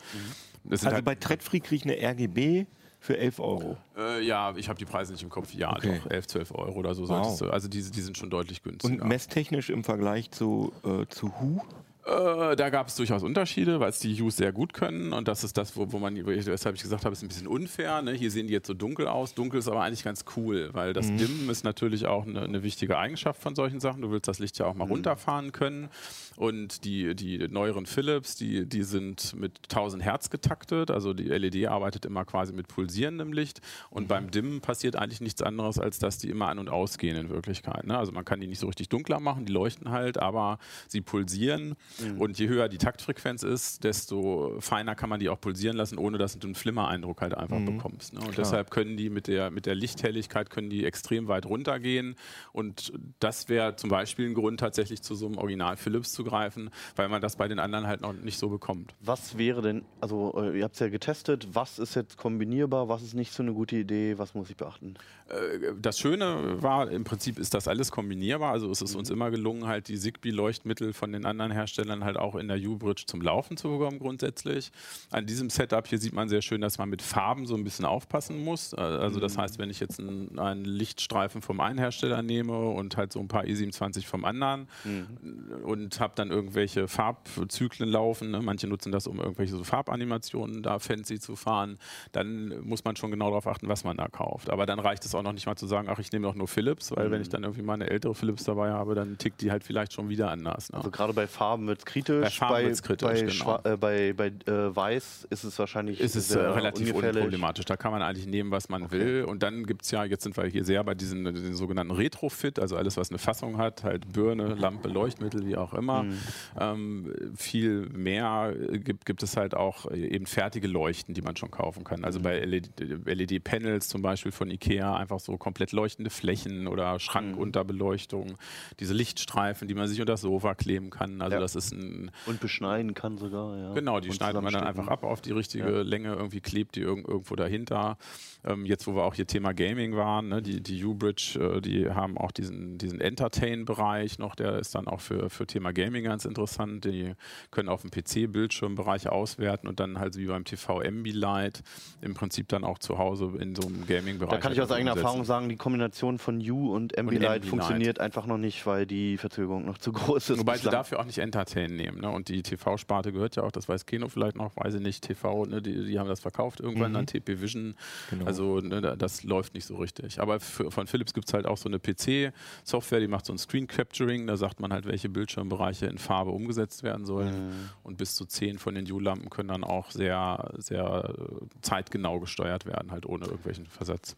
Sind 0.64 0.72
Also 0.72 0.87
halt, 0.91 1.05
bei 1.05 1.14
Treadfree 1.14 1.61
kriege 1.61 1.77
ich 1.77 1.85
eine 1.85 1.97
RGB 2.03 2.66
für 2.99 3.16
11 3.18 3.39
Euro. 3.39 3.77
äh, 3.97 4.20
ja, 4.25 4.53
ich 4.57 4.68
habe 4.68 4.79
die 4.79 4.85
Preise 4.87 5.12
nicht 5.12 5.22
im 5.22 5.29
Kopf. 5.29 5.53
Ja, 5.55 5.77
Okay. 5.77 6.01
doch, 6.03 6.11
11, 6.11 6.27
12 6.27 6.51
Euro 6.53 6.72
oder 6.79 6.95
so 6.95 7.03
Wow. 7.03 7.09
solltest 7.09 7.41
du. 7.43 7.51
Also 7.51 7.68
die, 7.68 7.83
die 7.83 8.01
sind 8.01 8.18
schon 8.18 8.31
deutlich 8.31 8.62
günstiger. 8.62 9.01
Und 9.03 9.07
messtechnisch 9.09 9.70
im 9.70 9.85
Vergleich 9.85 10.31
zu, 10.33 10.72
äh, 10.85 11.07
zu 11.09 11.39
Hu? 11.39 11.61
Äh, 12.07 12.55
da 12.57 12.68
gab 12.68 12.88
es 12.88 12.96
durchaus 12.96 13.22
Unterschiede, 13.22 13.80
weil 13.80 13.88
es 13.88 13.98
die 13.98 14.14
Hughes 14.14 14.36
sehr 14.36 14.52
gut 14.52 14.74
können 14.74 15.14
und 15.14 15.26
das 15.26 15.42
ist 15.42 15.57
das, 15.57 15.74
wo, 15.74 15.90
wo 15.90 15.98
man, 15.98 16.14
weshalb 16.26 16.76
ich 16.76 16.82
gesagt 16.82 17.07
habe, 17.07 17.14
ist 17.14 17.22
ein 17.22 17.28
bisschen 17.28 17.46
unfair. 17.46 18.02
Ne? 18.02 18.12
Hier 18.12 18.30
sehen 18.30 18.46
die 18.46 18.52
jetzt 18.52 18.66
so 18.66 18.74
dunkel 18.74 19.09
aus. 19.09 19.34
Dunkel 19.34 19.61
ist 19.61 19.68
aber 19.68 19.82
eigentlich 19.82 20.05
ganz 20.05 20.26
cool, 20.36 20.68
weil 20.72 20.92
das 20.92 21.07
Dimmen 21.07 21.48
ist 21.48 21.64
natürlich 21.64 22.05
auch 22.07 22.26
eine, 22.26 22.42
eine 22.42 22.62
wichtige 22.62 22.98
Eigenschaft 22.98 23.40
von 23.40 23.55
solchen 23.55 23.80
Sachen. 23.80 24.02
Du 24.02 24.11
willst 24.11 24.28
das 24.28 24.38
Licht 24.38 24.59
ja 24.59 24.66
auch 24.66 24.74
mal 24.74 24.86
runterfahren 24.86 25.52
können 25.52 25.88
und 26.36 26.84
die, 26.84 27.14
die 27.14 27.48
neueren 27.48 27.86
Philips, 27.86 28.36
die, 28.36 28.66
die 28.66 28.82
sind 28.82 29.34
mit 29.34 29.61
1000 29.70 30.02
Hertz 30.02 30.28
getaktet, 30.28 30.90
also 30.90 31.14
die 31.14 31.24
LED 31.24 31.68
arbeitet 31.68 32.05
immer 32.05 32.26
quasi 32.26 32.52
mit 32.52 32.68
pulsierendem 32.68 33.32
Licht 33.32 33.62
und 33.88 34.09
beim 34.09 34.30
Dimmen 34.30 34.61
passiert 34.61 34.96
eigentlich 34.96 35.22
nichts 35.22 35.40
anderes, 35.40 35.78
als 35.78 35.98
dass 35.98 36.18
die 36.18 36.28
immer 36.28 36.48
an 36.48 36.59
und 36.59 36.68
ausgehen 36.68 37.16
in 37.16 37.30
Wirklichkeit. 37.30 37.86
Ne? 37.86 37.96
Also 37.96 38.12
man 38.12 38.26
kann 38.26 38.40
die 38.40 38.46
nicht 38.46 38.59
so 38.59 38.66
richtig 38.66 38.90
dunkler 38.90 39.20
machen, 39.20 39.46
die 39.46 39.52
leuchten 39.52 39.90
halt, 39.90 40.18
aber 40.18 40.59
sie 40.88 41.00
pulsieren 41.00 41.76
Mhm. 42.01 42.20
Und 42.20 42.38
je 42.38 42.49
höher 42.49 42.68
die 42.68 42.78
Taktfrequenz 42.78 43.42
ist, 43.42 43.84
desto 43.84 44.57
feiner 44.61 44.95
kann 44.95 45.09
man 45.09 45.20
die 45.20 45.28
auch 45.28 45.40
pulsieren 45.40 45.76
lassen, 45.76 45.99
ohne 45.99 46.18
dass 46.18 46.38
du 46.38 46.47
einen 46.47 46.55
Flimmer-Eindruck 46.55 47.20
halt 47.20 47.34
einfach 47.34 47.59
mhm. 47.59 47.76
bekommst. 47.76 48.14
Ne? 48.14 48.20
Und 48.20 48.32
Klar. 48.32 48.45
deshalb 48.45 48.70
können 48.70 48.97
die 48.97 49.11
mit 49.11 49.26
der, 49.26 49.51
mit 49.51 49.66
der 49.66 49.74
Lichthelligkeit 49.74 50.51
können 50.51 50.70
die 50.70 50.84
extrem 50.84 51.28
weit 51.28 51.47
runtergehen. 51.47 52.16
Und 52.53 52.92
das 53.20 53.49
wäre 53.49 53.76
zum 53.76 53.90
Beispiel 53.90 54.28
ein 54.28 54.34
Grund, 54.34 54.61
tatsächlich 54.61 55.03
zu 55.03 55.14
so 55.14 55.26
einem 55.26 55.38
Original 55.38 55.76
Philips 55.76 56.12
zu 56.12 56.24
greifen, 56.24 56.70
weil 56.97 57.09
man 57.09 57.22
das 57.22 57.36
bei 57.36 57.49
den 57.49 57.59
anderen 57.59 57.86
halt 57.86 58.01
noch 58.01 58.12
nicht 58.12 58.38
so 58.38 58.49
bekommt. 58.49 58.95
Was 59.01 59.38
wäre 59.38 59.62
denn, 59.62 59.84
also 60.01 60.34
äh, 60.36 60.59
ihr 60.59 60.64
habt 60.64 60.74
es 60.74 60.80
ja 60.80 60.88
getestet, 60.88 61.49
was 61.53 61.78
ist 61.78 61.95
jetzt 61.95 62.16
kombinierbar, 62.16 62.88
was 62.88 63.03
ist 63.03 63.14
nicht 63.14 63.32
so 63.32 63.42
eine 63.42 63.53
gute 63.53 63.76
Idee, 63.76 64.18
was 64.18 64.34
muss 64.34 64.51
ich 64.51 64.57
beachten? 64.57 64.95
Äh, 65.28 65.74
das 65.80 65.99
Schöne 65.99 66.62
war, 66.62 66.90
im 66.90 67.05
Prinzip 67.05 67.38
ist 67.38 67.55
das 67.55 67.68
alles 67.68 67.90
kombinierbar. 67.90 68.53
Also 68.53 68.70
es 68.70 68.82
ist 68.82 68.95
mhm. 68.95 69.01
uns 69.01 69.11
immer 69.11 69.30
gelungen, 69.30 69.66
halt 69.66 69.88
die 69.88 69.99
Zigbee-Leuchtmittel 69.99 70.92
von 70.92 71.12
den 71.12 71.24
anderen 71.24 71.53
Herstellern 71.53 71.84
halt 71.91 72.16
auch 72.16 72.35
in 72.35 72.49
der 72.49 72.59
U-Bridge 72.59 73.05
zum 73.07 73.20
Laufen 73.20 73.57
zu 73.57 73.68
bekommen 73.68 73.99
grundsätzlich. 73.99 74.70
An 75.11 75.26
diesem 75.26 75.51
Setup 75.51 75.87
hier 75.87 75.99
sieht 75.99 76.12
man 76.12 76.28
sehr 76.28 76.43
schön, 76.43 76.61
dass 76.61 76.78
man 76.78 76.89
mit 76.89 77.03
Farben 77.03 77.47
so 77.47 77.55
ein 77.55 77.64
bisschen 77.64 77.85
aufpassen 77.85 78.43
muss. 78.43 78.72
Äh, 78.72 78.80
also 78.80 79.20
das 79.20 79.37
mhm. 79.37 79.43
heißt, 79.43 79.59
wenn 79.59 79.70
ich 79.70 79.80
jetzt 79.80 80.01
einen, 80.01 80.39
einen 80.39 80.64
Lichtstreifen 80.64 81.43
vom 81.43 81.61
einen 81.61 81.78
Hersteller 81.78 82.22
nehme 82.22 82.59
und 82.70 82.97
halt 82.97 83.12
so 83.12 83.20
ein 83.20 83.28
paar 83.28 83.45
E27 83.45 84.07
vom 84.07 84.24
anderen 84.24 84.68
mhm. 84.85 85.64
und 85.64 86.01
habe 86.01 86.14
dann 86.16 86.30
irgendwelche 86.30 86.89
Farbzyklen 86.89 87.89
laufen, 87.89 88.30
ne? 88.30 88.41
manche 88.41 88.66
nutzen 88.66 88.93
das, 88.93 89.07
um 89.07 89.20
irgendwelche 89.20 89.57
so 89.57 89.64
Farbanimationen 89.64 90.62
da 90.62 90.78
fancy 90.78 91.18
zu 91.18 91.37
fahren, 91.37 91.78
dann 92.12 92.61
muss 92.66 92.85
man 92.85 92.97
schon 92.97 93.11
genau 93.11 93.28
darauf 93.28 93.47
achten, 93.47 93.68
was 93.68 93.85
man 93.85 93.97
da 93.97 94.09
kauft. 94.09 94.51
Aber 94.51 94.66
dann 94.66 94.78
reicht 94.78 95.05
es 95.05 95.14
auch 95.14 95.22
noch 95.22 95.32
nicht 95.32 95.47
mal 95.47 95.57
zu 95.57 95.66
sagen, 95.66 95.89
ach, 95.91 95.99
ich 95.99 96.12
nehme 96.12 96.28
auch 96.28 96.35
nur 96.35 96.49
Philips, 96.49 96.91
weil 96.95 97.09
mhm. 97.09 97.12
wenn 97.12 97.22
ich 97.22 97.28
dann 97.28 97.43
irgendwie 97.43 97.62
mal 97.62 97.74
eine 97.74 97.91
ältere 97.91 98.14
Philips 98.14 98.45
dabei 98.45 98.70
habe, 98.70 98.95
dann 98.95 99.18
tickt 99.18 99.41
die 99.41 99.51
halt 99.51 99.64
vielleicht 99.64 99.93
schon 99.93 100.09
wieder 100.09 100.30
anders. 100.30 100.70
Ne? 100.70 100.78
Also 100.78 100.91
gerade 100.91 101.12
bei 101.12 101.26
Farben 101.26 101.66
wird 101.75 101.81
es 101.81 101.87
kritisch. 101.87 102.41
Bei 102.41 102.49
bei, 102.49 102.72
kritisch, 102.72 103.45
bei, 103.45 103.55
genau. 103.55 103.61
äh, 103.64 103.77
bei, 103.77 104.12
bei 104.12 104.27
äh, 104.51 104.75
Weiß 104.75 105.27
ist 105.31 105.45
es 105.45 105.59
wahrscheinlich 105.59 106.01
ist 106.01 106.14
es, 106.14 106.35
äh, 106.35 106.39
relativ 106.39 106.95
unproblematisch. 106.95 107.64
Da 107.64 107.77
kann 107.77 107.93
man 107.93 108.03
eigentlich 108.03 108.27
nehmen, 108.27 108.51
was 108.51 108.68
man 108.68 108.85
okay. 108.85 108.99
will. 108.99 109.25
Und 109.25 109.43
dann 109.43 109.66
gibt 109.66 109.83
es 109.83 109.91
ja, 109.91 110.05
jetzt 110.05 110.22
sind 110.22 110.37
wir 110.37 110.45
hier 110.47 110.64
sehr 110.64 110.83
bei 110.85 110.95
diesen, 110.95 111.25
diesen 111.35 111.55
sogenannten 111.55 111.93
Retrofit, 111.93 112.59
also 112.59 112.77
alles, 112.77 112.97
was 112.97 113.11
eine 113.11 113.18
Fassung 113.18 113.59
hat, 113.59 113.85
halt 113.85 114.12
Birne, 114.12 114.55
Lampe, 114.55 114.89
Leuchtmittel, 114.89 115.47
wie 115.47 115.57
auch 115.57 115.75
immer. 115.75 116.05
Mhm. 116.05 116.18
Ähm, 116.59 117.14
viel 117.37 117.89
mehr 117.91 118.55
gibt, 118.72 119.07
gibt 119.07 119.22
es 119.22 119.37
halt 119.37 119.55
auch 119.55 119.91
eben 119.91 120.27
fertige 120.27 120.68
Leuchten, 120.68 121.14
die 121.14 121.22
man 121.22 121.37
schon 121.37 121.51
kaufen 121.51 121.85
kann. 121.85 122.05
Also 122.05 122.20
mhm. 122.20 122.22
bei 122.22 122.41
LED-Panels 122.41 123.85
LED 123.85 123.91
zum 123.91 124.03
Beispiel 124.03 124.33
von 124.33 124.51
Ikea 124.51 124.97
einfach 124.97 125.20
so 125.20 125.37
komplett 125.37 125.72
leuchtende 125.72 126.11
Flächen 126.11 126.68
oder 126.68 126.99
Schrankunterbeleuchtung, 127.01 128.29
mhm. 128.29 128.37
diese 128.81 128.95
Lichtstreifen, 128.95 129.68
die 129.68 129.75
man 129.75 129.89
sich 129.89 130.01
unter 130.01 130.14
das 130.14 130.20
Sofa 130.20 130.55
kleben 130.55 130.91
kann. 130.91 131.20
Also 131.20 131.35
ja. 131.35 131.41
das 131.41 131.57
ist 131.57 131.63
ein 131.72 132.10
und 132.26 132.40
beschneiden 132.40 132.94
kann 132.94 133.18
sogar. 133.18 133.56
Ja. 133.58 133.72
Genau, 133.72 134.00
die 134.00 134.12
schneidet 134.12 134.42
man 134.42 134.52
dann 134.52 134.64
einfach 134.64 134.88
ab 134.88 135.04
auf 135.04 135.20
die 135.20 135.32
richtige 135.32 135.70
ja. 135.70 135.82
Länge. 135.82 136.14
Irgendwie 136.14 136.40
klebt 136.40 136.76
die 136.76 136.80
irgendwo 136.80 137.36
dahinter. 137.36 137.98
Ähm, 138.45 138.66
jetzt, 138.66 138.86
wo 138.86 138.95
wir 138.95 139.05
auch 139.05 139.14
hier 139.14 139.26
Thema 139.26 139.53
Gaming 139.53 139.97
waren, 139.97 140.28
ne, 140.28 140.42
die, 140.42 140.62
die 140.62 140.84
U-Bridge, 140.84 141.38
äh, 141.57 141.61
die 141.61 141.88
haben 141.90 142.18
auch 142.18 142.30
diesen, 142.30 142.78
diesen 142.78 143.01
Entertain-Bereich 143.01 144.18
noch. 144.18 144.34
Der 144.34 144.59
ist 144.59 144.74
dann 144.74 144.86
auch 144.86 145.01
für, 145.01 145.30
für 145.30 145.47
Thema 145.47 145.72
Gaming 145.72 146.05
ganz 146.05 146.24
interessant. 146.24 146.84
Die 146.84 147.14
können 147.51 147.68
auf 147.68 147.82
dem 147.82 147.90
PC-Bildschirmbereich 147.90 149.09
auswerten 149.09 149.68
und 149.68 149.80
dann 149.80 149.99
halt 149.99 150.16
wie 150.16 150.26
beim 150.26 150.45
TV 150.45 150.80
Ambilight 150.80 151.62
im 152.03 152.14
Prinzip 152.14 152.49
dann 152.49 152.64
auch 152.64 152.78
zu 152.78 152.99
Hause 152.99 153.32
in 153.38 153.55
so 153.55 153.66
einem 153.66 153.86
Gaming-Bereich. 153.86 154.30
Da 154.30 154.38
kann 154.38 154.53
ich 154.53 154.61
aus 154.61 154.70
eigener 154.70 154.92
Erfahrung 154.92 155.24
sagen, 155.24 155.49
die 155.49 155.57
Kombination 155.57 156.18
von 156.18 156.38
U 156.51 156.74
und 156.74 156.99
Ambilight 156.99 157.45
funktioniert 157.47 157.99
einfach 158.01 158.26
noch 158.26 158.38
nicht, 158.38 158.66
weil 158.66 158.86
die 158.86 159.16
Verzögerung 159.16 159.64
noch 159.64 159.78
zu 159.78 159.92
groß 159.92 160.30
ist. 160.30 160.38
Wobei 160.38 160.59
sie 160.59 160.68
dafür 160.68 161.01
auch 161.01 161.05
nicht 161.05 161.18
Entertain 161.18 161.74
nehmen. 161.74 162.01
Ne? 162.01 162.11
Und 162.11 162.28
die 162.28 162.42
TV-Sparte 162.42 163.12
gehört 163.12 163.36
ja 163.36 163.42
auch, 163.42 163.53
das 163.53 163.68
weiß 163.68 163.86
Keno 163.86 164.09
vielleicht 164.09 164.36
noch, 164.36 164.57
weiß 164.57 164.74
ich 164.74 164.80
nicht, 164.80 165.03
TV, 165.03 165.47
ne? 165.47 165.62
die, 165.62 165.84
die 165.86 165.99
haben 165.99 166.09
das 166.09 166.20
verkauft 166.20 166.61
irgendwann 166.61 166.92
mhm. 166.92 166.99
an 166.99 167.07
TP 167.07 167.40
Vision. 167.40 167.74
Genau. 168.11 168.26
Also 168.26 168.34
ne, 168.43 168.97
das 168.97 169.22
läuft 169.22 169.55
nicht 169.55 169.66
so 169.66 169.76
richtig. 169.76 170.20
Aber 170.20 170.41
für, 170.41 170.70
von 170.70 170.87
Philips 170.87 171.14
gibt 171.14 171.28
es 171.28 171.35
halt 171.35 171.47
auch 171.47 171.57
so 171.57 171.68
eine 171.68 171.78
PC-Software, 171.78 173.01
die 173.01 173.09
macht 173.09 173.26
so 173.26 173.32
ein 173.32 173.39
Screen 173.39 173.66
Capturing, 173.66 174.26
da 174.26 174.37
sagt 174.37 174.61
man 174.61 174.72
halt, 174.72 174.87
welche 174.87 175.09
Bildschirmbereiche 175.09 175.87
in 175.87 175.99
Farbe 175.99 176.30
umgesetzt 176.30 176.82
werden 176.82 177.05
sollen. 177.05 177.49
Mhm. 177.49 177.70
Und 177.82 177.99
bis 177.99 178.14
zu 178.14 178.24
zehn 178.24 178.59
von 178.59 178.74
den 178.74 178.91
U-Lampen 178.91 179.30
können 179.30 179.49
dann 179.49 179.64
auch 179.64 179.91
sehr, 179.91 180.53
sehr 180.59 181.14
zeitgenau 181.62 182.20
gesteuert 182.20 182.66
werden, 182.66 182.91
halt 182.91 183.07
ohne 183.07 183.26
irgendwelchen 183.26 183.66
Versatz 183.66 184.16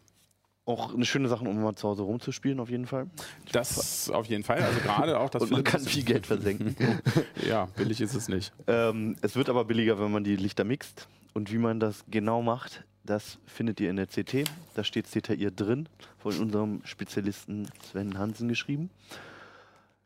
auch 0.67 0.93
eine 0.93 1.05
schöne 1.05 1.29
Sache, 1.29 1.45
um 1.45 1.61
mal 1.61 1.75
zu 1.75 1.87
Hause 1.87 2.03
rumzuspielen, 2.03 2.59
auf 2.59 2.69
jeden 2.69 2.87
Fall. 2.87 3.07
Das 3.51 4.09
auf 4.09 4.25
jeden 4.25 4.43
Fall. 4.43 4.59
Also 4.59 4.79
gerade 4.81 5.19
auch 5.19 5.29
das. 5.29 5.43
Und 5.43 5.51
man 5.51 5.63
kann 5.63 5.81
viel 5.81 6.03
Geld 6.03 6.27
versenken. 6.27 6.75
ja, 7.47 7.65
billig 7.77 8.01
ist 8.01 8.13
es 8.13 8.27
nicht. 8.27 8.51
Ähm, 8.67 9.15
es 9.21 9.35
wird 9.35 9.49
aber 9.49 9.63
billiger, 9.65 9.99
wenn 9.99 10.11
man 10.11 10.23
die 10.23 10.35
Lichter 10.35 10.65
mixt. 10.65 11.07
Und 11.33 11.53
wie 11.53 11.57
man 11.57 11.79
das 11.79 12.03
genau 12.09 12.41
macht, 12.41 12.83
das 13.07 13.39
findet 13.45 13.79
ihr 13.79 13.89
in 13.89 13.95
der 13.95 14.07
CT. 14.07 14.43
Da 14.75 14.83
steht 14.83 15.13
detailliert 15.13 15.59
drin, 15.59 15.89
von 16.19 16.37
unserem 16.39 16.81
Spezialisten 16.83 17.67
Sven 17.89 18.17
Hansen 18.17 18.47
geschrieben. 18.47 18.89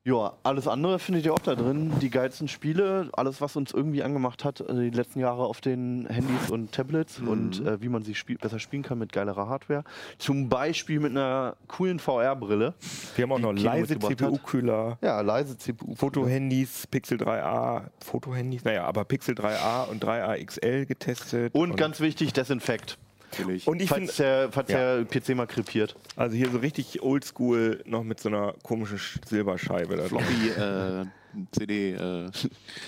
Ja, 0.04 0.34
alles 0.42 0.68
andere 0.68 0.98
findet 0.98 1.26
ihr 1.26 1.34
auch 1.34 1.40
da 1.40 1.54
drin. 1.54 1.92
Die 2.02 2.10
geilsten 2.10 2.48
Spiele, 2.48 3.10
alles, 3.14 3.40
was 3.40 3.56
uns 3.56 3.72
irgendwie 3.72 4.02
angemacht 4.02 4.44
hat, 4.44 4.60
äh, 4.60 4.74
die 4.74 4.90
letzten 4.90 5.20
Jahre 5.20 5.44
auf 5.44 5.62
den 5.62 6.08
Handys 6.08 6.50
und 6.50 6.72
Tablets 6.72 7.20
mhm. 7.20 7.28
und 7.28 7.66
äh, 7.66 7.80
wie 7.84 7.90
man 7.90 8.02
sie 8.02 8.16
spiel 8.16 8.38
besser 8.38 8.58
spielen 8.58 8.82
kann 8.82 8.98
mit 8.98 9.14
geilerer 9.14 9.48
Hardware. 9.48 9.84
Zum 10.18 10.50
Beispiel 10.50 11.00
mit 11.00 11.12
einer 11.12 11.56
coolen 11.68 12.00
VR-Brille. 12.00 12.74
Wir 13.16 13.24
haben 13.24 13.32
auch 13.32 13.38
noch 13.38 13.54
leise 13.54 14.00
CPU-Kühler. 14.00 14.98
Ja, 15.02 15.22
leise 15.22 15.56
CPU. 15.56 15.94
Fotohandys, 15.94 16.88
Pixel 16.88 17.20
3a, 17.20 17.84
Fotohandys, 18.04 18.64
naja, 18.64 18.86
aber 18.86 19.06
Pixel 19.06 19.36
3a 19.36 19.88
und 19.88 20.04
3a 20.04 20.44
XL 20.44 20.88
getestet. 20.88 21.54
Und, 21.54 21.72
und 21.72 21.78
ganz 21.78 22.00
wichtig, 22.00 22.34
Desinfekt. 22.34 22.98
Natürlich. 23.32 23.68
Und 23.68 23.82
ich 23.82 23.90
falls, 23.90 24.18
der, 24.18 24.52
falls 24.52 24.70
ja. 24.70 25.04
der 25.04 25.06
PC 25.06 25.36
mal 25.36 25.48
krepiert. 25.48 25.96
Also 26.16 26.36
hier 26.36 26.50
so 26.50 26.58
richtig 26.58 27.02
oldschool 27.02 27.82
noch 27.86 28.04
mit 28.04 28.20
so 28.20 28.30
einer 28.30 28.54
komischen 28.64 29.00
Silberscheibe. 29.26 29.96
Da 29.96 30.04
Floppy 30.04 30.50
äh, 30.50 31.06
CD 31.52 31.94
äh, 31.94 32.30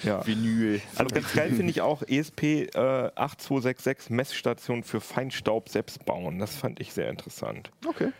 ja. 0.04 0.26
Vinyl. 0.26 0.82
Also 0.96 1.16
ganz 1.16 1.34
geil 1.34 1.52
finde 1.52 1.72
ich 1.72 1.82
auch 1.82 2.04
ESP 2.04 2.44
äh, 2.44 2.78
8266 2.78 4.10
Messstation 4.10 4.84
für 4.84 5.00
Feinstaub 5.00 5.70
selbst 5.70 6.06
bauen. 6.06 6.40
Das 6.40 6.56
fand 6.56 6.80
ich 6.82 6.94
sehr 6.94 7.10
interessant. 7.10 7.72
Okay. 7.88 8.12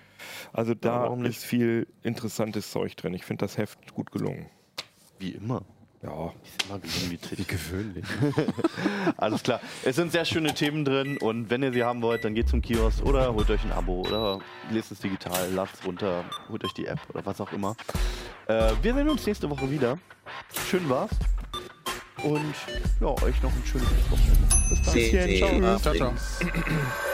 Also 0.54 0.74
da 0.74 1.14
ja, 1.14 1.26
ist 1.26 1.44
viel 1.44 1.88
interessantes 2.02 2.72
Zeug 2.72 2.96
drin. 2.96 3.14
Ich 3.14 3.26
finde 3.26 3.44
das 3.44 3.58
Heft 3.58 3.94
gut 3.94 4.12
gelungen. 4.12 4.46
Wie 5.20 5.32
immer. 5.32 5.64
Ja, 6.04 6.34
ist 6.48 6.66
immer 6.66 6.82
wie 7.38 7.44
gewöhnlich. 7.46 8.06
Alles 9.18 9.42
klar. 9.42 9.62
Es 9.84 9.96
sind 9.96 10.12
sehr 10.12 10.26
schöne 10.26 10.54
Themen 10.54 10.84
drin 10.84 11.18
und 11.18 11.50
wenn 11.50 11.64
ihr 11.64 11.72
sie 11.72 11.84
haben 11.84 12.02
wollt, 12.02 12.26
dann 12.26 12.36
geht 12.36 12.50
zum 12.50 12.62
Kiosk 12.62 13.06
oder 13.06 13.34
holt 13.34 13.50
euch 13.50 13.64
ein 13.64 13.72
Abo 13.72 14.02
oder 14.02 14.40
lest 14.70 14.92
es 14.92 15.00
digital, 15.00 15.50
lasst 15.54 15.76
es 15.76 15.86
runter, 15.86 16.26
holt 16.50 16.66
euch 16.66 16.74
die 16.74 16.88
App 16.88 17.00
oder 17.14 17.26
was 17.26 17.40
auch 17.40 17.54
immer. 17.54 17.78
Äh, 18.48 18.72
wir 18.82 18.94
sehen 18.94 19.08
uns 19.08 19.26
nächste 19.26 19.50
Woche 19.50 19.72
wieder. 19.72 19.98
Schön 20.70 20.90
war's. 20.90 21.12
Und 22.22 22.54
ja, 23.00 23.08
euch 23.08 23.42
noch 23.42 23.52
ein 23.52 23.64
schönes 23.66 23.88
Wochenende. 24.10 24.48
Bis 24.70 25.40
dann. 25.42 25.80
Ciao, 25.80 25.94
ciao. 25.94 25.96
ciao. 25.96 26.14